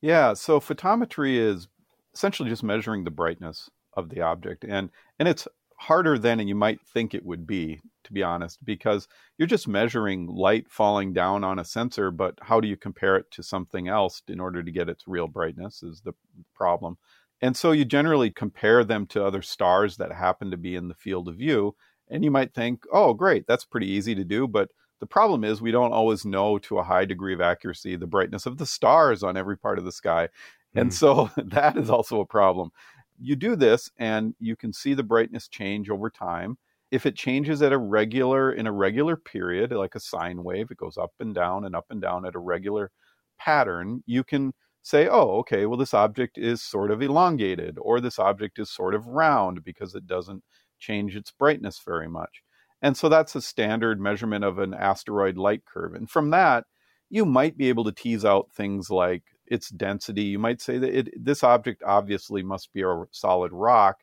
Yeah, 0.00 0.34
so 0.34 0.60
photometry 0.60 1.36
is 1.36 1.68
essentially 2.14 2.48
just 2.48 2.62
measuring 2.62 3.04
the 3.04 3.10
brightness 3.10 3.70
of 3.96 4.10
the 4.10 4.20
object 4.20 4.64
and 4.64 4.90
and 5.18 5.26
it's 5.28 5.48
harder 5.78 6.18
than 6.18 6.46
you 6.46 6.54
might 6.54 6.80
think 6.86 7.14
it 7.14 7.24
would 7.24 7.46
be 7.46 7.80
to 8.04 8.12
be 8.12 8.22
honest 8.22 8.64
because 8.64 9.08
you're 9.36 9.48
just 9.48 9.68
measuring 9.68 10.26
light 10.26 10.70
falling 10.70 11.12
down 11.12 11.44
on 11.44 11.58
a 11.58 11.64
sensor 11.64 12.10
but 12.10 12.34
how 12.40 12.60
do 12.60 12.68
you 12.68 12.76
compare 12.76 13.16
it 13.16 13.30
to 13.30 13.42
something 13.42 13.88
else 13.88 14.22
in 14.28 14.40
order 14.40 14.62
to 14.62 14.70
get 14.70 14.88
its 14.88 15.06
real 15.06 15.28
brightness 15.28 15.82
is 15.82 16.00
the 16.02 16.14
problem 16.54 16.96
and 17.42 17.56
so 17.56 17.72
you 17.72 17.84
generally 17.84 18.30
compare 18.30 18.84
them 18.84 19.06
to 19.06 19.22
other 19.22 19.42
stars 19.42 19.98
that 19.98 20.12
happen 20.12 20.50
to 20.50 20.56
be 20.56 20.74
in 20.74 20.88
the 20.88 20.94
field 20.94 21.28
of 21.28 21.36
view 21.36 21.74
and 22.08 22.24
you 22.24 22.30
might 22.30 22.54
think 22.54 22.84
oh 22.92 23.12
great 23.12 23.46
that's 23.46 23.64
pretty 23.64 23.88
easy 23.88 24.14
to 24.14 24.24
do 24.24 24.46
but 24.46 24.70
the 25.00 25.06
problem 25.06 25.44
is 25.44 25.60
we 25.60 25.70
don't 25.70 25.92
always 25.92 26.24
know 26.24 26.58
to 26.58 26.78
a 26.78 26.84
high 26.84 27.04
degree 27.04 27.34
of 27.34 27.40
accuracy 27.40 27.96
the 27.96 28.06
brightness 28.06 28.46
of 28.46 28.58
the 28.58 28.66
stars 28.66 29.22
on 29.22 29.36
every 29.36 29.56
part 29.56 29.78
of 29.78 29.84
the 29.84 29.92
sky 29.92 30.28
and 30.74 30.88
hmm. 30.88 30.94
so 30.94 31.30
that 31.36 31.76
is 31.76 31.90
also 31.90 32.20
a 32.20 32.26
problem 32.26 32.70
you 33.18 33.36
do 33.36 33.56
this 33.56 33.90
and 33.98 34.34
you 34.38 34.56
can 34.56 34.72
see 34.72 34.94
the 34.94 35.02
brightness 35.02 35.48
change 35.48 35.90
over 35.90 36.10
time. 36.10 36.58
If 36.90 37.06
it 37.06 37.16
changes 37.16 37.62
at 37.62 37.72
a 37.72 37.78
regular 37.78 38.52
in 38.52 38.66
a 38.66 38.72
regular 38.72 39.16
period, 39.16 39.72
like 39.72 39.94
a 39.94 40.00
sine 40.00 40.44
wave, 40.44 40.70
it 40.70 40.76
goes 40.76 40.96
up 40.96 41.12
and 41.18 41.34
down 41.34 41.64
and 41.64 41.74
up 41.74 41.86
and 41.90 42.00
down 42.00 42.24
at 42.24 42.34
a 42.34 42.40
regular 42.40 42.90
pattern, 43.38 44.02
you 44.06 44.22
can 44.22 44.52
say, 44.82 45.08
oh, 45.08 45.38
okay, 45.38 45.66
well, 45.66 45.76
this 45.76 45.94
object 45.94 46.38
is 46.38 46.62
sort 46.62 46.92
of 46.92 47.02
elongated, 47.02 47.76
or 47.80 48.00
this 48.00 48.20
object 48.20 48.58
is 48.60 48.70
sort 48.70 48.94
of 48.94 49.06
round 49.06 49.64
because 49.64 49.96
it 49.96 50.06
doesn't 50.06 50.44
change 50.78 51.16
its 51.16 51.32
brightness 51.32 51.82
very 51.84 52.08
much. 52.08 52.42
And 52.82 52.96
so 52.96 53.08
that's 53.08 53.34
a 53.34 53.42
standard 53.42 54.00
measurement 54.00 54.44
of 54.44 54.58
an 54.58 54.74
asteroid 54.74 55.36
light 55.36 55.62
curve. 55.64 55.94
And 55.94 56.08
from 56.08 56.30
that, 56.30 56.64
you 57.08 57.24
might 57.24 57.56
be 57.56 57.68
able 57.68 57.84
to 57.84 57.92
tease 57.92 58.24
out 58.24 58.50
things 58.54 58.90
like 58.90 59.22
its 59.46 59.70
density. 59.70 60.24
You 60.24 60.38
might 60.38 60.60
say 60.60 60.78
that 60.78 60.98
it, 60.98 61.24
this 61.24 61.42
object 61.42 61.82
obviously 61.84 62.42
must 62.42 62.72
be 62.72 62.82
a 62.82 63.04
solid 63.12 63.52
rock 63.52 63.98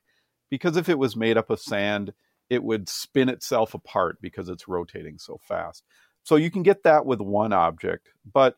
because 0.49 0.77
if 0.77 0.89
it 0.89 0.97
was 0.97 1.15
made 1.15 1.37
up 1.37 1.49
of 1.49 1.59
sand, 1.59 2.13
it 2.49 2.63
would 2.63 2.87
spin 2.89 3.29
itself 3.29 3.73
apart 3.73 4.17
because 4.21 4.49
it's 4.49 4.67
rotating 4.67 5.17
so 5.17 5.39
fast. 5.41 5.83
So 6.23 6.35
you 6.35 6.49
can 6.49 6.63
get 6.63 6.83
that 6.83 7.05
with 7.05 7.19
one 7.19 7.53
object. 7.53 8.09
But 8.31 8.55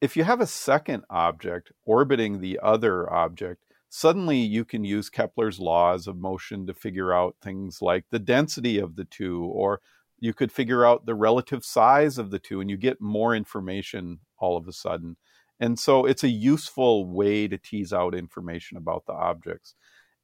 if 0.00 0.16
you 0.16 0.24
have 0.24 0.40
a 0.40 0.46
second 0.46 1.04
object 1.10 1.72
orbiting 1.84 2.40
the 2.40 2.60
other 2.62 3.10
object, 3.12 3.62
suddenly 3.88 4.38
you 4.38 4.64
can 4.64 4.84
use 4.84 5.10
Kepler's 5.10 5.58
laws 5.58 6.06
of 6.06 6.16
motion 6.16 6.66
to 6.66 6.74
figure 6.74 7.12
out 7.12 7.36
things 7.42 7.78
like 7.80 8.04
the 8.10 8.18
density 8.18 8.78
of 8.78 8.96
the 8.96 9.04
two, 9.04 9.44
or 9.44 9.80
you 10.18 10.34
could 10.34 10.52
figure 10.52 10.84
out 10.84 11.06
the 11.06 11.14
relative 11.14 11.64
size 11.64 12.18
of 12.18 12.30
the 12.30 12.38
two, 12.38 12.60
and 12.60 12.70
you 12.70 12.76
get 12.76 13.00
more 13.00 13.34
information 13.34 14.20
all 14.38 14.56
of 14.56 14.68
a 14.68 14.72
sudden. 14.72 15.16
And 15.60 15.78
so 15.78 16.04
it's 16.04 16.24
a 16.24 16.28
useful 16.28 17.06
way 17.06 17.48
to 17.48 17.58
tease 17.58 17.92
out 17.92 18.14
information 18.14 18.76
about 18.76 19.06
the 19.06 19.12
objects. 19.12 19.74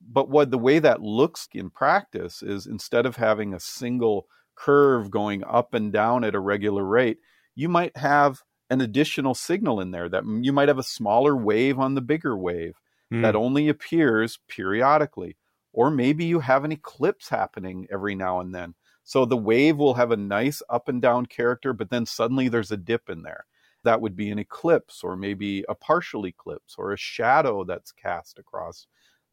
But 0.01 0.29
what 0.29 0.51
the 0.51 0.59
way 0.59 0.79
that 0.79 1.01
looks 1.01 1.49
in 1.53 1.71
practice 1.71 2.43
is 2.43 2.67
instead 2.67 3.07
of 3.07 3.17
having 3.17 3.55
a 3.55 3.61
single 3.61 4.27
curve 4.55 5.11
going 5.11 5.43
up 5.45 5.75
and 5.75 5.93
down 5.93 6.25
at 6.25 6.35
a 6.35 6.41
regular 6.41 6.85
rate, 6.85 7.19
you 7.55 7.69
might 7.69 7.97
have 7.97 8.43
an 8.71 8.81
additional 8.81 9.35
signal 9.35 9.81
in 9.81 9.91
there 9.91 10.09
that 10.09 10.25
you 10.43 10.53
might 10.53 10.69
have 10.69 10.79
a 10.79 10.83
smaller 10.83 11.37
wave 11.37 11.79
on 11.79 11.95
the 11.95 12.01
bigger 12.01 12.37
wave 12.37 12.75
mm. 13.15 13.23
that 13.23 13.37
only 13.37 13.69
appears 13.69 14.39
periodically. 14.49 15.37
Or 15.73 15.91
maybe 15.91 16.25
you 16.25 16.41
have 16.41 16.65
an 16.65 16.73
eclipse 16.73 17.29
happening 17.29 17.87
every 17.91 18.15
now 18.15 18.41
and 18.41 18.55
then. 18.55 18.75
So 19.03 19.25
the 19.25 19.37
wave 19.37 19.77
will 19.77 19.95
have 19.95 20.13
a 20.13 20.17
nice 20.17 20.63
up 20.71 20.89
and 20.89 21.03
down 21.03 21.27
character, 21.27 21.73
but 21.73 21.91
then 21.91 22.07
suddenly 22.07 22.49
there's 22.49 22.73
a 22.73 22.77
dip 22.77 23.11
in 23.11 23.23
there 23.23 23.47
that 23.85 24.01
would 24.01 24.17
be 24.17 24.31
an 24.31 24.39
eclipse 24.39 25.05
or 25.05 25.15
maybe 25.15 25.65
a 25.69 25.75
partial 25.75 26.27
eclipse 26.27 26.75
or 26.79 26.93
a 26.93 26.97
shadow 26.97 27.65
that's 27.65 27.93
cast 27.93 28.39
across 28.39 28.87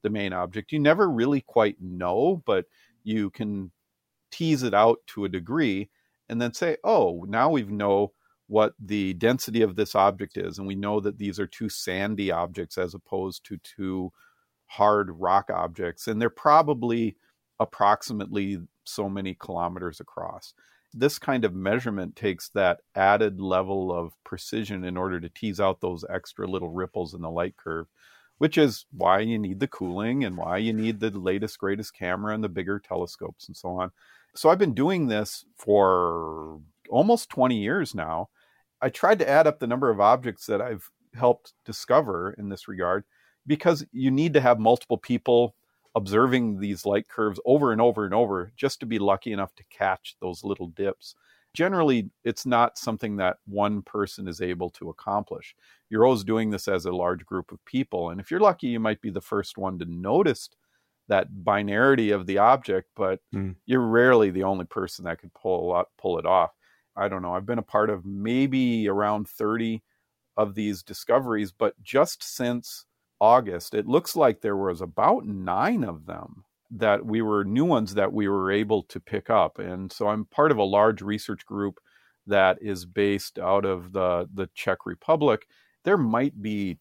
the 0.03 0.09
main 0.09 0.33
object. 0.33 0.71
You 0.71 0.79
never 0.79 1.09
really 1.09 1.41
quite 1.41 1.81
know, 1.81 2.43
but 2.45 2.65
you 3.03 3.29
can 3.29 3.71
tease 4.29 4.63
it 4.63 4.73
out 4.73 4.99
to 5.07 5.25
a 5.25 5.29
degree 5.29 5.89
and 6.29 6.41
then 6.41 6.53
say, 6.53 6.77
oh, 6.83 7.25
now 7.27 7.49
we 7.49 7.63
know 7.63 8.13
what 8.51 8.73
the 8.83 9.13
density 9.13 9.61
of 9.61 9.77
this 9.77 9.95
object 9.95 10.35
is. 10.35 10.57
And 10.57 10.67
we 10.67 10.75
know 10.75 10.99
that 10.99 11.17
these 11.17 11.39
are 11.39 11.47
two 11.47 11.69
sandy 11.69 12.31
objects 12.31 12.77
as 12.77 12.93
opposed 12.93 13.45
to 13.45 13.57
two 13.59 14.11
hard 14.65 15.09
rock 15.11 15.49
objects. 15.49 16.07
And 16.07 16.21
they're 16.21 16.29
probably 16.29 17.15
approximately 17.61 18.59
so 18.83 19.07
many 19.07 19.35
kilometers 19.35 20.01
across. 20.01 20.53
This 20.93 21.17
kind 21.17 21.45
of 21.45 21.55
measurement 21.55 22.17
takes 22.17 22.49
that 22.49 22.81
added 22.93 23.39
level 23.39 23.89
of 23.97 24.21
precision 24.25 24.83
in 24.83 24.97
order 24.97 25.21
to 25.21 25.29
tease 25.29 25.61
out 25.61 25.79
those 25.79 26.03
extra 26.09 26.45
little 26.45 26.71
ripples 26.71 27.13
in 27.13 27.21
the 27.21 27.31
light 27.31 27.55
curve, 27.55 27.87
which 28.37 28.57
is 28.57 28.85
why 28.91 29.19
you 29.19 29.39
need 29.39 29.61
the 29.61 29.67
cooling 29.69 30.25
and 30.25 30.35
why 30.35 30.57
you 30.57 30.73
need 30.73 30.99
the 30.99 31.11
latest, 31.11 31.57
greatest 31.57 31.93
camera 31.93 32.33
and 32.33 32.43
the 32.43 32.49
bigger 32.49 32.79
telescopes 32.79 33.47
and 33.47 33.55
so 33.55 33.69
on. 33.69 33.91
So 34.35 34.49
I've 34.49 34.59
been 34.59 34.73
doing 34.73 35.07
this 35.07 35.45
for 35.55 36.59
almost 36.89 37.29
20 37.29 37.55
years 37.55 37.95
now. 37.95 38.27
I 38.81 38.89
tried 38.89 39.19
to 39.19 39.29
add 39.29 39.47
up 39.47 39.59
the 39.59 39.67
number 39.67 39.89
of 39.89 39.99
objects 39.99 40.45
that 40.47 40.61
I've 40.61 40.89
helped 41.13 41.53
discover 41.65 42.33
in 42.37 42.49
this 42.49 42.67
regard 42.67 43.03
because 43.47 43.85
you 43.91 44.11
need 44.11 44.33
to 44.33 44.41
have 44.41 44.59
multiple 44.59 44.97
people 44.97 45.55
observing 45.95 46.59
these 46.59 46.85
light 46.85 47.07
curves 47.09 47.39
over 47.45 47.71
and 47.71 47.81
over 47.81 48.05
and 48.05 48.13
over 48.13 48.51
just 48.55 48.79
to 48.79 48.85
be 48.85 48.99
lucky 48.99 49.33
enough 49.33 49.53
to 49.55 49.63
catch 49.69 50.15
those 50.21 50.43
little 50.43 50.67
dips. 50.67 51.15
Generally, 51.53 52.09
it's 52.23 52.45
not 52.45 52.77
something 52.77 53.17
that 53.17 53.37
one 53.45 53.81
person 53.81 54.27
is 54.27 54.41
able 54.41 54.69
to 54.69 54.89
accomplish. 54.89 55.53
You're 55.89 56.05
always 56.05 56.23
doing 56.23 56.49
this 56.49 56.69
as 56.69 56.85
a 56.85 56.91
large 56.91 57.25
group 57.25 57.51
of 57.51 57.63
people. 57.65 58.09
And 58.09 58.21
if 58.21 58.31
you're 58.31 58.39
lucky, 58.39 58.67
you 58.67 58.79
might 58.79 59.01
be 59.01 59.09
the 59.09 59.19
first 59.19 59.57
one 59.57 59.77
to 59.79 59.85
notice 59.85 60.49
that 61.09 61.27
binarity 61.43 62.15
of 62.15 62.25
the 62.25 62.37
object, 62.37 62.87
but 62.95 63.19
mm. 63.35 63.53
you're 63.65 63.81
rarely 63.81 64.31
the 64.31 64.43
only 64.43 64.63
person 64.63 65.03
that 65.03 65.19
could 65.19 65.33
pull 65.33 65.83
pull 65.97 66.17
it 66.17 66.25
off. 66.25 66.51
I 66.95 67.07
don't 67.07 67.21
know. 67.21 67.33
I've 67.33 67.45
been 67.45 67.59
a 67.59 67.63
part 67.63 67.89
of 67.89 68.05
maybe 68.05 68.87
around 68.87 69.27
30 69.27 69.81
of 70.37 70.55
these 70.55 70.83
discoveries, 70.83 71.51
but 71.51 71.81
just 71.81 72.23
since 72.23 72.85
August, 73.19 73.73
it 73.73 73.87
looks 73.87 74.15
like 74.15 74.41
there 74.41 74.57
was 74.57 74.81
about 74.81 75.25
nine 75.25 75.83
of 75.83 76.05
them 76.05 76.43
that 76.71 77.05
we 77.05 77.21
were 77.21 77.43
new 77.43 77.65
ones 77.65 77.93
that 77.93 78.11
we 78.11 78.27
were 78.27 78.51
able 78.51 78.83
to 78.83 78.99
pick 78.99 79.29
up. 79.29 79.59
And 79.59 79.91
so 79.91 80.07
I'm 80.07 80.25
part 80.25 80.51
of 80.51 80.57
a 80.57 80.63
large 80.63 81.01
research 81.01 81.45
group 81.45 81.79
that 82.27 82.57
is 82.61 82.85
based 82.85 83.39
out 83.39 83.65
of 83.65 83.91
the, 83.91 84.27
the 84.33 84.49
Czech 84.53 84.85
Republic. 84.85 85.47
There 85.83 85.97
might 85.97 86.41
be 86.41 86.77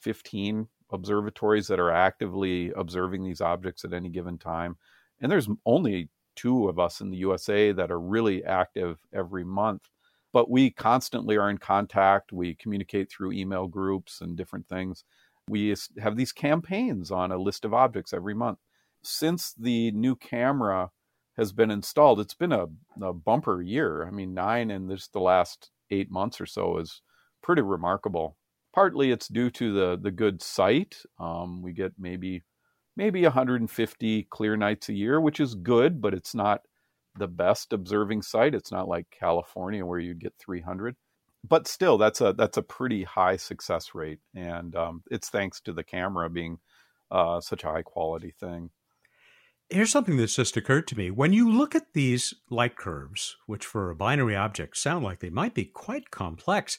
15 0.00 0.68
observatories 0.90 1.66
that 1.68 1.80
are 1.80 1.90
actively 1.90 2.70
observing 2.76 3.24
these 3.24 3.40
objects 3.40 3.84
at 3.84 3.92
any 3.92 4.10
given 4.10 4.38
time. 4.38 4.76
And 5.20 5.30
there's 5.30 5.48
only 5.66 6.08
two 6.36 6.68
of 6.68 6.78
us 6.78 7.00
in 7.00 7.10
the 7.10 7.18
USA 7.18 7.72
that 7.72 7.90
are 7.90 8.00
really 8.00 8.44
active 8.44 8.98
every 9.12 9.44
month. 9.44 9.88
But 10.32 10.50
we 10.50 10.70
constantly 10.70 11.36
are 11.36 11.50
in 11.50 11.58
contact. 11.58 12.32
We 12.32 12.54
communicate 12.54 13.10
through 13.10 13.32
email 13.32 13.66
groups 13.66 14.22
and 14.22 14.36
different 14.36 14.68
things 14.68 15.04
we 15.48 15.74
have 15.98 16.16
these 16.16 16.32
campaigns 16.32 17.10
on 17.10 17.32
a 17.32 17.36
list 17.36 17.64
of 17.64 17.74
objects 17.74 18.12
every 18.12 18.34
month. 18.34 18.58
Since 19.02 19.54
the 19.54 19.90
new 19.92 20.14
camera 20.16 20.90
has 21.36 21.52
been 21.52 21.70
installed, 21.70 22.20
it's 22.20 22.34
been 22.34 22.52
a, 22.52 22.66
a 23.00 23.12
bumper 23.12 23.62
year. 23.62 24.06
I 24.06 24.10
mean, 24.10 24.34
nine 24.34 24.70
in 24.70 24.88
just 24.88 25.12
the 25.12 25.20
last 25.20 25.70
eight 25.90 26.10
months 26.10 26.40
or 26.40 26.46
so 26.46 26.78
is 26.78 27.02
pretty 27.42 27.62
remarkable. 27.62 28.36
Partly 28.72 29.10
it's 29.10 29.28
due 29.28 29.50
to 29.50 29.74
the 29.74 29.98
the 30.00 30.10
good 30.10 30.40
sight. 30.40 30.96
Um, 31.18 31.60
we 31.60 31.72
get 31.72 31.92
maybe 31.98 32.42
maybe 32.96 33.22
150 33.22 34.24
clear 34.24 34.56
nights 34.56 34.88
a 34.88 34.94
year, 34.94 35.20
which 35.20 35.40
is 35.40 35.54
good, 35.54 36.00
but 36.00 36.14
it's 36.14 36.34
not 36.34 36.62
the 37.18 37.28
best 37.28 37.72
observing 37.72 38.22
site. 38.22 38.54
It's 38.54 38.72
not 38.72 38.88
like 38.88 39.06
California 39.10 39.84
where 39.84 39.98
you'd 39.98 40.20
get 40.20 40.34
300 40.38 40.96
but 41.48 41.66
still, 41.66 41.98
that's 41.98 42.20
a 42.20 42.32
that's 42.32 42.56
a 42.56 42.62
pretty 42.62 43.02
high 43.02 43.36
success 43.36 43.94
rate, 43.94 44.20
and 44.34 44.74
um, 44.76 45.02
it's 45.10 45.28
thanks 45.28 45.60
to 45.62 45.72
the 45.72 45.82
camera 45.82 46.30
being 46.30 46.58
uh, 47.10 47.40
such 47.40 47.64
a 47.64 47.68
high 47.68 47.82
quality 47.82 48.32
thing. 48.38 48.70
Here's 49.68 49.90
something 49.90 50.16
that's 50.16 50.36
just 50.36 50.56
occurred 50.56 50.86
to 50.88 50.98
me. 50.98 51.10
When 51.10 51.32
you 51.32 51.50
look 51.50 51.74
at 51.74 51.94
these 51.94 52.34
light 52.50 52.76
curves, 52.76 53.36
which 53.46 53.64
for 53.64 53.90
a 53.90 53.96
binary 53.96 54.36
object 54.36 54.76
sound 54.76 55.02
like 55.04 55.20
they 55.20 55.30
might 55.30 55.54
be 55.54 55.64
quite 55.64 56.10
complex, 56.10 56.78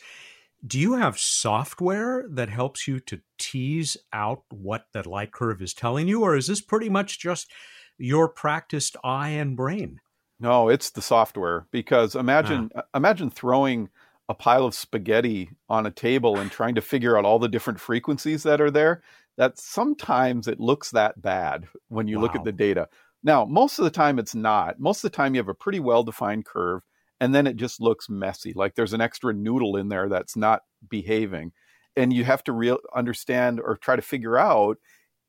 do 0.66 0.80
you 0.80 0.93
have 0.93 1.20
software 1.20 2.26
that 2.30 2.49
helps 2.49 2.88
you 2.88 2.99
to 3.01 3.20
tease 3.38 3.97
out 4.14 4.43
what 4.49 4.86
that 4.93 5.05
light 5.05 5.32
curve 5.32 5.61
is 5.61 5.74
telling 5.74 6.07
you, 6.07 6.22
or 6.22 6.36
is 6.36 6.47
this 6.47 6.61
pretty 6.61 6.89
much 6.89 7.20
just 7.20 7.51
your 7.97 8.30
practiced 8.30 8.95
eye 9.03 9.30
and 9.30 9.57
brain? 9.57 9.99
No, 10.39 10.70
it's 10.70 10.89
the 10.89 11.01
software 11.01 11.68
because 11.72 12.16
imagine 12.16 12.72
ah. 12.76 12.84
imagine 12.95 13.30
throwing 13.30 13.89
a 14.30 14.34
pile 14.34 14.66
of 14.66 14.74
spaghetti 14.74 15.49
on 15.68 15.86
a 15.86 15.91
table 15.91 16.39
and 16.39 16.49
trying 16.49 16.76
to 16.76 16.82
figure 16.82 17.18
out 17.18 17.26
all 17.26 17.39
the 17.39 17.49
different 17.49 17.80
frequencies 17.80 18.43
that 18.43 18.61
are 18.61 18.72
there, 18.72 19.03
that 19.38 19.59
sometimes 19.59 20.47
it 20.47 20.59
looks 20.59 20.91
that 20.91 21.22
bad 21.22 21.68
when 21.89 22.07
you 22.07 22.18
wow. 22.18 22.24
look 22.24 22.36
at 22.36 22.43
the 22.45 22.51
data. 22.51 22.88
Now, 23.22 23.45
most 23.45 23.80
of 23.80 23.86
the 23.86 23.91
time 23.91 24.20
it's 24.20 24.36
not. 24.36 24.80
Most 24.80 25.03
of 25.03 25.11
the 25.11 25.16
time 25.16 25.34
you 25.34 25.39
have 25.39 25.49
a 25.49 25.53
pretty 25.53 25.80
well 25.80 26.03
defined 26.03 26.45
curve 26.45 26.82
and 27.20 27.34
then 27.34 27.47
it 27.47 27.55
just 27.55 27.82
looks 27.82 28.09
messy, 28.09 28.53
like 28.55 28.76
there's 28.76 28.93
an 28.93 29.01
extra 29.01 29.34
noodle 29.34 29.78
in 29.78 29.89
there 29.89 30.09
that's 30.09 30.36
not 30.36 30.61
behaving. 30.89 31.51
And 31.95 32.11
you 32.11 32.24
have 32.26 32.43
to 32.45 32.51
real 32.51 32.80
understand 32.95 33.59
or 33.59 33.78
try 33.78 33.95
to 33.95 34.01
figure 34.01 34.38
out 34.38 34.78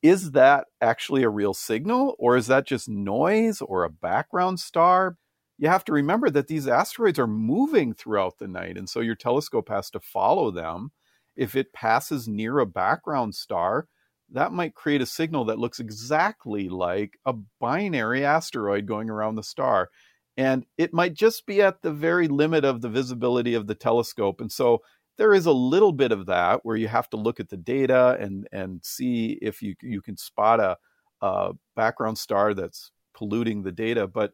is 0.01 0.31
that 0.31 0.65
actually 0.81 1.23
a 1.23 1.29
real 1.29 1.53
signal 1.53 2.15
or 2.19 2.37
is 2.37 2.47
that 2.47 2.67
just 2.67 2.87
noise 2.89 3.61
or 3.61 3.83
a 3.83 3.89
background 3.89 4.59
star? 4.59 5.17
you 5.57 5.69
have 5.69 5.85
to 5.85 5.93
remember 5.93 6.29
that 6.29 6.47
these 6.47 6.67
asteroids 6.67 7.19
are 7.19 7.27
moving 7.27 7.93
throughout 7.93 8.37
the 8.39 8.47
night. 8.47 8.77
And 8.77 8.89
so 8.89 8.99
your 8.99 9.15
telescope 9.15 9.69
has 9.69 9.89
to 9.91 9.99
follow 9.99 10.51
them. 10.51 10.91
If 11.35 11.55
it 11.55 11.73
passes 11.73 12.27
near 12.27 12.59
a 12.59 12.65
background 12.65 13.35
star, 13.35 13.87
that 14.31 14.51
might 14.51 14.73
create 14.73 15.01
a 15.01 15.05
signal 15.05 15.45
that 15.45 15.59
looks 15.59 15.79
exactly 15.79 16.67
like 16.67 17.17
a 17.25 17.33
binary 17.59 18.25
asteroid 18.25 18.85
going 18.85 19.09
around 19.09 19.35
the 19.35 19.43
star. 19.43 19.89
And 20.37 20.65
it 20.77 20.93
might 20.93 21.13
just 21.13 21.45
be 21.45 21.61
at 21.61 21.81
the 21.81 21.91
very 21.91 22.27
limit 22.27 22.65
of 22.65 22.81
the 22.81 22.89
visibility 22.89 23.53
of 23.53 23.67
the 23.67 23.75
telescope. 23.75 24.41
And 24.41 24.51
so 24.51 24.81
there 25.17 25.33
is 25.33 25.45
a 25.45 25.53
little 25.53 25.93
bit 25.93 26.11
of 26.11 26.25
that 26.25 26.59
where 26.63 26.75
you 26.75 26.89
have 26.89 27.09
to 27.11 27.17
look 27.17 27.39
at 27.39 27.49
the 27.49 27.57
data 27.57 28.17
and, 28.19 28.47
and 28.51 28.83
see 28.83 29.39
if 29.41 29.61
you, 29.61 29.75
you 29.81 30.01
can 30.01 30.17
spot 30.17 30.59
a, 30.59 30.77
a 31.21 31.53
background 31.75 32.17
star 32.17 32.53
that's 32.53 32.91
polluting 33.13 33.63
the 33.63 33.71
data. 33.71 34.07
But 34.07 34.33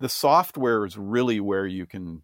the 0.00 0.08
software 0.08 0.86
is 0.86 0.96
really 0.96 1.38
where 1.38 1.66
you 1.66 1.86
can 1.86 2.22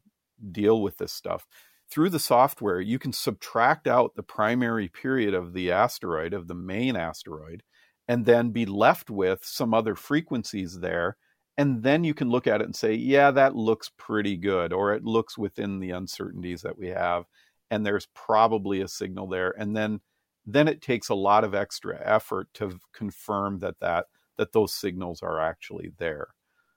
deal 0.50 0.80
with 0.80 0.96
this 0.96 1.12
stuff. 1.12 1.46
Through 1.90 2.10
the 2.10 2.18
software, 2.18 2.80
you 2.80 2.98
can 2.98 3.12
subtract 3.12 3.86
out 3.86 4.14
the 4.14 4.22
primary 4.22 4.88
period 4.88 5.34
of 5.34 5.52
the 5.52 5.70
asteroid, 5.70 6.34
of 6.34 6.48
the 6.48 6.54
main 6.54 6.96
asteroid, 6.96 7.62
and 8.06 8.24
then 8.24 8.50
be 8.50 8.66
left 8.66 9.10
with 9.10 9.44
some 9.44 9.72
other 9.72 9.94
frequencies 9.94 10.80
there. 10.80 11.16
And 11.58 11.82
then 11.82 12.04
you 12.04 12.14
can 12.14 12.30
look 12.30 12.46
at 12.46 12.60
it 12.60 12.64
and 12.64 12.76
say, 12.76 12.94
yeah, 12.94 13.32
that 13.32 13.56
looks 13.56 13.90
pretty 13.98 14.36
good, 14.36 14.72
or 14.72 14.94
it 14.94 15.04
looks 15.04 15.36
within 15.36 15.80
the 15.80 15.90
uncertainties 15.90 16.62
that 16.62 16.78
we 16.78 16.88
have. 16.88 17.24
And 17.70 17.84
there's 17.84 18.06
probably 18.14 18.80
a 18.80 18.88
signal 18.88 19.26
there. 19.26 19.52
And 19.58 19.76
then 19.76 20.00
then 20.46 20.68
it 20.68 20.80
takes 20.80 21.10
a 21.10 21.14
lot 21.14 21.44
of 21.44 21.54
extra 21.54 22.00
effort 22.02 22.48
to 22.54 22.78
confirm 22.94 23.58
that 23.58 23.78
that 23.80 24.06
that 24.38 24.52
those 24.52 24.72
signals 24.72 25.22
are 25.22 25.40
actually 25.40 25.92
there. 25.98 26.28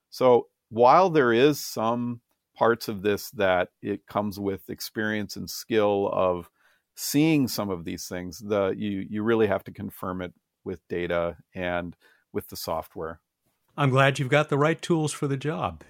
So 0.10 0.48
while 0.70 1.10
there 1.10 1.32
is 1.32 1.60
some 1.60 2.22
parts 2.56 2.88
of 2.88 3.02
this 3.02 3.30
that 3.32 3.70
it 3.82 4.08
comes 4.08 4.40
with 4.40 4.70
experience 4.70 5.36
and 5.36 5.50
skill 5.50 6.10
of 6.12 6.50
seeing 6.96 7.48
some 7.48 7.70
of 7.70 7.86
these 7.86 8.08
things, 8.08 8.40
the 8.40 8.74
you 8.76 9.06
you 9.10 9.24
really 9.24 9.48
have 9.48 9.64
to 9.66 9.72
confirm 9.72 10.22
it 10.22 10.34
with 10.64 10.86
data 10.90 11.38
and 11.54 11.96
with 12.34 12.48
the 12.50 12.58
software. 12.58 13.22
I'm 13.78 13.90
glad 13.90 14.20
you've 14.20 14.30
got 14.30 14.50
the 14.50 14.58
right 14.58 14.82
tools 14.82 15.12
for 15.12 15.28
the 15.28 15.38
job. 15.38 15.84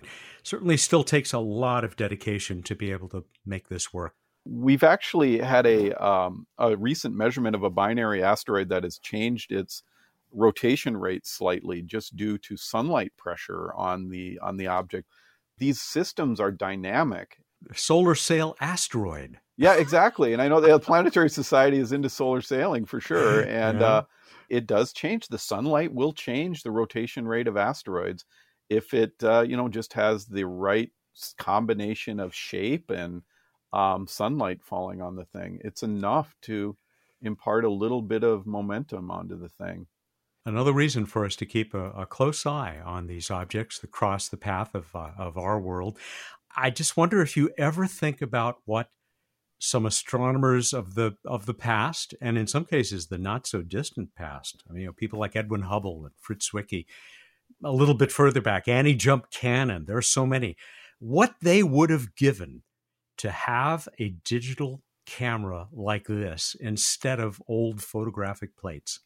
Certainly 0.44 0.78
still 0.78 1.04
takes 1.04 1.34
a 1.34 1.40
lot 1.40 1.84
of 1.84 1.96
dedication 1.96 2.64
to 2.64 2.76
be 2.76 2.92
able 2.92 3.10
to 3.10 3.26
make 3.46 3.70
this 3.70 3.94
work. 3.94 4.16
We've 4.44 4.84
actually 4.84 5.38
had 5.40 5.68
a 5.68 5.94
um, 6.04 6.48
a 6.58 6.76
recent 6.76 7.16
measurement 7.16 7.56
of 7.56 7.64
a 7.64 7.70
binary 7.70 8.24
asteroid 8.24 8.70
that 8.70 8.84
has 8.84 8.98
changed 8.98 9.52
its 9.52 9.84
rotation 10.34 10.98
rate 10.98 11.28
slightly 11.28 11.82
just 11.82 12.16
due 12.16 12.38
to 12.40 12.58
sunlight 12.58 13.12
pressure 13.18 13.72
on 13.74 14.10
the 14.10 14.40
on 14.42 14.58
the 14.58 14.68
object. 14.68 15.08
These 15.60 15.80
systems 15.80 16.40
are 16.40 16.52
dynamic. 16.52 17.38
Solar 17.74 18.16
sail 18.16 18.56
asteroid. 18.60 19.38
Yeah, 19.58 19.76
exactly. 19.76 20.34
And 20.34 20.42
I 20.42 20.48
know 20.48 20.60
the 20.60 20.80
Planetary 20.80 21.30
Society 21.30 21.78
is 21.78 21.92
into 21.92 22.10
solar 22.10 22.42
sailing 22.42 22.86
for 22.86 23.00
sure. 23.00 23.42
And 23.48 23.82
yeah. 23.82 23.86
uh, 23.86 24.04
it 24.52 24.68
does 24.68 24.92
change. 24.92 25.28
The 25.28 25.38
sunlight 25.38 25.94
will 25.94 26.12
change 26.12 26.62
the 26.62 26.72
rotation 26.72 27.26
rate 27.26 27.48
of 27.48 27.56
asteroids 27.56 28.26
if 28.70 28.94
it, 28.94 29.14
uh, 29.24 29.46
you 29.48 29.56
know, 29.56 29.70
just 29.70 29.94
has 29.94 30.26
the 30.26 30.46
right 30.46 30.92
combination 31.38 32.20
of 32.20 32.36
shape 32.36 32.90
and 32.90 33.22
um, 33.72 34.08
sunlight 34.08 34.62
falling 34.62 35.02
on 35.02 35.16
the 35.16 35.24
thing. 35.24 35.60
It's 35.64 35.84
enough 35.84 36.36
to 36.44 36.76
impart 37.22 37.64
a 37.64 37.70
little 37.70 38.02
bit 38.02 38.24
of 38.26 38.46
momentum 38.46 39.10
onto 39.10 39.40
the 39.40 39.48
thing. 39.48 39.88
Another 40.46 40.74
reason 40.74 41.06
for 41.06 41.24
us 41.24 41.38
to 41.38 41.46
keep 41.46 41.74
a, 41.74 41.92
a, 41.92 42.06
close 42.06 42.46
eye 42.46 42.80
on 42.84 43.08
these 43.08 43.32
objects 43.32 43.80
that 43.80 43.92
cross 43.92 44.28
the 44.28 44.38
path 44.38 44.76
of, 44.76 44.94
uh, 44.96 45.12
of 45.18 45.38
our 45.38 45.60
world. 45.60 45.98
I 46.58 46.72
just 46.72 46.98
wonder 46.98 47.22
if 47.22 47.38
you 47.38 47.52
ever 47.58 47.88
think 47.88 48.22
about 48.22 48.58
what 48.66 48.90
some 49.64 49.86
astronomers 49.86 50.74
of 50.74 50.96
the 50.96 51.16
of 51.24 51.46
the 51.46 51.54
past, 51.54 52.16
and 52.20 52.38
in 52.38 52.48
some 52.48 52.66
cases 52.66 53.08
the 53.08 53.18
not 53.18 53.46
so 53.46 53.62
distant 53.62 54.16
past, 54.16 54.64
I 54.68 54.74
mean, 54.74 54.82
you 54.82 54.88
know, 54.88 54.94
people 54.94 55.20
like 55.20 55.36
Edwin 55.36 55.62
Hubble 55.62 56.06
and 56.06 56.16
Fritz 56.18 56.50
Zwicky, 56.52 56.86
a 57.64 57.72
little 57.72 57.94
bit 57.94 58.12
further 58.12 58.42
back, 58.42 58.68
Annie 58.68 58.96
Jump 58.96 59.30
Cannon. 59.30 59.86
There 59.86 59.98
are 59.98 60.02
so 60.02 60.26
many. 60.26 60.58
What 61.00 61.36
they 61.42 61.62
would 61.62 61.92
have 61.92 62.16
given 62.16 62.64
to 63.18 63.30
have 63.30 63.88
a 64.00 64.16
digital 64.26 64.82
camera 65.06 65.68
like 65.72 66.08
this 66.08 66.56
instead 66.60 67.20
of 67.20 67.42
old 67.48 67.84
photographic 67.84 68.58
plates. 68.58 69.00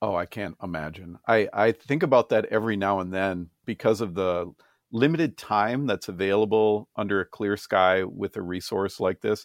Oh, 0.00 0.14
I 0.14 0.26
can't 0.26 0.56
imagine. 0.62 1.18
I, 1.26 1.48
I 1.52 1.72
think 1.72 2.04
about 2.04 2.28
that 2.28 2.44
every 2.46 2.76
now 2.76 3.00
and 3.00 3.12
then 3.12 3.50
because 3.64 4.00
of 4.00 4.14
the 4.14 4.52
limited 4.92 5.36
time 5.36 5.86
that's 5.86 6.08
available 6.08 6.88
under 6.94 7.20
a 7.20 7.26
clear 7.26 7.56
sky 7.56 8.04
with 8.04 8.36
a 8.36 8.42
resource 8.42 9.00
like 9.00 9.20
this. 9.20 9.44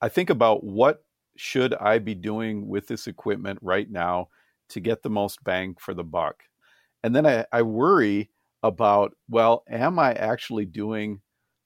I 0.00 0.08
think 0.08 0.30
about 0.30 0.64
what 0.64 1.04
should 1.36 1.74
I 1.74 1.98
be 1.98 2.14
doing 2.14 2.68
with 2.68 2.86
this 2.86 3.06
equipment 3.06 3.58
right 3.62 3.90
now 3.90 4.28
to 4.70 4.80
get 4.80 5.02
the 5.02 5.10
most 5.10 5.42
bang 5.44 5.76
for 5.78 5.94
the 5.94 6.04
buck? 6.04 6.44
And 7.02 7.14
then 7.14 7.26
I, 7.26 7.46
I 7.52 7.62
worry 7.62 8.30
about, 8.62 9.12
well, 9.28 9.64
am 9.68 9.98
I 9.98 10.12
actually 10.14 10.66
doing 10.66 11.20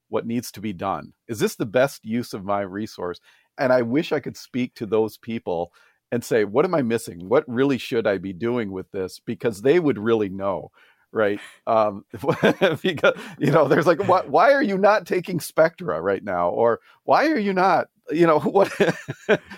what 0.08 0.26
needs 0.26 0.52
to 0.52 0.60
be 0.60 0.72
done? 0.72 1.12
Is 1.28 1.38
this 1.38 1.56
the 1.56 1.66
best 1.66 2.04
use 2.04 2.32
of 2.32 2.44
my 2.44 2.60
resource? 2.60 3.20
And 3.58 3.72
I 3.72 3.82
wish 3.82 4.12
I 4.12 4.20
could 4.20 4.36
speak 4.36 4.74
to 4.76 4.86
those 4.86 5.16
people 5.16 5.72
and 6.12 6.24
say, 6.24 6.44
what 6.44 6.64
am 6.64 6.74
I 6.74 6.82
missing? 6.82 7.28
What 7.28 7.44
really 7.48 7.78
should 7.78 8.06
I 8.06 8.18
be 8.18 8.32
doing 8.32 8.70
with 8.70 8.90
this? 8.92 9.20
Because 9.24 9.62
they 9.62 9.80
would 9.80 9.98
really 9.98 10.28
know 10.28 10.70
right? 11.14 11.38
Um, 11.66 12.04
because 12.82 13.14
you 13.38 13.50
know, 13.50 13.68
there's 13.68 13.86
like, 13.86 14.06
why, 14.08 14.22
why 14.22 14.52
are 14.52 14.62
you 14.62 14.76
not 14.76 15.06
taking 15.06 15.40
Spectra 15.40 16.00
right 16.00 16.22
now, 16.22 16.50
or 16.50 16.80
why 17.04 17.28
are 17.28 17.38
you 17.38 17.52
not? 17.52 17.86
You 18.10 18.26
know, 18.26 18.38
what? 18.40 18.72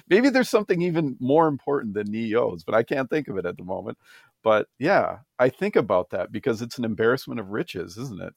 maybe 0.09 0.31
there's 0.31 0.49
something 0.51 0.83
even 0.83 1.17
more 1.21 1.49
important 1.49 1.95
than 1.95 2.11
NEOs, 2.11 2.65
but 2.65 2.75
I 2.75 2.83
can't 2.83 3.11
think 3.11 3.29
of 3.29 3.37
it 3.39 3.47
at 3.47 3.57
the 3.57 3.65
moment. 3.65 3.99
But 4.43 4.69
yeah, 4.79 5.19
I 5.39 5.49
think 5.49 5.77
about 5.77 6.11
that 6.11 6.31
because 6.33 6.63
it's 6.63 6.79
an 6.79 6.85
embarrassment 6.85 7.41
of 7.41 7.49
riches, 7.49 7.97
isn't 7.97 8.23
it? 8.23 8.35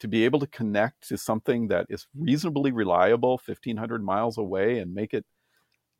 To 0.00 0.08
be 0.08 0.24
able 0.24 0.40
to 0.40 0.46
connect 0.48 1.08
to 1.08 1.18
something 1.18 1.68
that 1.68 1.86
is 1.90 2.06
reasonably 2.16 2.72
reliable, 2.72 3.38
1,500 3.44 4.04
miles 4.04 4.38
away, 4.38 4.78
and 4.80 4.94
make 4.94 5.14
it 5.14 5.24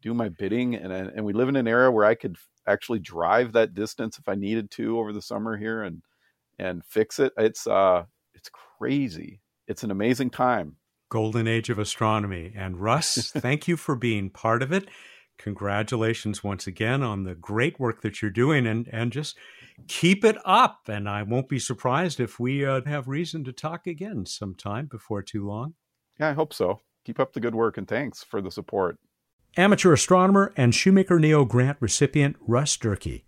do 0.02 0.14
my 0.14 0.28
bidding. 0.28 0.74
And 0.74 0.92
and 0.92 1.24
we 1.24 1.32
live 1.32 1.48
in 1.48 1.56
an 1.56 1.68
era 1.68 1.90
where 1.90 2.04
I 2.04 2.14
could 2.14 2.36
actually 2.66 2.98
drive 3.00 3.52
that 3.52 3.74
distance 3.74 4.18
if 4.18 4.28
I 4.28 4.34
needed 4.34 4.70
to 4.72 4.98
over 4.98 5.12
the 5.12 5.22
summer 5.22 5.56
here, 5.56 5.82
and 5.82 6.02
and 6.58 6.84
fix 6.84 7.18
it. 7.20 7.32
It's 7.38 7.66
uh 7.66 8.04
it's 8.34 8.50
crazy. 8.78 9.40
It's 9.68 9.84
an 9.84 9.90
amazing 9.92 10.30
time. 10.30 10.76
Golden 11.08 11.46
age 11.46 11.70
of 11.70 11.78
astronomy. 11.78 12.52
And 12.56 12.80
Russ, 12.80 13.30
thank 13.36 13.68
you 13.68 13.76
for 13.76 13.94
being 13.94 14.30
part 14.30 14.62
of 14.62 14.72
it. 14.72 14.88
Congratulations 15.38 16.42
once 16.42 16.66
again 16.66 17.02
on 17.02 17.24
the 17.24 17.34
great 17.34 17.78
work 17.78 18.02
that 18.02 18.22
you're 18.22 18.30
doing 18.30 18.66
and 18.66 18.88
and 18.90 19.12
just 19.12 19.36
keep 19.86 20.24
it 20.24 20.38
up 20.46 20.88
and 20.88 21.08
I 21.08 21.22
won't 21.22 21.48
be 21.48 21.58
surprised 21.58 22.20
if 22.20 22.40
we 22.40 22.64
uh, 22.64 22.80
have 22.86 23.06
reason 23.06 23.44
to 23.44 23.52
talk 23.52 23.86
again 23.86 24.24
sometime 24.24 24.86
before 24.86 25.22
too 25.22 25.46
long. 25.46 25.74
Yeah, 26.18 26.30
I 26.30 26.32
hope 26.32 26.54
so. 26.54 26.80
Keep 27.04 27.20
up 27.20 27.34
the 27.34 27.40
good 27.40 27.54
work 27.54 27.76
and 27.76 27.86
thanks 27.86 28.24
for 28.24 28.40
the 28.40 28.50
support. 28.50 28.98
Amateur 29.58 29.92
astronomer 29.92 30.52
and 30.56 30.74
Shoemaker 30.74 31.18
NEO 31.18 31.44
grant 31.44 31.76
recipient 31.80 32.36
Russ 32.40 32.76
Durkee. 32.76 33.24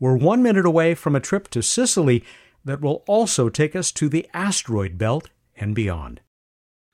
We're 0.00 0.16
one 0.16 0.42
minute 0.42 0.66
away 0.66 0.94
from 0.94 1.14
a 1.14 1.20
trip 1.20 1.48
to 1.48 1.62
Sicily 1.62 2.24
that 2.64 2.80
will 2.80 3.04
also 3.06 3.48
take 3.48 3.76
us 3.76 3.92
to 3.92 4.08
the 4.08 4.28
asteroid 4.34 4.98
belt 4.98 5.30
and 5.56 5.74
beyond. 5.74 6.20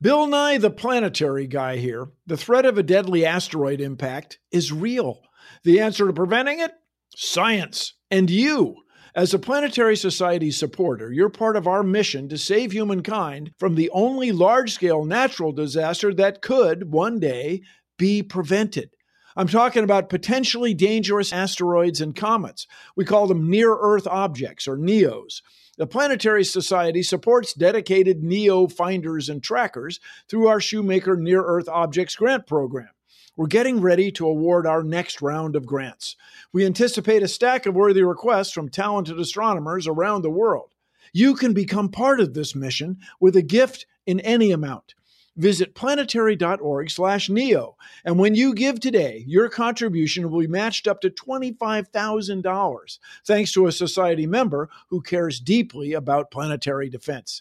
Bill 0.00 0.28
Nye, 0.28 0.58
the 0.58 0.70
planetary 0.70 1.48
guy 1.48 1.78
here. 1.78 2.06
The 2.24 2.36
threat 2.36 2.64
of 2.64 2.78
a 2.78 2.84
deadly 2.84 3.26
asteroid 3.26 3.80
impact 3.80 4.38
is 4.52 4.72
real. 4.72 5.22
The 5.64 5.80
answer 5.80 6.06
to 6.06 6.12
preventing 6.12 6.60
it? 6.60 6.70
Science. 7.16 7.94
And 8.08 8.30
you. 8.30 8.76
As 9.16 9.34
a 9.34 9.40
Planetary 9.40 9.96
Society 9.96 10.52
supporter, 10.52 11.12
you're 11.12 11.28
part 11.28 11.56
of 11.56 11.66
our 11.66 11.82
mission 11.82 12.28
to 12.28 12.38
save 12.38 12.70
humankind 12.70 13.50
from 13.58 13.74
the 13.74 13.90
only 13.90 14.30
large 14.30 14.72
scale 14.72 15.04
natural 15.04 15.50
disaster 15.50 16.14
that 16.14 16.42
could, 16.42 16.92
one 16.92 17.18
day, 17.18 17.62
be 17.96 18.22
prevented. 18.22 18.90
I'm 19.34 19.48
talking 19.48 19.82
about 19.82 20.08
potentially 20.08 20.74
dangerous 20.74 21.32
asteroids 21.32 22.00
and 22.00 22.14
comets. 22.14 22.68
We 22.94 23.04
call 23.04 23.26
them 23.26 23.50
near 23.50 23.76
Earth 23.76 24.06
objects, 24.06 24.68
or 24.68 24.76
NEOs. 24.76 25.42
The 25.78 25.86
Planetary 25.86 26.42
Society 26.42 27.04
supports 27.04 27.54
dedicated 27.54 28.20
NEO 28.20 28.66
finders 28.66 29.28
and 29.28 29.40
trackers 29.40 30.00
through 30.28 30.48
our 30.48 30.60
Shoemaker 30.60 31.16
Near 31.16 31.44
Earth 31.44 31.68
Objects 31.68 32.16
Grant 32.16 32.48
Program. 32.48 32.88
We're 33.36 33.46
getting 33.46 33.80
ready 33.80 34.10
to 34.12 34.26
award 34.26 34.66
our 34.66 34.82
next 34.82 35.22
round 35.22 35.54
of 35.54 35.66
grants. 35.66 36.16
We 36.52 36.66
anticipate 36.66 37.22
a 37.22 37.28
stack 37.28 37.64
of 37.64 37.76
worthy 37.76 38.02
requests 38.02 38.50
from 38.50 38.70
talented 38.70 39.20
astronomers 39.20 39.86
around 39.86 40.22
the 40.22 40.30
world. 40.30 40.74
You 41.12 41.36
can 41.36 41.54
become 41.54 41.90
part 41.90 42.18
of 42.18 42.34
this 42.34 42.56
mission 42.56 42.98
with 43.20 43.36
a 43.36 43.42
gift 43.42 43.86
in 44.04 44.18
any 44.20 44.50
amount 44.50 44.94
visit 45.38 45.74
planetary.org 45.74 46.90
slash 46.90 47.30
neo. 47.30 47.76
And 48.04 48.18
when 48.18 48.34
you 48.34 48.52
give 48.54 48.80
today 48.80 49.24
your 49.26 49.48
contribution 49.48 50.30
will 50.30 50.40
be 50.40 50.46
matched 50.46 50.86
up 50.86 51.00
to 51.00 51.10
$25000 51.10 52.98
thanks 53.24 53.52
to 53.52 53.66
a 53.66 53.72
society 53.72 54.26
member 54.26 54.68
who 54.88 55.00
cares 55.00 55.40
deeply 55.40 55.94
about 55.94 56.30
planetary 56.30 56.90
defense. 56.90 57.40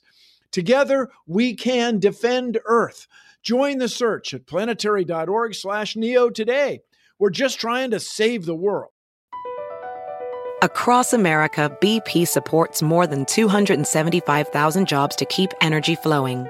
Together 0.51 1.09
we 1.25 1.55
can 1.55 1.99
defend 1.99 2.59
earth. 2.65 3.07
Join 3.41 3.79
the 3.79 3.89
search 3.89 4.33
at 4.33 4.45
planetary.org 4.45 5.55
slash 5.55 5.95
neo 5.95 6.29
today. 6.29 6.81
We're 7.19 7.29
just 7.31 7.59
trying 7.59 7.91
to 7.91 7.99
save 7.99 8.45
the 8.45 8.55
world. 8.55 8.91
Across 10.63 11.13
america 11.13 11.75
bp 11.81 12.27
supports 12.27 12.81
more 12.81 13.05
than 13.05 13.25
275000 13.25 14.87
jobs 14.87 15.15
to 15.15 15.25
keep 15.25 15.51
energy 15.61 15.93
flowing 15.93 16.49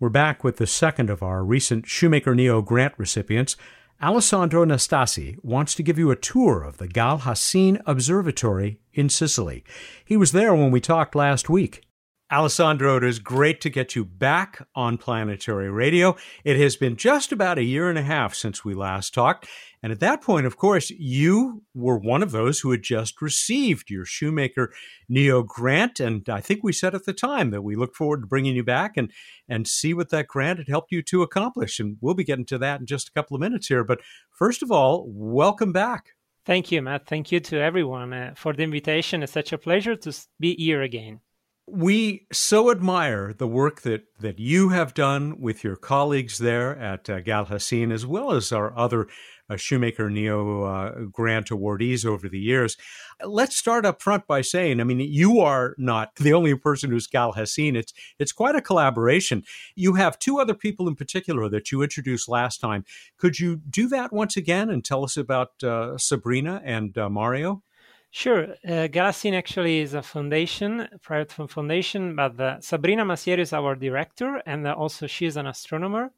We're 0.00 0.08
back 0.08 0.42
with 0.42 0.56
the 0.56 0.66
second 0.66 1.10
of 1.10 1.22
our 1.22 1.44
recent 1.44 1.86
Shoemaker 1.86 2.34
NEO 2.34 2.62
grant 2.62 2.94
recipients. 2.96 3.58
Alessandro 4.02 4.64
Nastasi 4.64 5.36
wants 5.44 5.74
to 5.74 5.82
give 5.82 5.98
you 5.98 6.10
a 6.10 6.16
tour 6.16 6.62
of 6.62 6.78
the 6.78 6.88
Gal 6.88 7.18
Hassin 7.18 7.82
Observatory 7.84 8.80
in 8.94 9.10
Sicily. 9.10 9.62
He 10.02 10.16
was 10.16 10.32
there 10.32 10.54
when 10.54 10.70
we 10.70 10.80
talked 10.80 11.14
last 11.14 11.50
week. 11.50 11.82
Alessandro, 12.32 12.96
it 12.96 13.04
is 13.04 13.18
great 13.18 13.60
to 13.60 13.68
get 13.68 13.94
you 13.94 14.06
back 14.06 14.66
on 14.74 14.96
Planetary 14.96 15.70
Radio. 15.70 16.16
It 16.44 16.58
has 16.58 16.76
been 16.76 16.96
just 16.96 17.30
about 17.30 17.58
a 17.58 17.62
year 17.62 17.90
and 17.90 17.98
a 17.98 18.02
half 18.02 18.34
since 18.34 18.64
we 18.64 18.72
last 18.72 19.12
talked. 19.12 19.48
And 19.82 19.92
at 19.92 20.00
that 20.00 20.20
point, 20.20 20.46
of 20.46 20.56
course, 20.56 20.90
you 20.90 21.62
were 21.74 21.96
one 21.96 22.22
of 22.22 22.32
those 22.32 22.60
who 22.60 22.70
had 22.70 22.82
just 22.82 23.22
received 23.22 23.88
your 23.88 24.04
Shoemaker 24.04 24.72
NEO 25.08 25.42
grant. 25.42 26.00
And 26.00 26.28
I 26.28 26.40
think 26.40 26.62
we 26.62 26.72
said 26.72 26.94
at 26.94 27.06
the 27.06 27.14
time 27.14 27.50
that 27.50 27.62
we 27.62 27.76
look 27.76 27.94
forward 27.94 28.20
to 28.20 28.26
bringing 28.26 28.54
you 28.54 28.62
back 28.62 28.96
and, 28.96 29.10
and 29.48 29.66
see 29.66 29.94
what 29.94 30.10
that 30.10 30.28
grant 30.28 30.58
had 30.58 30.68
helped 30.68 30.92
you 30.92 31.02
to 31.04 31.22
accomplish. 31.22 31.80
And 31.80 31.96
we'll 32.00 32.14
be 32.14 32.24
getting 32.24 32.44
to 32.46 32.58
that 32.58 32.80
in 32.80 32.86
just 32.86 33.08
a 33.08 33.12
couple 33.12 33.34
of 33.34 33.40
minutes 33.40 33.68
here. 33.68 33.84
But 33.84 34.00
first 34.30 34.62
of 34.62 34.70
all, 34.70 35.06
welcome 35.08 35.72
back. 35.72 36.10
Thank 36.44 36.70
you, 36.72 36.82
Matt. 36.82 37.06
Thank 37.06 37.32
you 37.32 37.40
to 37.40 37.58
everyone 37.58 38.12
uh, 38.12 38.34
for 38.36 38.52
the 38.52 38.62
invitation. 38.62 39.22
It's 39.22 39.32
such 39.32 39.52
a 39.52 39.58
pleasure 39.58 39.96
to 39.96 40.12
be 40.38 40.54
here 40.56 40.82
again 40.82 41.20
we 41.72 42.26
so 42.32 42.70
admire 42.70 43.32
the 43.32 43.46
work 43.46 43.82
that, 43.82 44.02
that 44.18 44.38
you 44.38 44.70
have 44.70 44.94
done 44.94 45.40
with 45.40 45.62
your 45.62 45.76
colleagues 45.76 46.38
there 46.38 46.76
at 46.76 47.08
uh, 47.08 47.20
Gal 47.20 47.44
Hassin, 47.44 47.92
as 47.92 48.04
well 48.04 48.32
as 48.32 48.52
our 48.52 48.76
other 48.76 49.06
Shoemaker 49.56 50.10
NEO 50.10 50.62
uh, 50.62 50.90
grant 51.12 51.48
awardees 51.48 52.04
over 52.04 52.28
the 52.28 52.38
years. 52.38 52.76
Let's 53.24 53.56
start 53.56 53.84
up 53.84 54.02
front 54.02 54.26
by 54.26 54.40
saying, 54.40 54.80
I 54.80 54.84
mean, 54.84 55.00
you 55.00 55.40
are 55.40 55.74
not 55.78 56.14
the 56.16 56.32
only 56.32 56.54
person 56.54 56.90
who's 56.90 57.06
Gal 57.06 57.32
Hassin. 57.32 57.76
It's 57.76 57.92
it's 58.18 58.32
quite 58.32 58.56
a 58.56 58.62
collaboration. 58.62 59.44
You 59.74 59.94
have 59.94 60.18
two 60.18 60.38
other 60.38 60.54
people 60.54 60.88
in 60.88 60.94
particular 60.94 61.48
that 61.48 61.72
you 61.72 61.82
introduced 61.82 62.28
last 62.28 62.60
time. 62.60 62.84
Could 63.16 63.38
you 63.38 63.56
do 63.56 63.88
that 63.88 64.12
once 64.12 64.36
again 64.36 64.70
and 64.70 64.84
tell 64.84 65.04
us 65.04 65.16
about 65.16 65.62
uh, 65.62 65.98
Sabrina 65.98 66.60
and 66.64 66.96
uh, 66.96 67.08
Mario? 67.08 67.62
Sure. 68.12 68.56
Uh, 68.68 68.88
Gal 68.88 69.06
Hassin 69.06 69.34
actually 69.34 69.78
is 69.78 69.94
a 69.94 70.02
foundation, 70.02 70.88
private 71.00 71.30
foundation, 71.30 72.16
but 72.16 72.40
uh, 72.40 72.60
Sabrina 72.60 73.04
Masiero 73.04 73.38
is 73.38 73.52
our 73.52 73.76
director, 73.76 74.42
and 74.46 74.66
uh, 74.66 74.72
also 74.72 75.06
she 75.06 75.26
is 75.26 75.36
an 75.36 75.46
astronomer 75.46 76.10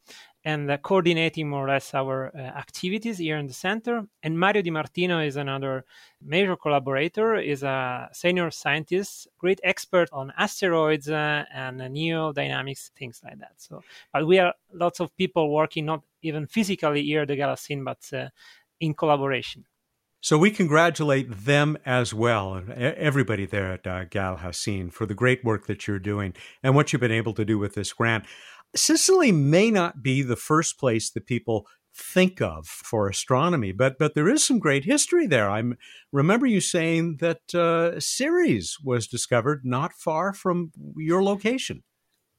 and 0.45 0.71
uh, 0.71 0.77
coordinating 0.79 1.49
more 1.49 1.65
or 1.65 1.69
less 1.69 1.95
our 1.95 2.33
uh, 2.35 2.39
activities 2.39 3.19
here 3.19 3.37
in 3.37 3.47
the 3.47 3.53
center. 3.53 4.07
And 4.23 4.39
Mario 4.39 4.63
Di 4.63 4.71
Martino 4.71 5.21
is 5.21 5.37
another 5.37 5.85
major 6.21 6.57
collaborator, 6.57 7.37
is 7.37 7.63
a 7.63 8.09
senior 8.13 8.51
scientist, 8.51 9.29
great 9.39 9.61
expert 9.63 10.09
on 10.13 10.33
asteroids 10.37 11.09
uh, 11.09 11.45
and 11.55 11.81
neodynamics, 11.81 12.91
things 12.99 13.21
like 13.25 13.39
that. 13.39 13.55
So, 13.57 13.83
but 14.13 14.27
we 14.27 14.39
are 14.39 14.55
lots 14.73 15.01
of 15.01 15.17
people 15.17 15.53
working 15.53 15.87
not 15.87 16.03
even 16.23 16.47
physically 16.47 17.03
here 17.03 17.23
at 17.23 17.29
the 17.29 17.37
Gal 17.37 17.51
Hassin, 17.51 17.85
but 17.85 17.99
uh, 18.13 18.29
in 18.81 18.95
collaboration. 18.95 19.65
So 20.25 20.39
we 20.39 20.53
congratulate 20.53 21.47
them 21.47 21.77
as 21.85 22.15
well, 22.15 22.63
everybody 22.77 23.45
there 23.45 23.73
at 23.73 23.87
uh, 23.89 24.05
Gal 24.05 24.37
Hassin 24.37 24.91
for 24.91 25.05
the 25.05 25.15
great 25.15 25.45
work 25.45 25.67
that 25.67 25.89
you're 25.89 25.99
doing 25.99 26.33
and 26.63 26.77
what 26.77 26.93
you've 26.93 27.01
been 27.01 27.11
able 27.11 27.35
to 27.35 27.45
do 27.45 27.59
with 27.59 27.75
this 27.75 27.93
grant. 27.93 28.25
Sicily 28.75 29.33
may 29.33 29.71
not 29.71 30.03
be 30.03 30.23
the 30.23 30.37
first 30.37 30.79
place 30.79 31.11
that 31.11 31.27
people 31.27 31.67
think 31.95 32.41
of 32.41 32.67
for 32.67 33.09
astronomy, 33.09 33.73
but 33.73 33.99
but 33.99 34.15
there 34.15 34.29
is 34.29 34.45
some 34.45 34.59
great 34.59 34.85
history 34.85 35.27
there. 35.27 35.51
I 35.51 35.63
remember 36.11 36.47
you 36.47 36.61
saying 36.61 37.19
that 37.19 37.55
uh, 37.55 38.01
Ceres 38.01 38.79
was 38.83 39.07
discovered 39.07 39.63
not 39.65 39.93
far 39.93 40.33
from 40.33 40.73
your 40.97 41.23
location. 41.23 41.83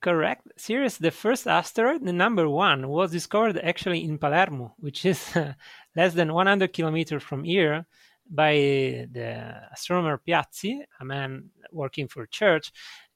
Correct. 0.02 0.46
Ceres, 0.58 0.98
the 0.98 1.12
first 1.12 1.48
asteroid, 1.48 2.04
the 2.04 2.12
number 2.12 2.50
one, 2.50 2.90
was 2.90 3.12
discovered 3.12 3.58
actually 3.64 4.04
in 4.04 4.18
Palermo, 4.18 4.74
which 4.78 5.06
is 5.06 5.34
less 5.96 6.14
than 6.14 6.34
100 6.34 6.74
kilometers 6.74 7.24
from 7.24 7.46
here, 7.46 7.86
by 8.30 8.54
the 8.54 9.62
astronomer 9.72 10.20
Piazzi, 10.28 10.82
a 11.00 11.06
man 11.06 11.50
working 11.72 12.10
for 12.10 12.26
church, 12.26 12.74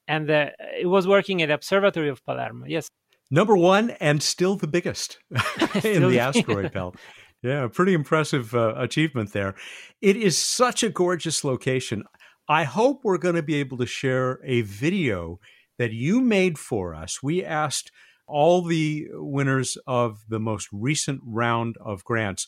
and 0.07 0.29
uh, 0.29 0.49
it 0.79 0.85
was 0.87 1.07
working 1.07 1.41
at 1.41 1.47
the 1.47 1.55
observatory 1.55 2.09
of 2.09 2.23
Palermo. 2.25 2.65
Yes. 2.65 2.89
Number 3.29 3.57
one 3.57 3.91
and 3.99 4.23
still 4.23 4.55
the 4.55 4.67
biggest 4.67 5.19
in 5.83 6.07
the 6.07 6.19
asteroid 6.19 6.71
belt. 6.73 6.95
Yeah, 7.43 7.67
pretty 7.71 7.93
impressive 7.93 8.55
uh, 8.55 8.73
achievement 8.77 9.33
there. 9.33 9.55
It 10.01 10.15
is 10.15 10.37
such 10.37 10.83
a 10.83 10.89
gorgeous 10.89 11.43
location. 11.43 12.03
I 12.49 12.63
hope 12.63 13.01
we're 13.03 13.17
going 13.17 13.35
to 13.35 13.43
be 13.43 13.55
able 13.55 13.77
to 13.77 13.85
share 13.85 14.39
a 14.43 14.61
video 14.61 15.39
that 15.77 15.91
you 15.91 16.21
made 16.21 16.57
for 16.57 16.95
us. 16.95 17.21
We 17.21 17.43
asked 17.43 17.91
all 18.25 18.63
the 18.63 19.07
winners 19.11 19.77
of 19.85 20.23
the 20.27 20.39
most 20.39 20.67
recent 20.71 21.21
round 21.23 21.75
of 21.79 22.03
grants 22.03 22.47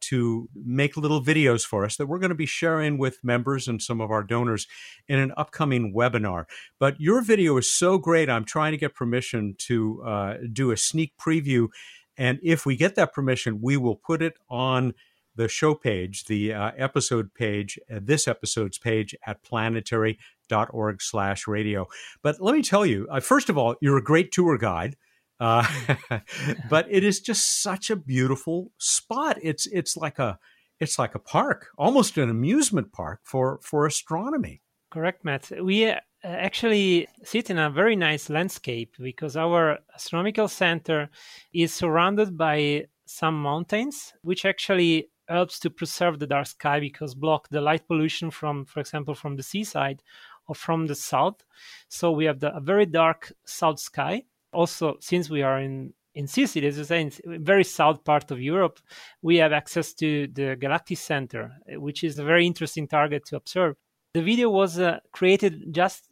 to 0.00 0.48
make 0.54 0.96
little 0.96 1.22
videos 1.22 1.64
for 1.64 1.84
us 1.84 1.96
that 1.96 2.06
we're 2.06 2.18
going 2.18 2.30
to 2.30 2.34
be 2.34 2.46
sharing 2.46 2.98
with 2.98 3.22
members 3.22 3.68
and 3.68 3.80
some 3.82 4.00
of 4.00 4.10
our 4.10 4.22
donors 4.22 4.66
in 5.08 5.18
an 5.18 5.32
upcoming 5.36 5.94
webinar. 5.94 6.44
But 6.78 7.00
your 7.00 7.22
video 7.22 7.56
is 7.56 7.70
so 7.70 7.98
great, 7.98 8.28
I'm 8.28 8.44
trying 8.44 8.72
to 8.72 8.78
get 8.78 8.94
permission 8.94 9.54
to 9.58 10.02
uh, 10.02 10.34
do 10.52 10.70
a 10.70 10.76
sneak 10.76 11.14
preview. 11.18 11.68
And 12.16 12.38
if 12.42 12.66
we 12.66 12.76
get 12.76 12.96
that 12.96 13.12
permission, 13.12 13.60
we 13.62 13.76
will 13.76 13.96
put 13.96 14.22
it 14.22 14.36
on 14.48 14.94
the 15.36 15.48
show 15.48 15.74
page, 15.74 16.24
the 16.24 16.52
uh, 16.52 16.72
episode 16.76 17.32
page, 17.34 17.78
uh, 17.90 18.00
this 18.02 18.28
episode's 18.28 18.78
page 18.78 19.14
at 19.26 19.42
planetary.org 19.42 21.00
slash 21.00 21.46
radio. 21.46 21.86
But 22.22 22.40
let 22.40 22.54
me 22.54 22.62
tell 22.62 22.84
you, 22.84 23.06
uh, 23.10 23.20
first 23.20 23.48
of 23.48 23.56
all, 23.56 23.76
you're 23.80 23.96
a 23.96 24.02
great 24.02 24.32
tour 24.32 24.58
guide. 24.58 24.96
Uh, 25.40 25.66
but 26.70 26.86
it 26.90 27.02
is 27.02 27.20
just 27.20 27.62
such 27.62 27.90
a 27.90 27.96
beautiful 27.96 28.70
spot. 28.78 29.38
It's 29.42 29.66
it's 29.66 29.96
like 29.96 30.18
a 30.18 30.38
it's 30.78 30.98
like 30.98 31.14
a 31.14 31.18
park, 31.18 31.68
almost 31.78 32.18
an 32.18 32.30
amusement 32.30 32.92
park 32.92 33.20
for 33.24 33.58
for 33.62 33.86
astronomy. 33.86 34.62
Correct, 34.90 35.24
Matt. 35.24 35.50
We 35.62 35.88
uh, 35.88 36.00
actually 36.24 37.08
sit 37.22 37.48
in 37.48 37.58
a 37.58 37.70
very 37.70 37.96
nice 37.96 38.28
landscape 38.28 38.94
because 39.00 39.36
our 39.36 39.78
astronomical 39.94 40.48
center 40.48 41.08
is 41.52 41.72
surrounded 41.72 42.36
by 42.36 42.86
some 43.06 43.40
mountains, 43.40 44.12
which 44.22 44.44
actually 44.44 45.08
helps 45.28 45.60
to 45.60 45.70
preserve 45.70 46.18
the 46.18 46.26
dark 46.26 46.46
sky 46.46 46.80
because 46.80 47.14
block 47.14 47.48
the 47.50 47.60
light 47.60 47.86
pollution 47.86 48.30
from, 48.30 48.64
for 48.64 48.80
example, 48.80 49.14
from 49.14 49.36
the 49.36 49.42
seaside 49.42 50.02
or 50.48 50.54
from 50.54 50.86
the 50.86 50.94
south. 50.94 51.44
So 51.88 52.10
we 52.10 52.24
have 52.24 52.40
the, 52.40 52.54
a 52.54 52.60
very 52.60 52.86
dark 52.86 53.32
south 53.44 53.78
sky. 53.78 54.24
Also, 54.52 54.96
since 55.00 55.30
we 55.30 55.42
are 55.42 55.60
in 55.60 55.92
in 56.14 56.26
Sicily, 56.26 56.66
as 56.66 56.76
you 56.76 56.84
say, 56.84 57.02
in 57.02 57.44
very 57.44 57.62
south 57.64 58.04
part 58.04 58.30
of 58.30 58.40
Europe, 58.40 58.80
we 59.22 59.36
have 59.36 59.52
access 59.52 59.94
to 59.94 60.26
the 60.26 60.56
Galactic 60.56 60.98
Center, 60.98 61.52
which 61.76 62.02
is 62.02 62.18
a 62.18 62.24
very 62.24 62.46
interesting 62.46 62.88
target 62.88 63.24
to 63.26 63.36
observe. 63.36 63.76
The 64.14 64.22
video 64.22 64.50
was 64.50 64.78
uh, 64.78 64.98
created 65.12 65.72
just 65.72 66.08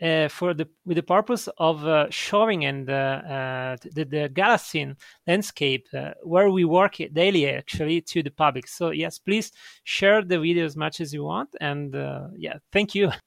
uh, 0.00 0.28
for 0.28 0.54
the 0.54 0.66
with 0.86 0.96
the 0.96 1.02
purpose 1.02 1.48
of 1.58 1.86
uh, 1.86 2.06
showing 2.10 2.64
and 2.64 2.88
uh, 2.88 2.92
uh 2.92 3.76
the, 3.92 4.04
the 4.04 4.30
Gal 4.32 4.52
Hassin 4.52 4.96
landscape 5.26 5.86
uh, 5.92 6.12
where 6.22 6.48
we 6.48 6.64
work 6.64 6.96
daily 7.12 7.50
actually 7.50 8.00
to 8.02 8.22
the 8.22 8.30
public. 8.30 8.66
So 8.66 8.90
yes, 8.90 9.18
please 9.18 9.52
share 9.84 10.22
the 10.22 10.38
video 10.38 10.64
as 10.64 10.76
much 10.76 11.00
as 11.00 11.12
you 11.12 11.24
want, 11.24 11.50
and 11.60 11.94
yeah, 12.36 12.58
thank 12.72 12.94
you. 12.94 13.10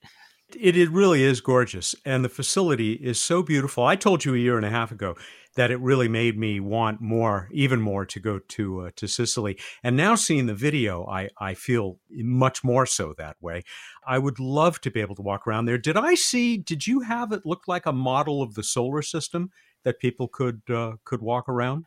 It, 0.60 0.78
it 0.78 0.90
really 0.92 1.24
is 1.24 1.42
gorgeous, 1.42 1.96
and 2.06 2.24
the 2.24 2.30
facility 2.30 2.94
is 2.94 3.20
so 3.20 3.44
beautiful. 3.44 3.84
I 3.84 3.96
told 3.96 4.26
you 4.26 4.34
a 4.34 4.38
year 4.38 4.58
and 4.58 4.66
a 4.66 4.70
half 4.70 4.92
ago 4.92 5.16
that 5.56 5.72
it 5.72 5.80
really 5.80 6.08
made 6.08 6.38
me 6.38 6.60
want 6.60 7.00
more, 7.00 7.48
even 7.52 7.80
more, 7.80 8.06
to 8.06 8.20
go 8.20 8.40
to 8.40 8.82
uh, 8.82 8.90
to 8.96 9.08
Sicily. 9.08 9.60
And 9.84 9.96
now 9.96 10.16
seeing 10.16 10.48
the 10.48 10.56
video, 10.56 11.06
I 11.06 11.30
I 11.38 11.54
feel 11.54 12.00
much 12.10 12.64
more 12.64 12.86
so 12.86 13.14
that 13.18 13.38
way. 13.42 13.64
I 14.06 14.18
would 14.20 14.40
love 14.40 14.82
to 14.82 14.92
be 14.92 15.02
able 15.02 15.16
to 15.16 15.22
walk 15.22 15.48
around 15.48 15.66
there. 15.66 15.78
Did 15.78 15.98
I 15.98 16.16
see? 16.16 16.58
Did 16.58 16.88
you 16.88 17.02
have 17.02 17.32
it 17.32 17.46
look 17.46 17.64
like 17.68 17.86
a 17.86 17.94
model 17.94 18.42
of 18.42 18.56
the 18.56 18.64
solar 18.64 19.02
system 19.02 19.52
that 19.84 20.00
people 20.00 20.28
could 20.28 20.62
uh, 20.70 20.94
could 21.06 21.22
walk 21.22 21.48
around? 21.48 21.86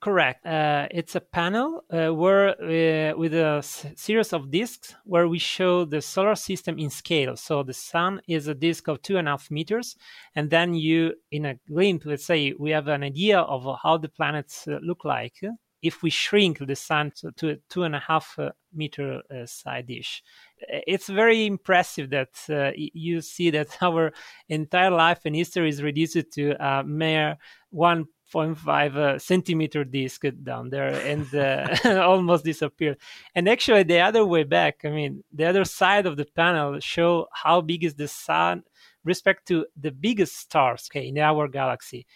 Correct. 0.00 0.46
Uh, 0.46 0.86
it's 0.92 1.16
a 1.16 1.20
panel 1.20 1.82
uh, 1.90 2.14
where 2.14 2.50
uh, 2.50 3.18
with 3.18 3.34
a 3.34 3.62
series 3.96 4.32
of 4.32 4.48
disks 4.48 4.94
where 5.04 5.26
we 5.26 5.40
show 5.40 5.84
the 5.84 6.00
solar 6.00 6.36
system 6.36 6.78
in 6.78 6.88
scale. 6.88 7.36
So 7.36 7.64
the 7.64 7.74
sun 7.74 8.20
is 8.28 8.46
a 8.46 8.54
disk 8.54 8.86
of 8.86 9.02
two 9.02 9.16
and 9.16 9.26
a 9.26 9.32
half 9.32 9.50
meters, 9.50 9.96
and 10.36 10.50
then 10.50 10.74
you, 10.74 11.14
in 11.32 11.46
a 11.46 11.56
glimpse, 11.68 12.06
let's 12.06 12.24
say 12.24 12.54
we 12.56 12.70
have 12.70 12.86
an 12.86 13.02
idea 13.02 13.40
of 13.40 13.66
how 13.82 13.96
the 13.98 14.08
planets 14.08 14.68
uh, 14.68 14.78
look 14.82 15.04
like 15.04 15.40
if 15.82 16.02
we 16.02 16.10
shrink 16.10 16.58
the 16.64 16.76
sun 16.76 17.10
to, 17.16 17.32
to 17.32 17.50
a 17.50 17.56
two 17.68 17.82
and 17.82 17.96
a 17.96 18.00
half 18.00 18.36
uh, 18.38 18.50
meter 18.72 19.20
uh, 19.34 19.46
side 19.46 19.88
dish. 19.88 20.22
It's 20.60 21.08
very 21.08 21.44
impressive 21.44 22.10
that 22.10 22.28
you 22.76 23.20
see 23.20 23.50
that 23.50 23.76
our 23.82 24.12
entire 24.48 24.92
life 24.92 25.20
and 25.24 25.34
history 25.34 25.68
is 25.68 25.82
reduced 25.82 26.30
to 26.34 26.52
a 26.64 26.84
mere 26.84 27.36
one 27.70 28.06
0.5 28.32 28.96
uh, 28.96 29.18
centimeter 29.18 29.84
disc 29.84 30.22
down 30.42 30.70
there 30.70 30.88
and 30.88 31.34
uh, 31.34 31.74
almost 32.02 32.44
disappeared. 32.44 32.98
And 33.34 33.48
actually, 33.48 33.84
the 33.84 34.00
other 34.00 34.24
way 34.24 34.44
back, 34.44 34.80
I 34.84 34.90
mean, 34.90 35.24
the 35.32 35.46
other 35.46 35.64
side 35.64 36.06
of 36.06 36.16
the 36.16 36.26
panel 36.26 36.78
show 36.80 37.28
how 37.32 37.60
big 37.60 37.84
is 37.84 37.94
the 37.94 38.08
sun 38.08 38.64
respect 39.04 39.48
to 39.48 39.66
the 39.80 39.90
biggest 39.90 40.36
stars 40.36 40.88
okay, 40.90 41.08
in 41.08 41.18
our 41.18 41.48
galaxy. 41.48 42.06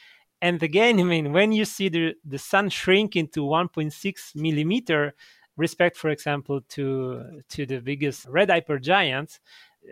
And 0.41 0.63
again, 0.63 1.01
I 1.01 1.05
mean, 1.05 1.33
when 1.33 1.53
you 1.53 1.65
see 1.65 1.89
the, 1.89 2.15
the 2.25 2.39
sun 2.39 2.69
shrink 2.69 3.17
into 3.17 3.41
1.6 3.43 4.35
millimeter, 4.35 5.15
respect, 5.57 5.97
for 5.97 6.11
example, 6.11 6.63
to 6.71 7.43
to 7.51 7.67
the 7.67 7.81
biggest 7.81 8.27
red 8.27 8.49
hypergiant, 8.49 9.39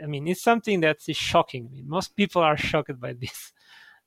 I 0.03 0.07
mean, 0.07 0.29
it's 0.29 0.43
something 0.43 0.81
that 0.81 0.99
is 1.09 1.17
shocking. 1.17 1.69
I 1.71 1.75
mean, 1.75 1.89
most 1.89 2.17
people 2.17 2.43
are 2.43 2.57
shocked 2.57 2.99
by 3.01 3.13
this. 3.13 3.53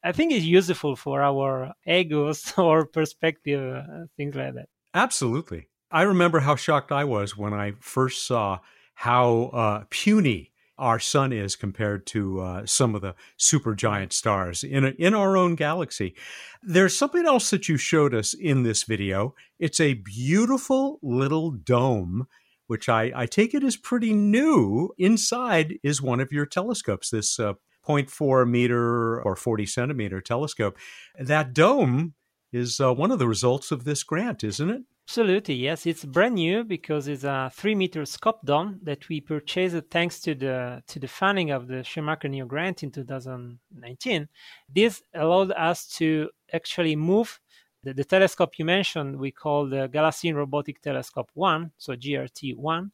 I 0.04 0.12
think 0.12 0.32
it's 0.34 0.46
useful 0.46 0.96
for 0.96 1.22
our 1.22 1.74
egos 1.88 2.54
or 2.58 2.86
perspective, 2.86 3.76
uh, 3.76 4.06
things 4.18 4.36
like 4.36 4.56
that. 4.56 4.68
Absolutely. 4.94 5.68
I 5.92 6.04
remember 6.04 6.40
how 6.40 6.56
shocked 6.56 6.92
I 6.92 7.04
was 7.04 7.38
when 7.38 7.54
I 7.54 7.74
first 7.80 8.26
saw 8.26 8.60
how 8.96 9.52
uh, 9.54 9.84
puny 9.90 10.52
our 10.78 11.00
sun 11.00 11.32
is 11.32 11.56
compared 11.56 12.06
to 12.08 12.42
uh, 12.42 12.66
some 12.66 12.96
of 12.96 13.02
the 13.02 13.16
supergiant 13.40 14.12
stars 14.12 14.64
in 14.64 14.86
a, 14.86 14.90
in 14.90 15.14
our 15.14 15.38
own 15.38 15.56
galaxy. 15.56 16.16
There's 16.62 16.98
something 16.98 17.26
else 17.26 17.52
that 17.52 17.70
you 17.70 17.78
showed 17.78 18.14
us 18.14 18.34
in 18.34 18.64
this 18.64 18.84
video. 18.84 19.36
It's 19.60 19.80
a 19.80 19.94
beautiful 19.94 21.00
little 21.04 21.52
dome, 21.52 22.28
which 22.68 22.90
I, 22.90 23.12
I 23.16 23.26
take 23.28 23.54
it 23.54 23.64
is 23.64 23.78
pretty 23.78 24.14
new. 24.14 24.90
Inside 24.98 25.76
is 25.84 26.02
one 26.02 26.20
of 26.20 26.32
your 26.32 26.48
telescopes. 26.48 27.12
This 27.12 27.40
uh, 27.40 27.54
0.4 27.88 28.50
meter 28.50 29.22
or 29.22 29.36
40 29.36 29.66
centimeter 29.66 30.22
telescope. 30.22 30.78
That 31.20 31.54
dome 31.54 32.14
is 32.52 32.80
uh, 32.80 32.94
one 32.94 33.12
of 33.12 33.20
the 33.20 33.28
results 33.28 33.72
of 33.72 33.84
this 33.84 34.04
grant, 34.04 34.44
isn't 34.44 34.70
it? 34.70 34.84
Absolutely, 35.06 35.56
yes. 35.56 35.86
It's 35.86 36.06
brand 36.06 36.36
new 36.36 36.64
because 36.64 37.10
it's 37.10 37.26
a 37.26 37.52
three 37.54 37.76
meter 37.76 38.06
scope 38.06 38.40
dome 38.46 38.80
that 38.84 39.10
we 39.10 39.20
purchased 39.20 39.76
thanks 39.92 40.22
to 40.22 40.34
the 40.34 40.82
to 40.88 40.98
the 40.98 41.10
funding 41.10 41.52
of 41.52 41.68
the 41.68 41.84
Shoemaker 41.84 42.30
NEO 42.30 42.46
grant 42.46 42.84
in 42.84 42.92
2019. 42.92 44.30
This 44.74 45.04
allowed 45.14 45.52
us 45.52 45.88
to 45.98 46.30
actually 46.54 46.96
move 46.96 47.38
the, 47.84 47.94
the 47.94 48.06
telescope 48.06 48.58
you 48.58 48.64
mentioned. 48.64 49.20
We 49.20 49.32
call 49.32 49.68
the 49.68 49.88
Gal 49.88 50.06
Hassin 50.06 50.36
Robotic 50.36 50.82
Telescope 50.82 51.32
One, 51.34 51.72
so 51.78 51.96
GRT 51.96 52.56
One, 52.56 52.92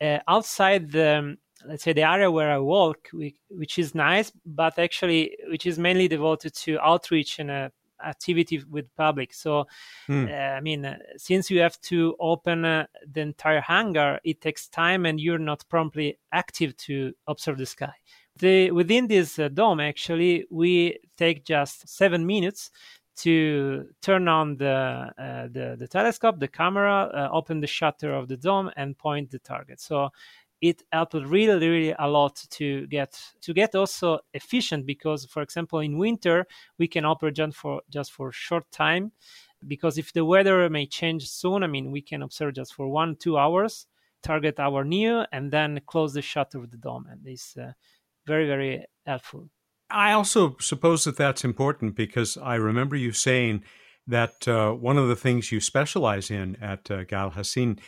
uh, 0.00 0.20
outside 0.26 0.90
the 0.90 1.36
let's 1.66 1.82
say 1.82 1.92
the 1.92 2.08
area 2.08 2.30
where 2.30 2.50
I 2.50 2.58
walk, 2.58 3.08
which 3.50 3.78
is 3.78 3.94
nice, 3.94 4.32
but 4.44 4.78
actually 4.78 5.36
which 5.48 5.66
is 5.66 5.78
mainly 5.78 6.08
devoted 6.08 6.54
to 6.54 6.78
outreach 6.80 7.38
and 7.38 7.50
uh, 7.50 7.68
activity 8.04 8.62
with 8.70 8.94
public. 8.96 9.32
So, 9.34 9.66
mm. 10.08 10.30
uh, 10.30 10.56
I 10.56 10.60
mean, 10.60 10.84
uh, 10.84 10.96
since 11.16 11.50
you 11.50 11.60
have 11.60 11.80
to 11.82 12.16
open 12.18 12.64
uh, 12.64 12.86
the 13.12 13.20
entire 13.20 13.60
hangar, 13.60 14.20
it 14.24 14.40
takes 14.40 14.68
time, 14.68 15.06
and 15.06 15.20
you're 15.20 15.38
not 15.38 15.64
promptly 15.68 16.18
active 16.32 16.76
to 16.78 17.12
observe 17.26 17.58
the 17.58 17.66
sky. 17.66 17.92
The, 18.38 18.70
within 18.70 19.06
this 19.06 19.38
uh, 19.38 19.48
dome, 19.48 19.80
actually, 19.80 20.46
we 20.50 20.98
take 21.16 21.44
just 21.44 21.88
seven 21.88 22.24
minutes 22.26 22.70
to 23.16 23.86
turn 24.00 24.28
on 24.28 24.56
the, 24.56 25.12
uh, 25.18 25.48
the, 25.48 25.76
the 25.78 25.86
telescope, 25.86 26.40
the 26.40 26.48
camera, 26.48 27.10
uh, 27.12 27.28
open 27.32 27.60
the 27.60 27.66
shutter 27.66 28.14
of 28.14 28.28
the 28.28 28.36
dome, 28.36 28.70
and 28.76 28.96
point 28.96 29.30
the 29.30 29.40
target. 29.40 29.78
So 29.78 30.08
it 30.60 30.82
helped 30.92 31.14
really 31.14 31.68
really 31.68 31.94
a 31.98 32.06
lot 32.06 32.36
to 32.50 32.86
get 32.88 33.18
to 33.40 33.54
get 33.54 33.74
also 33.74 34.18
efficient 34.34 34.86
because 34.86 35.24
for 35.26 35.42
example 35.42 35.78
in 35.80 35.98
winter 35.98 36.46
we 36.78 36.86
can 36.86 37.04
operate 37.04 37.34
just 37.34 37.56
for 37.56 37.80
just 37.90 38.12
for 38.12 38.30
short 38.32 38.70
time 38.70 39.12
because 39.66 39.98
if 39.98 40.12
the 40.12 40.24
weather 40.24 40.68
may 40.68 40.86
change 40.86 41.28
soon 41.28 41.62
i 41.62 41.66
mean 41.66 41.90
we 41.90 42.02
can 42.02 42.22
observe 42.22 42.54
just 42.54 42.74
for 42.74 42.88
one 42.88 43.16
two 43.16 43.38
hours 43.38 43.86
target 44.22 44.60
our 44.60 44.84
NEO 44.84 45.24
and 45.32 45.50
then 45.50 45.80
close 45.86 46.12
the 46.12 46.22
shutter 46.22 46.58
of 46.58 46.70
the 46.70 46.76
dome 46.76 47.06
and 47.10 47.20
it's 47.26 47.56
uh, 47.56 47.72
very 48.26 48.46
very 48.46 48.84
helpful. 49.06 49.48
I 49.90 50.12
also 50.12 50.56
suppose 50.60 51.04
that 51.04 51.16
that's 51.16 51.42
important 51.42 51.96
because 51.96 52.36
i 52.36 52.54
remember 52.54 52.96
you 52.96 53.12
saying 53.12 53.64
that 54.06 54.46
uh, 54.46 54.72
one 54.72 54.98
of 54.98 55.08
the 55.08 55.16
things 55.16 55.52
you 55.52 55.60
specialize 55.60 56.30
in 56.30 56.56
at 56.60 56.90
uh, 56.90 57.04
Gal 57.04 57.30
Hassin 57.30 57.78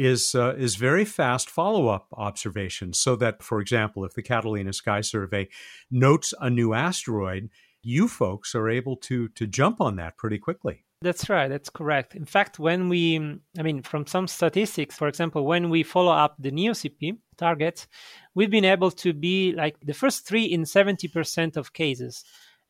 is 0.00 0.34
uh, 0.34 0.54
is 0.56 0.76
very 0.76 1.04
fast 1.04 1.50
follow 1.50 1.88
up 1.88 2.08
observations. 2.14 2.98
So 2.98 3.16
that, 3.16 3.42
for 3.42 3.60
example, 3.60 4.04
if 4.04 4.14
the 4.14 4.22
Catalina 4.22 4.72
Sky 4.72 5.02
Survey 5.02 5.48
notes 5.90 6.32
a 6.40 6.48
new 6.48 6.72
asteroid, 6.72 7.50
you 7.82 8.08
folks 8.08 8.54
are 8.54 8.68
able 8.68 8.96
to 8.96 9.28
to 9.28 9.46
jump 9.46 9.80
on 9.80 9.96
that 9.96 10.16
pretty 10.16 10.38
quickly. 10.38 10.84
That's 11.02 11.30
right. 11.30 11.48
That's 11.48 11.70
correct. 11.70 12.14
In 12.14 12.26
fact, 12.26 12.58
when 12.58 12.90
we, 12.90 13.16
I 13.58 13.62
mean, 13.62 13.82
from 13.82 14.06
some 14.06 14.28
statistics, 14.28 14.98
for 14.98 15.08
example, 15.08 15.46
when 15.46 15.70
we 15.70 15.82
follow 15.82 16.12
up 16.12 16.36
the 16.38 16.50
NEOCP 16.50 17.16
targets, 17.38 17.88
we've 18.34 18.50
been 18.50 18.66
able 18.66 18.90
to 18.90 19.14
be 19.14 19.52
like 19.52 19.76
the 19.80 19.94
first 19.94 20.26
three 20.26 20.44
in 20.44 20.64
70% 20.64 21.56
of 21.56 21.72
cases, 21.72 22.22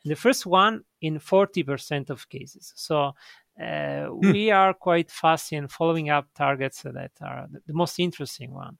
and 0.04 0.12
the 0.12 0.16
first 0.16 0.46
one 0.46 0.84
in 1.00 1.18
40% 1.18 2.08
of 2.08 2.28
cases. 2.28 2.72
So 2.76 3.14
uh, 3.60 4.06
hmm. 4.06 4.32
we 4.32 4.50
are 4.50 4.72
quite 4.72 5.10
fast 5.10 5.52
in 5.52 5.68
following 5.68 6.08
up 6.08 6.26
targets 6.34 6.82
that 6.82 7.12
are 7.20 7.46
the 7.66 7.74
most 7.74 7.98
interesting 7.98 8.54
one. 8.54 8.78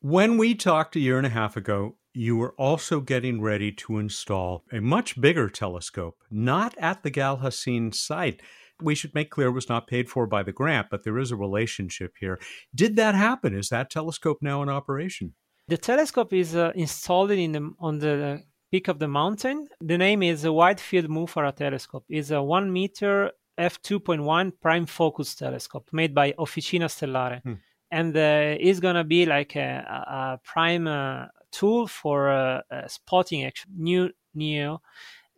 When 0.00 0.38
we 0.38 0.54
talked 0.54 0.96
a 0.96 1.00
year 1.00 1.18
and 1.18 1.26
a 1.26 1.30
half 1.30 1.56
ago, 1.56 1.96
you 2.12 2.36
were 2.36 2.54
also 2.56 3.00
getting 3.00 3.42
ready 3.42 3.72
to 3.72 3.98
install 3.98 4.64
a 4.72 4.80
much 4.80 5.20
bigger 5.20 5.50
telescope, 5.50 6.16
not 6.30 6.74
at 6.78 7.02
the 7.02 7.10
Gal 7.10 7.38
Hassin 7.38 7.92
site. 7.92 8.40
We 8.80 8.94
should 8.94 9.14
make 9.14 9.30
clear 9.30 9.48
it 9.48 9.52
was 9.52 9.68
not 9.68 9.86
paid 9.86 10.08
for 10.08 10.26
by 10.26 10.42
the 10.42 10.52
grant, 10.52 10.88
but 10.90 11.02
there 11.02 11.18
is 11.18 11.30
a 11.30 11.36
relationship 11.36 12.12
here. 12.20 12.38
Did 12.74 12.96
that 12.96 13.14
happen? 13.14 13.54
Is 13.54 13.68
that 13.68 13.90
telescope 13.90 14.38
now 14.40 14.62
in 14.62 14.68
operation? 14.68 15.34
The 15.68 15.76
telescope 15.76 16.32
is 16.32 16.54
uh, 16.54 16.72
installed 16.74 17.32
in 17.32 17.52
the, 17.52 17.70
on 17.80 17.98
the 17.98 18.42
peak 18.70 18.88
of 18.88 18.98
the 18.98 19.08
mountain. 19.08 19.68
The 19.80 19.98
name 19.98 20.22
is 20.22 20.44
a 20.44 20.52
Wide 20.52 20.80
Field 20.80 21.08
MUFARA 21.08 21.54
telescope. 21.56 22.04
It's 22.08 22.30
a 22.30 22.42
one 22.42 22.72
meter 22.72 23.32
f2.1 23.58 24.52
prime 24.60 24.86
focus 24.86 25.34
telescope 25.34 25.88
made 25.92 26.14
by 26.14 26.32
Officina 26.32 26.86
Stellare. 26.86 27.42
Hmm. 27.42 27.54
And 27.90 28.16
uh, 28.16 28.56
is 28.58 28.80
going 28.80 28.96
to 28.96 29.04
be 29.04 29.26
like 29.26 29.54
a, 29.56 29.84
a 30.08 30.40
prime 30.44 30.88
uh, 30.88 31.26
tool 31.52 31.86
for 31.86 32.30
uh, 32.30 32.60
uh 32.70 32.88
spotting 32.88 33.44
actually, 33.44 33.72
new 33.76 34.10
NEO. 34.34 34.82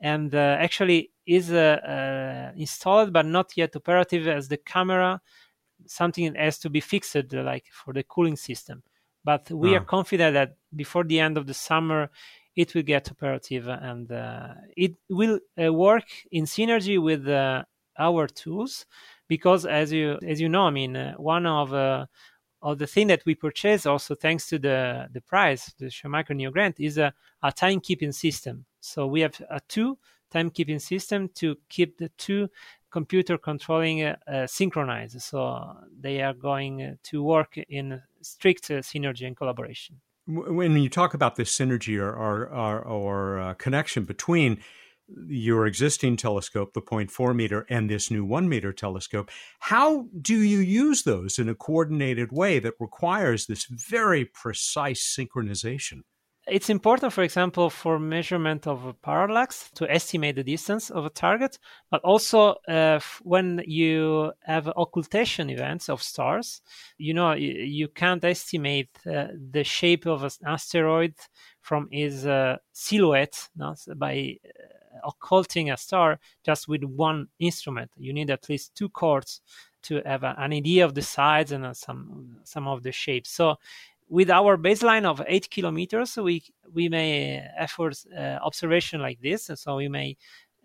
And 0.00 0.34
uh, 0.34 0.56
actually 0.58 1.10
is 1.26 1.52
uh, 1.52 2.52
installed 2.56 3.12
but 3.12 3.26
not 3.26 3.52
yet 3.56 3.76
operative 3.76 4.26
as 4.28 4.48
the 4.48 4.56
camera, 4.56 5.20
something 5.86 6.32
that 6.32 6.40
has 6.40 6.58
to 6.60 6.70
be 6.70 6.80
fixed 6.80 7.16
like 7.32 7.66
for 7.70 7.92
the 7.92 8.02
cooling 8.02 8.36
system. 8.36 8.82
But 9.24 9.50
we 9.50 9.74
are 9.74 9.82
ah. 9.82 9.84
confident 9.84 10.34
that 10.34 10.56
before 10.74 11.04
the 11.04 11.20
end 11.20 11.36
of 11.36 11.46
the 11.46 11.52
summer, 11.52 12.10
it 12.56 12.74
will 12.74 12.82
get 12.82 13.10
operative 13.10 13.68
and 13.68 14.10
it 14.74 14.94
will 15.10 15.38
work 15.56 16.06
in 16.30 16.44
synergy 16.44 17.00
with 17.02 17.26
our 17.98 18.26
tools 18.26 18.86
because 19.28 19.66
as 19.66 19.92
you 19.92 20.18
as 20.26 20.40
you 20.40 20.48
know 20.48 20.62
i 20.62 20.70
mean 20.70 20.96
uh, 20.96 21.14
one 21.14 21.46
of 21.46 21.72
uh, 21.74 22.06
of 22.62 22.78
the 22.78 22.86
thing 22.86 23.06
that 23.08 23.24
we 23.24 23.34
purchase 23.34 23.86
also 23.86 24.14
thanks 24.14 24.48
to 24.48 24.58
the 24.58 25.08
the 25.12 25.20
price 25.20 25.72
the 25.78 25.90
Shoemaker 25.90 26.34
NEO 26.34 26.50
grant 26.50 26.80
is 26.80 26.98
a, 26.98 27.12
a 27.42 27.52
timekeeping 27.52 28.14
system. 28.14 28.64
So 28.80 29.06
we 29.06 29.20
have 29.20 29.40
a 29.50 29.60
two 29.68 29.98
timekeeping 30.32 30.80
system 30.80 31.28
to 31.34 31.56
keep 31.68 31.98
the 31.98 32.10
two 32.18 32.48
computer 32.90 33.38
controlling 33.38 34.02
uh, 34.02 34.16
uh, 34.26 34.46
synchronized. 34.46 35.20
So 35.22 35.76
they 35.98 36.22
are 36.22 36.34
going 36.34 36.98
to 37.04 37.22
work 37.22 37.58
in 37.68 38.02
strict 38.22 38.70
uh, 38.70 38.74
synergy 38.78 39.26
and 39.26 39.36
collaboration. 39.36 40.00
When 40.26 40.76
you 40.76 40.90
talk 40.90 41.14
about 41.14 41.36
this 41.36 41.56
synergy 41.56 41.98
or 41.98 42.12
or, 42.14 42.48
or, 42.48 42.80
or 42.82 43.38
uh, 43.38 43.54
connection 43.54 44.04
between 44.04 44.60
your 45.26 45.66
existing 45.66 46.16
telescope, 46.16 46.72
the 46.74 46.82
0.4 46.82 47.34
meter, 47.34 47.66
and 47.68 47.88
this 47.88 48.10
new 48.10 48.24
1 48.24 48.48
meter 48.48 48.72
telescope. 48.72 49.30
How 49.60 50.06
do 50.20 50.34
you 50.34 50.58
use 50.58 51.02
those 51.02 51.38
in 51.38 51.48
a 51.48 51.54
coordinated 51.54 52.32
way 52.32 52.58
that 52.58 52.74
requires 52.78 53.46
this 53.46 53.64
very 53.64 54.24
precise 54.24 55.16
synchronization? 55.18 56.02
It's 56.50 56.70
important, 56.70 57.12
for 57.12 57.22
example, 57.22 57.68
for 57.68 57.98
measurement 57.98 58.66
of 58.66 58.94
parallax 59.02 59.70
to 59.74 59.90
estimate 59.90 60.36
the 60.36 60.44
distance 60.44 60.88
of 60.88 61.04
a 61.04 61.10
target, 61.10 61.58
but 61.90 62.00
also 62.02 62.54
uh, 62.66 63.00
when 63.22 63.62
you 63.66 64.32
have 64.44 64.72
occultation 64.74 65.50
events 65.50 65.90
of 65.90 66.02
stars, 66.02 66.62
you 66.96 67.12
know, 67.12 67.32
you, 67.32 67.52
you 67.52 67.88
can't 67.88 68.24
estimate 68.24 68.88
uh, 69.06 69.26
the 69.50 69.62
shape 69.62 70.06
of 70.06 70.24
an 70.24 70.30
asteroid 70.46 71.14
from 71.60 71.86
its 71.90 72.24
uh, 72.24 72.56
silhouette 72.72 73.50
no? 73.54 73.74
by 73.96 74.38
uh, 74.46 74.77
occulting 75.04 75.70
a 75.70 75.76
star 75.76 76.18
just 76.44 76.68
with 76.68 76.84
one 76.84 77.28
instrument. 77.38 77.90
You 77.96 78.12
need 78.12 78.30
at 78.30 78.48
least 78.48 78.74
two 78.74 78.88
chords 78.88 79.40
to 79.82 80.02
have 80.04 80.24
an 80.24 80.52
idea 80.52 80.84
of 80.84 80.94
the 80.94 81.02
size 81.02 81.52
and 81.52 81.64
uh, 81.64 81.74
some 81.74 82.38
some 82.44 82.66
of 82.66 82.82
the 82.82 82.92
shapes. 82.92 83.30
So 83.30 83.56
with 84.08 84.30
our 84.30 84.56
baseline 84.56 85.04
of 85.04 85.22
eight 85.26 85.50
kilometers, 85.50 86.16
we 86.16 86.42
we 86.72 86.88
may 86.88 87.44
effort 87.56 88.02
uh, 88.16 88.38
observation 88.42 89.00
like 89.00 89.20
this, 89.20 89.48
and 89.48 89.58
so 89.58 89.76
we 89.76 89.88
may 89.88 90.16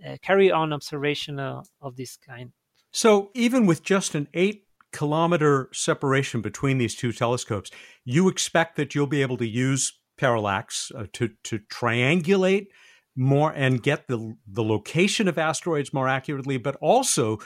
uh, 0.06 0.18
carry 0.22 0.52
on 0.52 0.74
observation 0.74 1.40
uh, 1.40 1.64
of 1.82 1.96
this 1.96 2.18
kind. 2.18 2.52
So 2.92 3.32
even 3.34 3.66
with 3.66 3.84
just 3.84 4.16
an 4.16 4.28
eight 4.34 4.66
kilometer 4.92 5.70
separation 5.74 6.42
between 6.42 6.78
these 6.78 6.96
two 6.96 7.12
telescopes, 7.12 7.72
you 8.06 8.30
expect 8.30 8.76
that 8.76 8.94
you'll 8.94 9.08
be 9.08 9.22
able 9.22 9.38
to 9.38 9.48
use 9.48 10.00
parallax 10.18 10.92
uh, 10.96 11.06
to 11.14 11.30
to 11.44 11.60
triangulate 11.60 12.68
more 13.16 13.52
and 13.52 13.82
get 13.82 14.08
the 14.08 14.36
the 14.48 14.64
location 14.64 15.28
of 15.28 15.38
asteroids 15.38 15.94
more 15.94 16.08
accurately, 16.08 16.58
but 16.58 16.76
also 16.78 17.40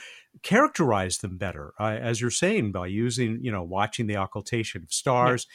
characterize 0.43 1.17
them 1.17 1.37
better, 1.37 1.73
uh, 1.79 1.97
as 1.99 2.21
you're 2.21 2.31
saying, 2.31 2.71
by 2.71 2.87
using 2.87 3.39
you 3.41 3.51
know 3.51 3.63
watching 3.63 4.07
the 4.07 4.17
occultation 4.17 4.83
of 4.83 4.91
stars. 4.91 5.45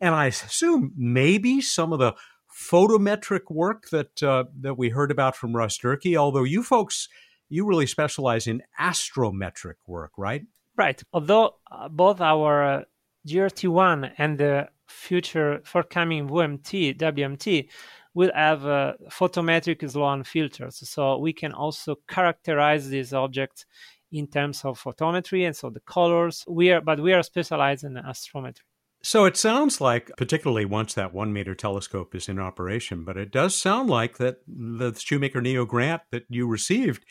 Yeah. 0.00 0.08
And 0.08 0.14
I 0.14 0.26
assume 0.26 0.92
maybe 0.96 1.60
some 1.60 1.92
of 1.92 1.98
the 1.98 2.14
photometric 2.54 3.50
work 3.50 3.88
that 3.90 4.22
uh, 4.22 4.44
that 4.60 4.76
we 4.76 4.90
heard 4.90 5.10
about 5.10 5.36
from 5.36 5.56
Russ 5.56 5.78
Durkee. 5.78 6.16
Although 6.16 6.44
you 6.44 6.62
folks, 6.62 7.08
you 7.48 7.66
really 7.66 7.86
specialize 7.86 8.46
in 8.46 8.62
astrometric 8.80 9.76
work, 9.86 10.12
right? 10.18 10.42
Right. 10.76 11.02
Although 11.12 11.54
uh, 11.70 11.88
both 11.88 12.20
our 12.20 12.64
uh, 12.64 12.82
GRT1 13.26 14.12
and 14.18 14.38
the 14.38 14.68
future 14.88 15.60
forthcoming 15.64 16.28
WMT, 16.28 16.98
WMT, 16.98 17.68
will 18.14 18.30
have 18.34 18.64
uh, 18.64 18.94
photometric 19.10 19.88
Sloan 19.90 20.24
filters. 20.24 20.88
So 20.88 21.18
we 21.18 21.32
can 21.32 21.52
also 21.52 21.96
characterize 22.08 22.88
these 22.88 23.12
objects 23.12 23.66
in 24.12 24.28
terms 24.28 24.64
of 24.64 24.80
photometry 24.80 25.44
and 25.44 25.56
so 25.56 25.70
the 25.70 25.80
colors. 25.80 26.44
We 26.48 26.70
are, 26.70 26.80
but 26.80 27.00
we 27.00 27.12
are 27.12 27.22
specialized 27.22 27.84
in 27.84 27.94
astrometry. 27.94 28.62
So 29.02 29.26
it 29.26 29.36
sounds 29.36 29.82
like, 29.82 30.10
particularly 30.16 30.64
once 30.64 30.94
that 30.94 31.12
one 31.12 31.30
meter 31.30 31.54
telescope 31.54 32.14
is 32.14 32.26
in 32.26 32.38
operation, 32.38 33.04
but 33.04 33.18
it 33.18 33.30
does 33.30 33.54
sound 33.54 33.90
like 33.90 34.16
that 34.16 34.36
the 34.46 34.94
Shoemaker 34.98 35.42
NEO 35.42 35.66
grant 35.66 36.02
that 36.10 36.24
you 36.30 36.46
received 36.46 37.04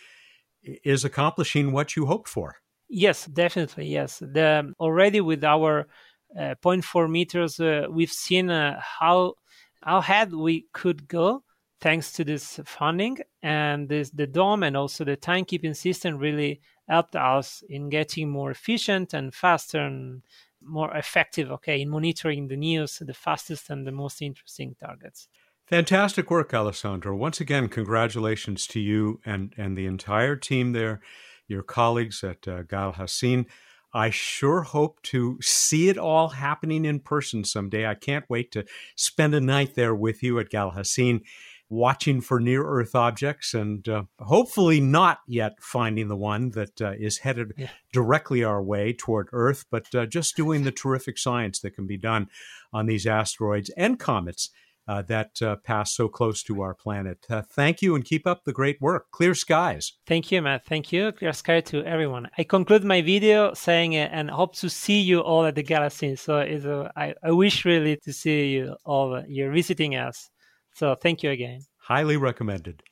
is 0.63 1.05
accomplishing 1.05 1.71
what 1.71 1.95
you 1.95 2.07
hoped 2.07 2.29
for. 2.29 2.55
Yes, 2.89 3.27
definitely. 3.27 3.87
Yes, 3.87 4.19
the 4.19 4.73
already 4.79 5.21
with 5.21 5.43
our 5.43 5.87
uh, 6.35 6.55
0.4 6.63 7.09
meters, 7.09 7.59
uh, 7.59 7.85
we've 7.91 8.11
seen 8.11 8.49
uh, 8.49 8.79
how 8.99 9.35
how 9.83 9.97
ahead 9.97 10.33
we 10.33 10.65
could 10.73 11.07
go 11.07 11.43
thanks 11.81 12.13
to 12.13 12.23
this 12.23 12.59
funding 12.65 13.17
and 13.41 13.89
this 13.89 14.09
the 14.11 14.27
dome 14.27 14.63
and 14.63 14.77
also 14.77 15.03
the 15.03 15.17
timekeeping 15.17 15.75
system 15.75 16.17
really 16.17 16.61
helped 16.87 17.15
us 17.15 17.63
in 17.69 17.89
getting 17.89 18.29
more 18.29 18.51
efficient 18.51 19.13
and 19.13 19.33
faster 19.33 19.79
and 19.79 20.23
more 20.61 20.95
effective 20.95 21.51
okay 21.51 21.81
in 21.81 21.89
monitoring 21.89 22.47
the 22.47 22.55
news 22.55 23.01
the 23.05 23.13
fastest 23.13 23.69
and 23.69 23.85
the 23.85 23.91
most 23.91 24.21
interesting 24.21 24.75
targets. 24.79 25.27
Fantastic 25.67 26.29
work 26.29 26.53
alessandro. 26.53 27.15
Once 27.15 27.41
again 27.41 27.67
congratulations 27.67 28.65
to 28.67 28.79
you 28.79 29.19
and 29.25 29.53
and 29.57 29.77
the 29.77 29.85
entire 29.85 30.35
team 30.35 30.71
there 30.71 31.01
your 31.47 31.63
colleagues 31.63 32.23
at 32.23 32.47
uh, 32.47 32.63
gal 32.63 32.93
hassin 32.93 33.45
I 33.93 34.09
sure 34.09 34.61
hope 34.61 35.01
to 35.03 35.37
see 35.41 35.89
it 35.89 35.97
all 35.97 36.29
happening 36.29 36.85
in 36.85 36.99
person 36.99 37.43
someday. 37.43 37.85
I 37.85 37.95
can't 37.95 38.25
wait 38.29 38.51
to 38.53 38.65
spend 38.95 39.35
a 39.35 39.41
night 39.41 39.75
there 39.75 39.93
with 39.93 40.23
you 40.23 40.39
at 40.39 40.49
Gal 40.49 40.71
Hassin 40.71 41.21
watching 41.69 42.21
for 42.21 42.39
near 42.39 42.63
Earth 42.63 42.95
objects 42.95 43.53
and 43.53 43.87
uh, 43.89 44.03
hopefully 44.19 44.79
not 44.79 45.19
yet 45.27 45.53
finding 45.59 46.07
the 46.07 46.15
one 46.15 46.51
that 46.51 46.81
uh, 46.81 46.93
is 46.99 47.19
headed 47.19 47.53
yeah. 47.57 47.69
directly 47.91 48.43
our 48.43 48.61
way 48.61 48.93
toward 48.93 49.27
Earth, 49.31 49.65
but 49.71 49.93
uh, 49.95 50.05
just 50.05 50.35
doing 50.35 50.63
the 50.63 50.71
terrific 50.71 51.17
science 51.17 51.59
that 51.59 51.71
can 51.71 51.87
be 51.87 51.97
done 51.97 52.27
on 52.71 52.85
these 52.85 53.07
asteroids 53.07 53.69
and 53.75 53.99
comets. 53.99 54.49
Uh, 54.85 55.01
that 55.01 55.41
uh, 55.41 55.55
pass 55.63 55.95
so 55.95 56.09
close 56.09 56.43
to 56.43 56.61
our 56.61 56.73
planet. 56.73 57.25
Uh, 57.29 57.41
thank 57.41 57.81
you 57.81 57.95
and 57.95 58.03
keep 58.03 58.27
up 58.27 58.43
the 58.43 58.51
great 58.51 58.81
work. 58.81 59.09
Clear 59.11 59.33
skies. 59.33 59.93
Thank 60.05 60.29
you, 60.29 60.41
Matt. 60.41 60.65
Thank 60.65 60.91
you. 60.91 61.13
Clear 61.13 61.31
sky 61.31 61.61
to 61.61 61.85
everyone. 61.85 62.27
I 62.37 62.43
conclude 62.43 62.83
my 62.83 63.01
video 63.01 63.53
saying 63.53 63.95
and 63.95 64.29
hope 64.29 64.57
to 64.57 64.69
see 64.69 64.99
you 64.99 65.21
all 65.21 65.45
at 65.45 65.55
the 65.55 65.63
galaxy. 65.63 66.17
So 66.17 66.89
I, 66.97 67.15
I 67.23 67.31
wish 67.31 67.63
really 67.63 67.95
to 68.03 68.11
see 68.11 68.51
you 68.51 68.75
all. 68.83 69.23
You're 69.25 69.53
visiting 69.53 69.95
us. 69.95 70.29
So 70.73 70.95
thank 70.95 71.23
you 71.23 71.29
again. 71.29 71.61
Highly 71.77 72.17
recommended. 72.17 72.83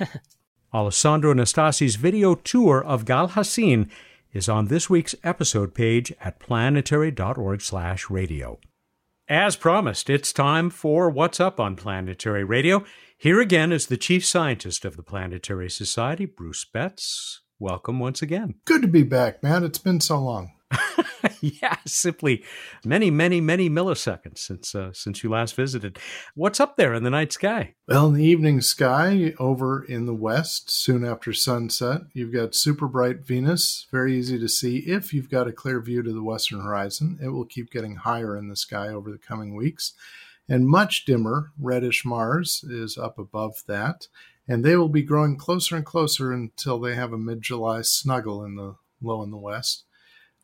Alessandro 0.74 1.34
Nastasi's 1.34 1.96
video 1.96 2.34
tour 2.34 2.82
of 2.82 3.04
Gal 3.04 3.28
Hassin 3.28 3.90
is 4.32 4.48
on 4.48 4.68
this 4.68 4.88
week's 4.90 5.14
episode 5.22 5.74
page 5.74 6.12
at 6.20 6.40
planetary.org/radio. 6.40 8.73
As 9.28 9.56
promised, 9.56 10.10
it's 10.10 10.34
time 10.34 10.68
for 10.68 11.08
What's 11.08 11.40
Up 11.40 11.58
on 11.58 11.76
Planetary 11.76 12.44
Radio. 12.44 12.84
Here 13.16 13.40
again 13.40 13.72
is 13.72 13.86
the 13.86 13.96
chief 13.96 14.22
scientist 14.22 14.84
of 14.84 14.98
the 14.98 15.02
Planetary 15.02 15.70
Society, 15.70 16.26
Bruce 16.26 16.66
Betts. 16.66 17.40
Welcome 17.58 18.00
once 18.00 18.20
again. 18.20 18.56
Good 18.66 18.82
to 18.82 18.88
be 18.88 19.02
back, 19.02 19.42
man. 19.42 19.64
It's 19.64 19.78
been 19.78 20.02
so 20.02 20.20
long. 20.20 20.52
yeah, 21.62 21.76
simply 21.84 22.42
many, 22.84 23.10
many, 23.10 23.40
many 23.40 23.68
milliseconds 23.68 24.38
since 24.38 24.74
uh, 24.74 24.92
since 24.94 25.22
you 25.22 25.28
last 25.28 25.54
visited. 25.54 25.98
What's 26.34 26.58
up 26.58 26.76
there 26.76 26.94
in 26.94 27.02
the 27.02 27.10
night 27.10 27.32
sky? 27.32 27.74
Well, 27.86 28.08
in 28.08 28.14
the 28.14 28.24
evening 28.24 28.62
sky 28.62 29.34
over 29.38 29.84
in 29.84 30.06
the 30.06 30.14
west, 30.14 30.70
soon 30.70 31.04
after 31.04 31.34
sunset, 31.34 32.02
you've 32.14 32.32
got 32.32 32.54
super 32.54 32.88
bright 32.88 33.26
Venus. 33.26 33.86
Very 33.92 34.16
easy 34.16 34.38
to 34.38 34.48
see 34.48 34.78
if 34.78 35.12
you've 35.12 35.30
got 35.30 35.46
a 35.46 35.52
clear 35.52 35.80
view 35.80 36.02
to 36.02 36.12
the 36.12 36.22
western 36.22 36.60
horizon. 36.60 37.18
It 37.22 37.28
will 37.28 37.44
keep 37.44 37.70
getting 37.70 37.96
higher 37.96 38.36
in 38.36 38.48
the 38.48 38.56
sky 38.56 38.88
over 38.88 39.10
the 39.10 39.18
coming 39.18 39.54
weeks. 39.54 39.92
And 40.48 40.66
much 40.66 41.04
dimmer, 41.04 41.52
reddish 41.58 42.04
Mars 42.04 42.64
is 42.68 42.96
up 42.96 43.18
above 43.18 43.62
that. 43.66 44.08
And 44.48 44.64
they 44.64 44.76
will 44.76 44.90
be 44.90 45.02
growing 45.02 45.36
closer 45.36 45.76
and 45.76 45.84
closer 45.84 46.32
until 46.32 46.78
they 46.78 46.94
have 46.94 47.12
a 47.12 47.18
mid 47.18 47.42
July 47.42 47.82
snuggle 47.82 48.44
in 48.44 48.56
the 48.56 48.76
low 49.02 49.22
in 49.22 49.30
the 49.30 49.36
west 49.36 49.84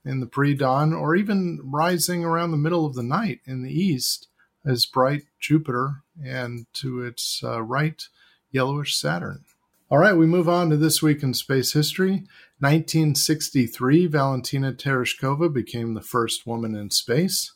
in 0.05 0.21
the 0.21 0.27
pre 0.27 0.55
dawn, 0.55 0.93
or 0.93 1.15
even 1.15 1.61
rising 1.63 2.25
around 2.25 2.51
the 2.51 2.57
middle 2.57 2.87
of 2.87 2.95
the 2.95 3.03
night 3.03 3.41
in 3.45 3.63
the 3.63 3.73
east 3.73 4.29
as 4.65 4.87
bright 4.87 5.25
Jupiter 5.39 6.03
and 6.23 6.67
to 6.75 7.03
its 7.03 7.43
uh, 7.43 7.63
right, 7.63 8.03
yellowish 8.51 8.97
Saturn. 8.97 9.45
All 9.91 9.99
right, 9.99 10.17
we 10.17 10.27
move 10.27 10.49
on 10.49 10.71
to 10.71 10.77
this 10.77 11.03
week 11.03 11.23
in 11.23 11.35
space 11.35 11.73
history. 11.73 12.25
1963, 12.61 14.07
Valentina 14.07 14.73
Tereshkova 14.73 15.53
became 15.53 15.95
the 15.95 16.01
first 16.01 16.47
woman 16.47 16.77
in 16.77 16.91
space. 16.91 17.53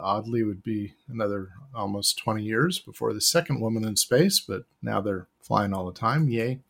Oddly, 0.00 0.42
would 0.42 0.62
be 0.62 0.94
another 1.08 1.50
almost 1.74 2.18
20 2.18 2.42
years 2.42 2.78
before 2.78 3.12
the 3.12 3.20
second 3.20 3.60
woman 3.60 3.84
in 3.84 3.96
space, 3.96 4.40
but 4.40 4.64
now 4.80 5.00
they're 5.00 5.28
flying 5.42 5.74
all 5.74 5.86
the 5.86 5.92
time. 5.92 6.28
Yay. 6.28 6.60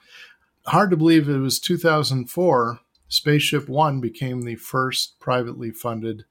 Hard 0.66 0.91
to 0.91 0.97
believe 0.97 1.29
it 1.29 1.39
was 1.39 1.61
2004 1.61 2.81
Spaceship 3.15 3.69
One 3.69 4.01
became 4.01 4.43
the 4.43 4.57
first 4.57 5.21
privately 5.21 5.71
funded 5.71 6.25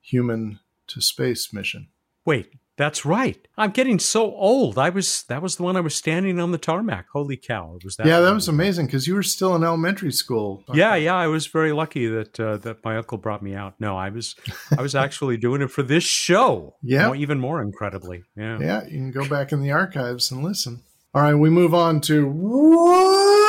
human 0.00 0.60
to 0.86 1.00
space 1.00 1.52
mission. 1.52 1.88
Wait, 2.24 2.52
that's 2.76 3.04
right. 3.04 3.48
I'm 3.56 3.72
getting 3.72 3.98
so 3.98 4.32
old. 4.36 4.78
I 4.78 4.88
was 4.90 5.24
that 5.24 5.42
was 5.42 5.56
the 5.56 5.64
one 5.64 5.76
I 5.76 5.80
was 5.80 5.96
standing 5.96 6.38
on 6.38 6.52
the 6.52 6.58
tarmac. 6.58 7.06
Holy 7.12 7.36
cow! 7.36 7.74
It 7.74 7.84
was 7.84 7.96
that. 7.96 8.06
Yeah, 8.06 8.20
that 8.20 8.32
was 8.32 8.46
amazing 8.46 8.86
because 8.86 9.08
you 9.08 9.14
were 9.14 9.24
still 9.24 9.56
in 9.56 9.64
elementary 9.64 10.12
school. 10.12 10.62
Yeah, 10.72 10.94
yeah. 10.94 11.16
I 11.16 11.26
was 11.26 11.48
very 11.48 11.72
lucky 11.72 12.06
that 12.06 12.38
uh, 12.38 12.56
that 12.58 12.84
my 12.84 12.96
uncle 12.96 13.18
brought 13.18 13.42
me 13.42 13.54
out. 13.54 13.74
No, 13.80 13.96
I 13.96 14.10
was 14.10 14.36
I 14.76 14.80
was 14.80 14.94
actually 15.04 15.38
doing 15.38 15.60
it 15.60 15.72
for 15.72 15.82
this 15.82 16.04
show. 16.04 16.76
Yeah, 16.82 17.14
even 17.14 17.40
more 17.40 17.60
incredibly. 17.60 18.22
Yeah, 18.36 18.60
yeah. 18.60 18.84
You 18.84 18.98
can 18.98 19.10
go 19.10 19.28
back 19.28 19.50
in 19.50 19.60
the 19.60 19.72
archives 19.72 20.30
and 20.30 20.44
listen. 20.44 20.82
All 21.14 21.22
right, 21.22 21.34
we 21.34 21.50
move 21.50 21.74
on 21.74 22.00
to 22.02 22.26
random 22.26 23.47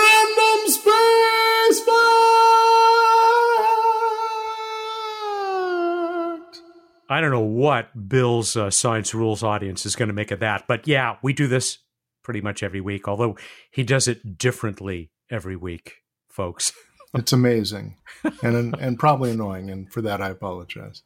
I 7.09 7.21
don't 7.21 7.31
know 7.31 7.39
what 7.39 8.07
Bill's 8.07 8.55
uh, 8.55 8.69
Science 8.69 9.15
Rules 9.15 9.41
audience 9.41 9.85
is 9.85 9.95
going 9.95 10.09
to 10.09 10.13
make 10.13 10.29
of 10.29 10.39
that, 10.41 10.65
but 10.67 10.87
yeah, 10.87 11.17
we 11.23 11.33
do 11.33 11.47
this 11.47 11.79
pretty 12.21 12.41
much 12.41 12.61
every 12.61 12.81
week, 12.81 13.07
although 13.07 13.35
he 13.71 13.83
does 13.83 14.07
it 14.07 14.37
differently 14.37 15.09
every 15.29 15.55
week, 15.55 16.03
folks. 16.27 16.71
it's 17.15 17.33
amazing 17.33 17.97
and 18.43 18.75
and 18.75 18.99
probably 18.99 19.31
annoying, 19.31 19.69
and 19.71 19.91
for 19.91 20.01
that 20.01 20.21
I 20.21 20.29
apologize. 20.29 21.01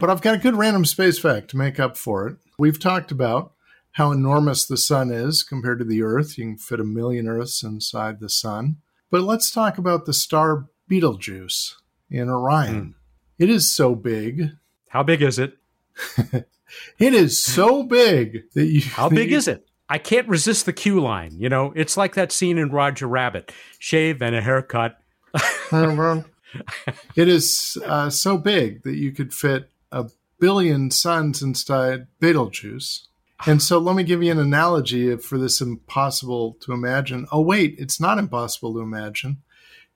But 0.00 0.10
I've 0.10 0.22
got 0.22 0.34
a 0.34 0.38
good 0.38 0.56
random 0.56 0.84
space 0.84 1.18
fact 1.18 1.50
to 1.50 1.56
make 1.56 1.78
up 1.78 1.96
for 1.96 2.26
it. 2.26 2.36
We've 2.58 2.80
talked 2.80 3.12
about 3.12 3.52
how 3.92 4.10
enormous 4.12 4.64
the 4.66 4.76
sun 4.76 5.10
is 5.10 5.42
compared 5.42 5.78
to 5.78 5.84
the 5.84 6.02
Earth. 6.02 6.38
You 6.38 6.44
can 6.44 6.56
fit 6.56 6.80
a 6.80 6.84
million 6.84 7.28
Earths 7.28 7.62
inside 7.62 8.18
the 8.18 8.28
sun. 8.28 8.76
But 9.10 9.22
let's 9.22 9.50
talk 9.50 9.78
about 9.78 10.06
the 10.06 10.12
star 10.12 10.66
Betelgeuse 10.88 11.76
in 12.10 12.28
Orion. 12.28 12.74
Mm. 12.74 12.94
It 13.38 13.50
is 13.50 13.74
so 13.74 13.94
big 13.94 14.50
how 14.90 15.04
big 15.04 15.22
is 15.22 15.38
it? 15.38 15.56
it 16.98 17.14
is 17.14 17.42
so 17.42 17.84
big 17.84 18.50
that 18.54 18.66
you. 18.66 18.82
How 18.82 19.08
big 19.08 19.30
is 19.30 19.46
it? 19.46 19.68
I 19.88 19.98
can't 19.98 20.26
resist 20.28 20.66
the 20.66 20.72
cue 20.72 21.00
line. 21.00 21.36
You 21.38 21.48
know, 21.48 21.72
it's 21.76 21.96
like 21.96 22.14
that 22.14 22.32
scene 22.32 22.58
in 22.58 22.70
Roger 22.70 23.06
Rabbit: 23.06 23.52
shave 23.78 24.20
and 24.20 24.34
a 24.34 24.40
haircut. 24.40 24.98
it 27.14 27.28
is 27.28 27.78
uh, 27.86 28.10
so 28.10 28.36
big 28.36 28.82
that 28.82 28.96
you 28.96 29.12
could 29.12 29.32
fit 29.32 29.70
a 29.92 30.10
billion 30.40 30.90
suns 30.90 31.40
inside 31.40 32.08
Betelgeuse. 32.18 33.06
And 33.46 33.62
so 33.62 33.78
let 33.78 33.94
me 33.94 34.02
give 34.02 34.24
you 34.24 34.32
an 34.32 34.40
analogy 34.40 35.16
for 35.18 35.38
this 35.38 35.60
impossible 35.60 36.56
to 36.62 36.72
imagine. 36.72 37.28
Oh, 37.30 37.40
wait, 37.40 37.76
it's 37.78 38.00
not 38.00 38.18
impossible 38.18 38.74
to 38.74 38.80
imagine. 38.80 39.38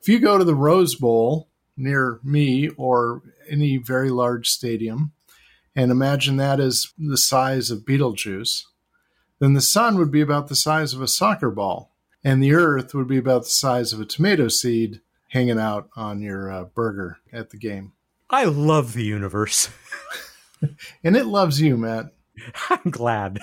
If 0.01 0.09
you 0.09 0.21
go 0.21 0.39
to 0.39 0.45
the 0.45 0.55
Rose 0.55 0.95
Bowl 0.95 1.49
near 1.77 2.21
me 2.23 2.69
or 2.71 3.23
any 3.49 3.77
very 3.77 4.11
large 4.11 4.49
stadium, 4.49 5.13
and 5.75 5.91
imagine 5.91 6.37
that 6.37 6.61
as 6.61 6.93
the 6.99 7.17
size 7.17 7.71
of 7.71 7.85
Betelgeuse, 7.85 8.67
then 9.41 9.55
the 9.55 9.61
sun 9.61 9.97
would 9.99 10.11
be 10.11 10.21
about 10.21 10.49
the 10.49 10.57
size 10.57 10.95
of 10.95 11.03
a 11.03 11.09
soccer 11.09 11.51
ball, 11.51 11.93
and 12.23 12.43
the 12.43 12.55
earth 12.55 12.95
would 12.95 13.09
be 13.09 13.19
about 13.19 13.45
the 13.45 13.51
size 13.51 13.93
of 13.93 14.01
a 14.01 14.07
tomato 14.07 14.49
seed 14.49 15.01
hanging 15.31 15.59
out 15.59 15.89
on 15.97 16.21
your 16.21 16.51
uh, 16.51 16.65
burger 16.65 17.19
at 17.33 17.51
the 17.51 17.57
game. 17.57 17.93
I 18.31 18.45
love 18.45 18.95
the 18.95 19.05
universe. 19.05 19.69
and 21.05 21.17
it 21.17 21.27
loves 21.27 21.61
you, 21.61 21.77
Matt. 21.77 22.07
I'm 22.71 22.91
glad. 22.91 23.41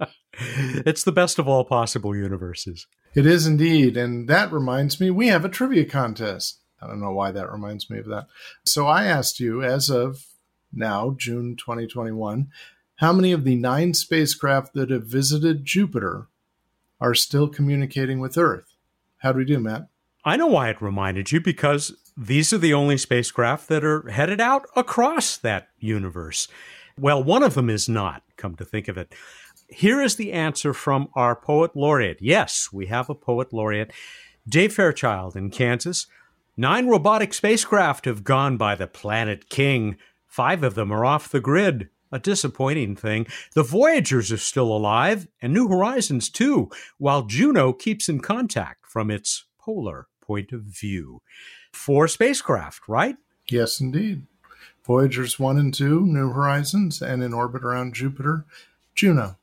It's 0.38 1.04
the 1.04 1.12
best 1.12 1.38
of 1.38 1.48
all 1.48 1.64
possible 1.64 2.14
universes. 2.14 2.86
It 3.14 3.26
is 3.26 3.46
indeed. 3.46 3.96
And 3.96 4.28
that 4.28 4.52
reminds 4.52 5.00
me, 5.00 5.10
we 5.10 5.28
have 5.28 5.44
a 5.44 5.48
trivia 5.48 5.86
contest. 5.86 6.60
I 6.80 6.86
don't 6.86 7.00
know 7.00 7.12
why 7.12 7.30
that 7.32 7.50
reminds 7.50 7.88
me 7.88 7.98
of 7.98 8.06
that. 8.06 8.26
So 8.64 8.86
I 8.86 9.04
asked 9.04 9.40
you, 9.40 9.62
as 9.62 9.88
of 9.90 10.26
now, 10.72 11.14
June 11.16 11.56
2021, 11.56 12.48
how 12.96 13.12
many 13.12 13.32
of 13.32 13.44
the 13.44 13.56
nine 13.56 13.94
spacecraft 13.94 14.74
that 14.74 14.90
have 14.90 15.06
visited 15.06 15.64
Jupiter 15.64 16.28
are 17.00 17.14
still 17.14 17.48
communicating 17.48 18.20
with 18.20 18.38
Earth? 18.38 18.74
How 19.18 19.32
do 19.32 19.38
we 19.38 19.44
do, 19.44 19.58
Matt? 19.58 19.88
I 20.24 20.36
know 20.36 20.46
why 20.46 20.70
it 20.70 20.82
reminded 20.82 21.32
you 21.32 21.40
because 21.40 21.96
these 22.16 22.52
are 22.52 22.58
the 22.58 22.74
only 22.74 22.96
spacecraft 22.96 23.68
that 23.68 23.84
are 23.84 24.08
headed 24.08 24.40
out 24.40 24.66
across 24.74 25.36
that 25.38 25.68
universe. 25.78 26.48
Well, 26.98 27.22
one 27.22 27.42
of 27.42 27.54
them 27.54 27.68
is 27.68 27.88
not, 27.88 28.22
come 28.36 28.56
to 28.56 28.64
think 28.64 28.88
of 28.88 28.96
it. 28.96 29.14
Here 29.68 30.00
is 30.00 30.16
the 30.16 30.32
answer 30.32 30.72
from 30.72 31.08
our 31.14 31.36
poet 31.36 31.76
laureate. 31.76 32.18
Yes, 32.20 32.70
we 32.72 32.86
have 32.86 33.10
a 33.10 33.14
poet 33.14 33.52
laureate, 33.52 33.92
Dave 34.48 34.72
Fairchild 34.72 35.36
in 35.36 35.50
Kansas. 35.50 36.06
Nine 36.58 36.86
robotic 36.86 37.34
spacecraft 37.34 38.06
have 38.06 38.24
gone 38.24 38.56
by 38.56 38.74
the 38.74 38.86
planet 38.86 39.50
King. 39.50 39.98
Five 40.26 40.62
of 40.62 40.74
them 40.74 40.90
are 40.90 41.04
off 41.04 41.28
the 41.28 41.40
grid. 41.40 41.90
A 42.10 42.18
disappointing 42.18 42.96
thing. 42.96 43.26
The 43.54 43.62
Voyagers 43.62 44.32
are 44.32 44.38
still 44.38 44.74
alive, 44.74 45.28
and 45.42 45.52
New 45.52 45.68
Horizons 45.68 46.30
too, 46.30 46.70
while 46.96 47.24
Juno 47.26 47.74
keeps 47.74 48.08
in 48.08 48.20
contact 48.20 48.86
from 48.86 49.10
its 49.10 49.44
polar 49.58 50.06
point 50.22 50.52
of 50.52 50.62
view. 50.62 51.20
Four 51.72 52.08
spacecraft, 52.08 52.88
right? 52.88 53.16
Yes, 53.48 53.80
indeed. 53.80 54.22
Voyagers 54.86 55.38
1 55.38 55.58
and 55.58 55.74
2, 55.74 56.06
New 56.06 56.30
Horizons, 56.30 57.02
and 57.02 57.22
in 57.22 57.34
orbit 57.34 57.64
around 57.64 57.94
Jupiter, 57.94 58.46
Juno. 58.94 59.36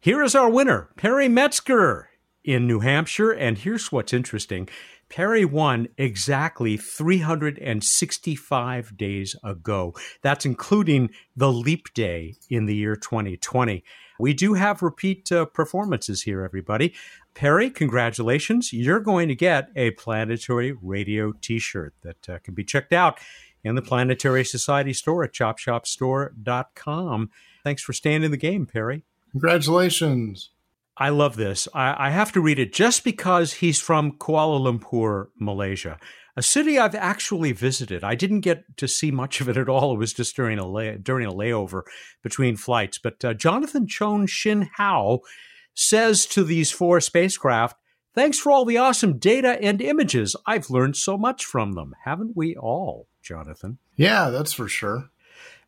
Here 0.00 0.22
is 0.22 0.34
our 0.34 0.48
winner, 0.48 0.88
Perry 0.96 1.28
Metzger 1.28 2.08
in 2.46 2.66
New 2.66 2.80
Hampshire. 2.80 3.32
And 3.32 3.58
here's 3.58 3.90
what's 3.90 4.12
interesting 4.12 4.68
Perry 5.08 5.44
won 5.44 5.86
exactly 5.96 6.76
365 6.76 8.96
days 8.96 9.36
ago. 9.44 9.94
That's 10.22 10.44
including 10.44 11.10
the 11.36 11.52
leap 11.52 11.94
day 11.94 12.34
in 12.50 12.66
the 12.66 12.74
year 12.74 12.96
2020. 12.96 13.84
We 14.18 14.34
do 14.34 14.54
have 14.54 14.82
repeat 14.82 15.30
uh, 15.30 15.44
performances 15.46 16.22
here, 16.22 16.42
everybody. 16.42 16.94
Perry, 17.34 17.70
congratulations. 17.70 18.72
You're 18.72 19.00
going 19.00 19.28
to 19.28 19.34
get 19.34 19.68
a 19.76 19.90
Planetary 19.92 20.72
Radio 20.72 21.32
t 21.32 21.58
shirt 21.58 21.94
that 22.02 22.28
uh, 22.28 22.38
can 22.38 22.54
be 22.54 22.64
checked 22.64 22.92
out 22.92 23.18
in 23.62 23.74
the 23.74 23.82
Planetary 23.82 24.44
Society 24.44 24.92
store 24.92 25.24
at 25.24 25.32
chopshopstore.com. 25.32 27.30
Thanks 27.62 27.82
for 27.82 27.92
staying 27.92 28.22
in 28.22 28.30
the 28.30 28.36
game, 28.36 28.66
Perry. 28.66 29.04
Congratulations. 29.32 30.50
I 30.98 31.10
love 31.10 31.36
this. 31.36 31.68
I, 31.74 32.06
I, 32.06 32.10
have 32.10 32.32
to 32.32 32.40
read 32.40 32.58
it 32.58 32.72
just 32.72 33.04
because 33.04 33.54
he's 33.54 33.80
from 33.80 34.12
Kuala 34.12 34.58
Lumpur, 34.60 35.28
Malaysia, 35.38 35.98
a 36.36 36.42
city 36.42 36.78
I've 36.78 36.94
actually 36.94 37.52
visited. 37.52 38.02
I 38.02 38.14
didn't 38.14 38.40
get 38.40 38.76
to 38.78 38.88
see 38.88 39.10
much 39.10 39.40
of 39.40 39.48
it 39.48 39.56
at 39.56 39.68
all. 39.68 39.94
It 39.94 39.98
was 39.98 40.14
just 40.14 40.36
during 40.36 40.58
a 40.58 40.66
lay, 40.66 40.96
during 40.96 41.26
a 41.26 41.32
layover 41.32 41.82
between 42.22 42.56
flights. 42.56 42.98
But 42.98 43.24
uh, 43.24 43.34
Jonathan 43.34 43.86
Chon 43.86 44.26
Shin 44.26 44.70
Hao 44.76 45.20
says 45.74 46.24
to 46.26 46.44
these 46.44 46.70
four 46.70 47.00
spacecraft, 47.00 47.76
"Thanks 48.14 48.38
for 48.38 48.50
all 48.50 48.64
the 48.64 48.78
awesome 48.78 49.18
data 49.18 49.58
and 49.62 49.82
images. 49.82 50.34
I've 50.46 50.70
learned 50.70 50.96
so 50.96 51.18
much 51.18 51.44
from 51.44 51.72
them. 51.72 51.94
Haven't 52.04 52.36
we 52.36 52.56
all, 52.56 53.08
Jonathan?" 53.22 53.78
Yeah, 53.96 54.30
that's 54.30 54.52
for 54.52 54.68
sure. 54.68 55.10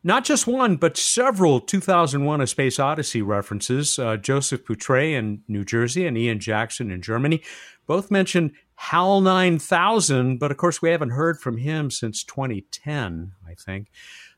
Not 0.03 0.23
just 0.23 0.47
one, 0.47 0.77
but 0.77 0.95
several 0.95 1.59
2001 1.59 2.41
A 2.41 2.47
Space 2.47 2.79
Odyssey 2.79 3.21
references. 3.21 3.99
Uh, 3.99 4.15
Joseph 4.15 4.63
Poutre 4.65 5.13
in 5.13 5.41
New 5.47 5.65
Jersey 5.65 6.05
and 6.05 6.17
Ian 6.17 6.39
Jackson 6.39 6.89
in 6.89 7.01
Germany 7.01 7.41
both 7.85 8.09
mentioned 8.09 8.51
HAL 8.75 9.19
9000, 9.19 10.37
but 10.37 10.51
of 10.51 10.57
course 10.57 10.81
we 10.81 10.89
haven't 10.89 11.09
heard 11.09 11.41
from 11.41 11.57
him 11.57 11.91
since 11.91 12.23
2010, 12.23 13.33
I 13.45 13.55
think. 13.55 13.87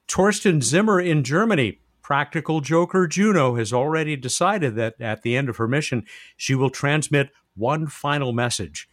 Torsten 0.08 0.64
Zimmer 0.64 1.00
in 1.00 1.24
Germany, 1.24 1.80
Practical 2.02 2.62
Joker 2.62 3.06
Juno, 3.08 3.56
has 3.56 3.72
already 3.72 4.16
decided 4.16 4.76
that 4.76 4.96
at 5.00 5.22
the 5.22 5.38
end 5.38 5.48
of 5.48 5.58
her 5.58 5.68
mission, 5.68 6.06
she 6.36 6.56
will 6.56 6.72
transmit 6.72 7.30
one 7.56 7.86
final 7.86 8.34
message. 8.34 8.90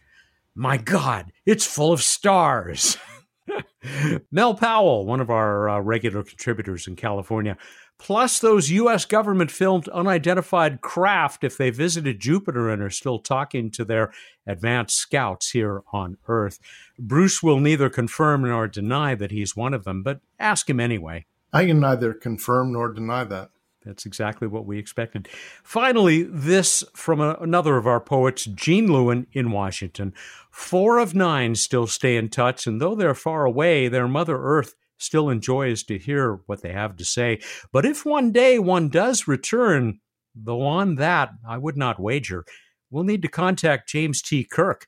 My 0.53 0.77
God, 0.77 1.31
it's 1.45 1.65
full 1.65 1.91
of 1.91 2.03
stars. 2.03 2.97
Mel 4.31 4.53
Powell, 4.55 5.05
one 5.05 5.19
of 5.19 5.29
our 5.29 5.69
uh, 5.69 5.79
regular 5.79 6.23
contributors 6.23 6.87
in 6.87 6.95
California, 6.95 7.57
plus 7.97 8.39
those 8.39 8.69
U.S. 8.71 9.05
government 9.05 9.51
filmed 9.51 9.87
unidentified 9.89 10.81
craft 10.81 11.43
if 11.43 11.57
they 11.57 11.69
visited 11.69 12.19
Jupiter 12.19 12.69
and 12.69 12.81
are 12.81 12.89
still 12.89 13.19
talking 13.19 13.71
to 13.71 13.85
their 13.85 14.11
advanced 14.47 14.95
scouts 14.97 15.51
here 15.51 15.83
on 15.91 16.17
Earth. 16.27 16.59
Bruce 16.97 17.43
will 17.43 17.59
neither 17.59 17.89
confirm 17.89 18.43
nor 18.43 18.67
deny 18.67 19.15
that 19.15 19.31
he's 19.31 19.55
one 19.55 19.73
of 19.73 19.83
them, 19.83 20.03
but 20.03 20.21
ask 20.39 20.69
him 20.69 20.79
anyway. 20.79 21.25
I 21.51 21.65
can 21.65 21.79
neither 21.79 22.13
confirm 22.13 22.73
nor 22.73 22.91
deny 22.93 23.23
that. 23.25 23.49
That's 23.85 24.05
exactly 24.05 24.47
what 24.47 24.65
we 24.65 24.77
expected. 24.77 25.29
Finally, 25.63 26.23
this 26.23 26.83
from 26.95 27.21
a, 27.21 27.37
another 27.39 27.77
of 27.77 27.87
our 27.87 28.01
poets, 28.01 28.45
Gene 28.45 28.91
Lewin 28.91 29.27
in 29.31 29.51
Washington. 29.51 30.13
Four 30.51 30.97
of 30.97 31.15
nine 31.15 31.55
still 31.55 31.87
stay 31.87 32.17
in 32.17 32.29
touch, 32.29 32.67
and 32.67 32.81
though 32.81 32.95
they're 32.95 33.15
far 33.15 33.45
away, 33.45 33.87
their 33.87 34.07
Mother 34.07 34.37
Earth 34.37 34.75
still 34.97 35.29
enjoys 35.29 35.83
to 35.83 35.97
hear 35.97 36.41
what 36.45 36.61
they 36.61 36.73
have 36.73 36.97
to 36.97 37.05
say. 37.05 37.39
But 37.71 37.85
if 37.85 38.05
one 38.05 38.31
day 38.31 38.59
one 38.59 38.89
does 38.89 39.27
return, 39.27 40.01
though 40.35 40.63
on 40.63 40.95
that 40.95 41.31
I 41.47 41.57
would 41.57 41.77
not 41.77 41.99
wager, 41.99 42.45
we'll 42.91 43.05
need 43.05 43.21
to 43.21 43.29
contact 43.29 43.89
James 43.89 44.21
T. 44.21 44.43
Kirk, 44.43 44.87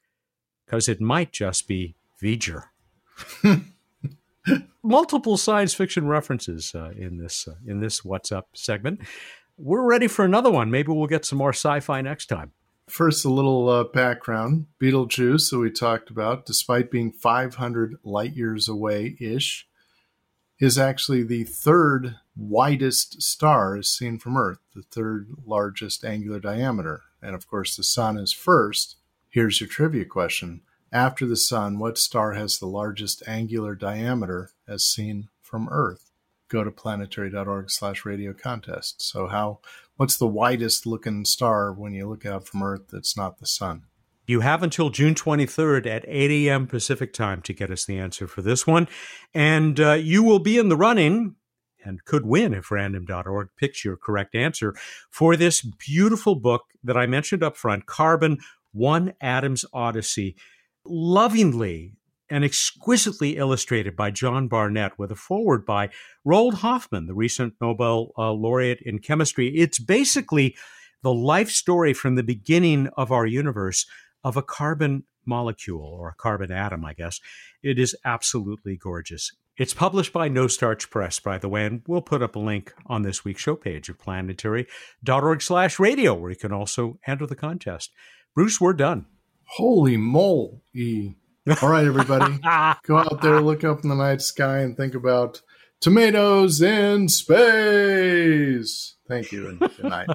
because 0.66 0.90
it 0.90 1.00
might 1.00 1.32
just 1.32 1.68
be 1.68 1.96
V'ger. 2.22 2.66
multiple 4.84 5.38
science 5.38 5.74
fiction 5.74 6.08
references 6.08 6.74
uh, 6.76 6.92
in 6.96 7.18
this 7.18 7.48
uh, 7.48 7.56
in 7.66 7.80
this 7.80 8.04
What's 8.04 8.32
Up 8.32 8.50
segment. 8.54 9.02
We're 9.58 9.84
ready 9.84 10.08
for 10.08 10.26
another 10.26 10.52
one. 10.52 10.72
Maybe 10.72 10.92
we'll 10.92 11.08
get 11.08 11.26
some 11.26 11.38
more 11.38 11.54
sci-fi 11.54 12.02
next 12.02 12.28
time. 12.28 12.52
First, 12.90 13.24
a 13.24 13.30
little 13.30 13.70
uh, 13.70 13.84
background. 13.86 14.66
Betelgeuse, 14.80 15.50
that 15.50 15.60
we 15.60 15.70
talked 15.70 16.10
about, 16.10 16.46
despite 16.46 16.92
being 16.92 17.12
500 17.12 17.96
light 18.04 18.36
years 18.36 18.68
away 18.68 19.16
ish, 19.20 19.68
is 20.60 20.78
actually 20.78 21.24
the 21.24 21.44
third 21.44 22.16
widest 22.36 23.22
star 23.22 23.78
as 23.78 23.88
seen 23.88 24.18
from 24.18 24.36
Earth, 24.36 24.60
the 24.76 24.82
third 24.82 25.30
largest 25.46 26.04
angular 26.04 26.40
diameter. 26.40 27.02
And 27.22 27.36
of 27.36 27.48
course, 27.48 27.76
the 27.76 27.84
Sun 27.84 28.18
is 28.18 28.34
first. 28.34 28.98
Here's 29.30 29.62
your 29.62 29.70
trivia 29.70 30.06
question 30.06 30.62
after 30.92 31.26
the 31.26 31.38
Sun, 31.38 31.80
what 31.80 31.98
star 31.98 32.34
has 32.34 32.58
the 32.58 32.68
largest 32.68 33.24
angular 33.28 33.76
diameter 33.76 34.52
as 34.68 34.86
seen 34.86 35.30
from 35.42 35.70
Earth? 35.70 36.12
Go 36.50 36.64
to 36.64 36.72
planetary.org 36.72 37.72
slash 37.72 38.04
radio 38.04 38.34
contest. 38.34 39.02
So 39.02 39.28
how 39.28 39.60
what's 39.96 40.18
the 40.18 40.28
widest 40.28 40.86
looking 40.86 41.24
star 41.24 41.72
when 41.72 41.94
you 41.94 42.10
look 42.10 42.26
out 42.26 42.46
from 42.46 42.62
Earth 42.62 42.90
that's 42.92 43.16
not 43.16 43.38
the 43.38 43.46
sun? 43.46 43.84
You 44.28 44.42
have 44.42 44.64
until 44.64 44.90
June 44.90 45.16
23rd 45.16 45.86
at 45.88 46.06
8 46.08 46.48
a.m. 46.48 46.68
Pacific 46.68 47.14
time 47.14 47.42
to 47.44 47.54
get 47.54 47.72
us 47.72 47.86
the 47.86 47.98
answer 47.98 48.28
for 48.28 48.42
this 48.42 48.68
one. 48.68 48.88
And 49.34 49.80
uh, 49.80 49.94
you 49.94 50.24
will 50.24 50.40
be 50.40 50.58
in 50.58 50.70
the 50.70 50.78
running 50.78 51.36
and 51.84 52.06
could 52.06 52.26
win 52.26 52.54
if 52.54 52.70
random.org 52.70 53.50
picks 53.58 53.84
your 53.84 53.98
correct 53.98 54.36
answer 54.36 54.76
for 55.10 55.36
this 55.36 55.62
beautiful 55.62 56.36
book 56.36 56.66
that 56.84 56.98
I 56.98 57.08
mentioned 57.08 57.44
up 57.44 57.58
front, 57.58 57.86
Carbon 57.88 58.38
One 58.72 59.14
Atom's 59.22 59.66
Odyssey 59.74 60.36
lovingly 60.86 61.94
and 62.30 62.46
exquisitely 62.46 63.38
illustrated 63.38 63.96
by 63.96 64.10
John 64.10 64.48
Barnett 64.48 64.98
with 64.98 65.12
a 65.12 65.16
foreword 65.16 65.66
by 65.66 65.90
Roald 66.26 66.56
Hoffmann, 66.56 67.08
the 67.08 67.14
recent 67.14 67.56
Nobel 67.60 68.12
uh, 68.18 68.32
laureate 68.32 68.80
in 68.82 69.00
chemistry. 69.00 69.50
It's 69.50 69.80
basically 69.80 70.56
the 71.04 71.14
life 71.14 71.50
story 71.50 71.94
from 71.94 72.16
the 72.16 72.24
beginning 72.24 72.88
of 72.96 73.12
our 73.12 73.26
universe 73.26 73.86
of 74.24 74.38
a 74.38 74.44
carbon 74.44 75.04
molecule 75.26 75.84
or 75.84 76.10
a 76.10 76.16
carbon 76.16 76.52
atom, 76.52 76.86
I 76.86 76.94
guess. 76.94 77.20
It 77.62 77.78
is 77.78 77.96
absolutely 78.06 78.78
gorgeous. 78.78 79.32
It's 79.58 79.74
published 79.74 80.14
by 80.14 80.30
No 80.30 80.48
Starch 80.48 80.90
Press, 80.90 81.20
by 81.20 81.38
the 81.38 81.50
way, 81.50 81.66
and 81.66 81.82
we'll 81.86 82.02
put 82.02 82.24
up 82.24 82.36
a 82.36 82.40
link 82.40 82.74
on 82.88 83.02
this 83.02 83.26
week's 83.26 83.42
show 83.42 83.56
page 83.56 83.90
at 83.90 84.00
planetary.org 84.00 85.42
slash 85.42 85.80
radio, 85.80 86.14
where 86.14 86.32
you 86.32 86.38
can 86.38 86.54
also 86.54 86.98
enter 87.06 87.28
the 87.28 87.36
contest. 87.36 87.92
Bruce, 88.34 88.62
we're 88.62 88.74
done. 88.74 89.06
Holy 89.56 89.98
moly. 89.98 91.18
All 91.62 91.70
right, 91.70 91.86
everybody. 91.86 92.40
Go 92.84 92.98
out 92.98 93.22
there, 93.22 93.42
look 93.42 93.66
up 93.66 93.84
in 93.84 93.90
the 93.90 93.96
night 93.96 94.22
sky, 94.22 94.60
and 94.60 94.78
think 94.78 94.96
about 94.96 95.42
tomatoes 95.82 96.62
in 96.62 97.10
space. 97.10 98.96
Thank 99.10 99.34
you, 99.34 99.50
and 99.50 99.60
good 99.60 99.84
night. 99.84 100.08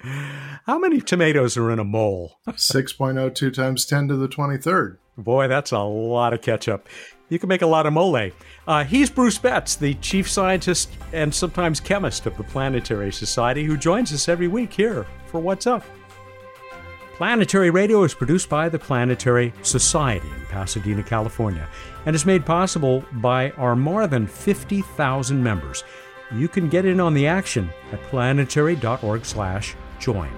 How 0.66 0.78
many 0.78 1.02
tomatoes 1.02 1.58
are 1.58 1.70
in 1.70 1.78
a 1.78 1.84
mole? 1.84 2.38
6.02 2.48 3.52
times 3.52 3.84
10 3.84 4.08
to 4.08 4.16
the 4.16 4.28
23rd. 4.28 4.96
Boy, 5.18 5.48
that's 5.48 5.72
a 5.72 5.80
lot 5.80 6.32
of 6.32 6.40
ketchup. 6.40 6.88
You 7.28 7.38
can 7.38 7.50
make 7.50 7.62
a 7.62 7.66
lot 7.66 7.84
of 7.84 7.92
mole. 7.92 8.30
Uh, 8.66 8.84
he's 8.84 9.10
Bruce 9.10 9.36
Betts, 9.36 9.76
the 9.76 9.94
chief 9.94 10.30
scientist 10.30 10.90
and 11.12 11.34
sometimes 11.34 11.78
chemist 11.78 12.24
of 12.24 12.38
the 12.38 12.44
Planetary 12.44 13.12
Society, 13.12 13.64
who 13.64 13.76
joins 13.76 14.14
us 14.14 14.30
every 14.30 14.48
week 14.48 14.72
here 14.72 15.06
for 15.26 15.40
what's 15.40 15.66
up. 15.66 15.84
Planetary 17.16 17.70
Radio 17.70 18.04
is 18.04 18.12
produced 18.12 18.50
by 18.50 18.68
the 18.68 18.78
Planetary 18.78 19.54
Society 19.62 20.28
in 20.28 20.44
Pasadena, 20.50 21.02
California, 21.02 21.66
and 22.04 22.14
is 22.14 22.26
made 22.26 22.44
possible 22.44 23.02
by 23.14 23.52
our 23.52 23.74
more 23.74 24.06
than 24.06 24.26
50,000 24.26 25.42
members. 25.42 25.82
You 26.30 26.46
can 26.46 26.68
get 26.68 26.84
in 26.84 27.00
on 27.00 27.14
the 27.14 27.26
action 27.26 27.70
at 27.90 28.02
planetary.org/join. 28.02 30.30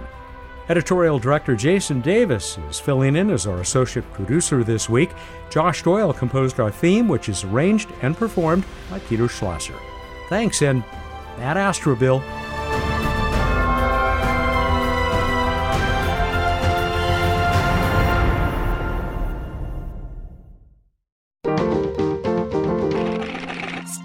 Editorial 0.69 1.19
Director 1.19 1.57
Jason 1.57 2.01
Davis 2.01 2.57
is 2.71 2.79
filling 2.79 3.17
in 3.17 3.31
as 3.31 3.49
our 3.49 3.59
associate 3.59 4.05
producer 4.13 4.63
this 4.63 4.89
week. 4.89 5.11
Josh 5.51 5.83
Doyle 5.83 6.13
composed 6.13 6.61
our 6.61 6.71
theme, 6.71 7.09
which 7.09 7.29
is 7.29 7.43
arranged 7.43 7.89
and 8.03 8.17
performed 8.17 8.63
by 8.89 9.01
Peter 9.01 9.27
Schlosser. 9.27 9.75
Thanks, 10.29 10.63
and 10.63 10.85
Ad 11.41 11.57
Astra, 11.57 11.97
Bill. 11.97 12.23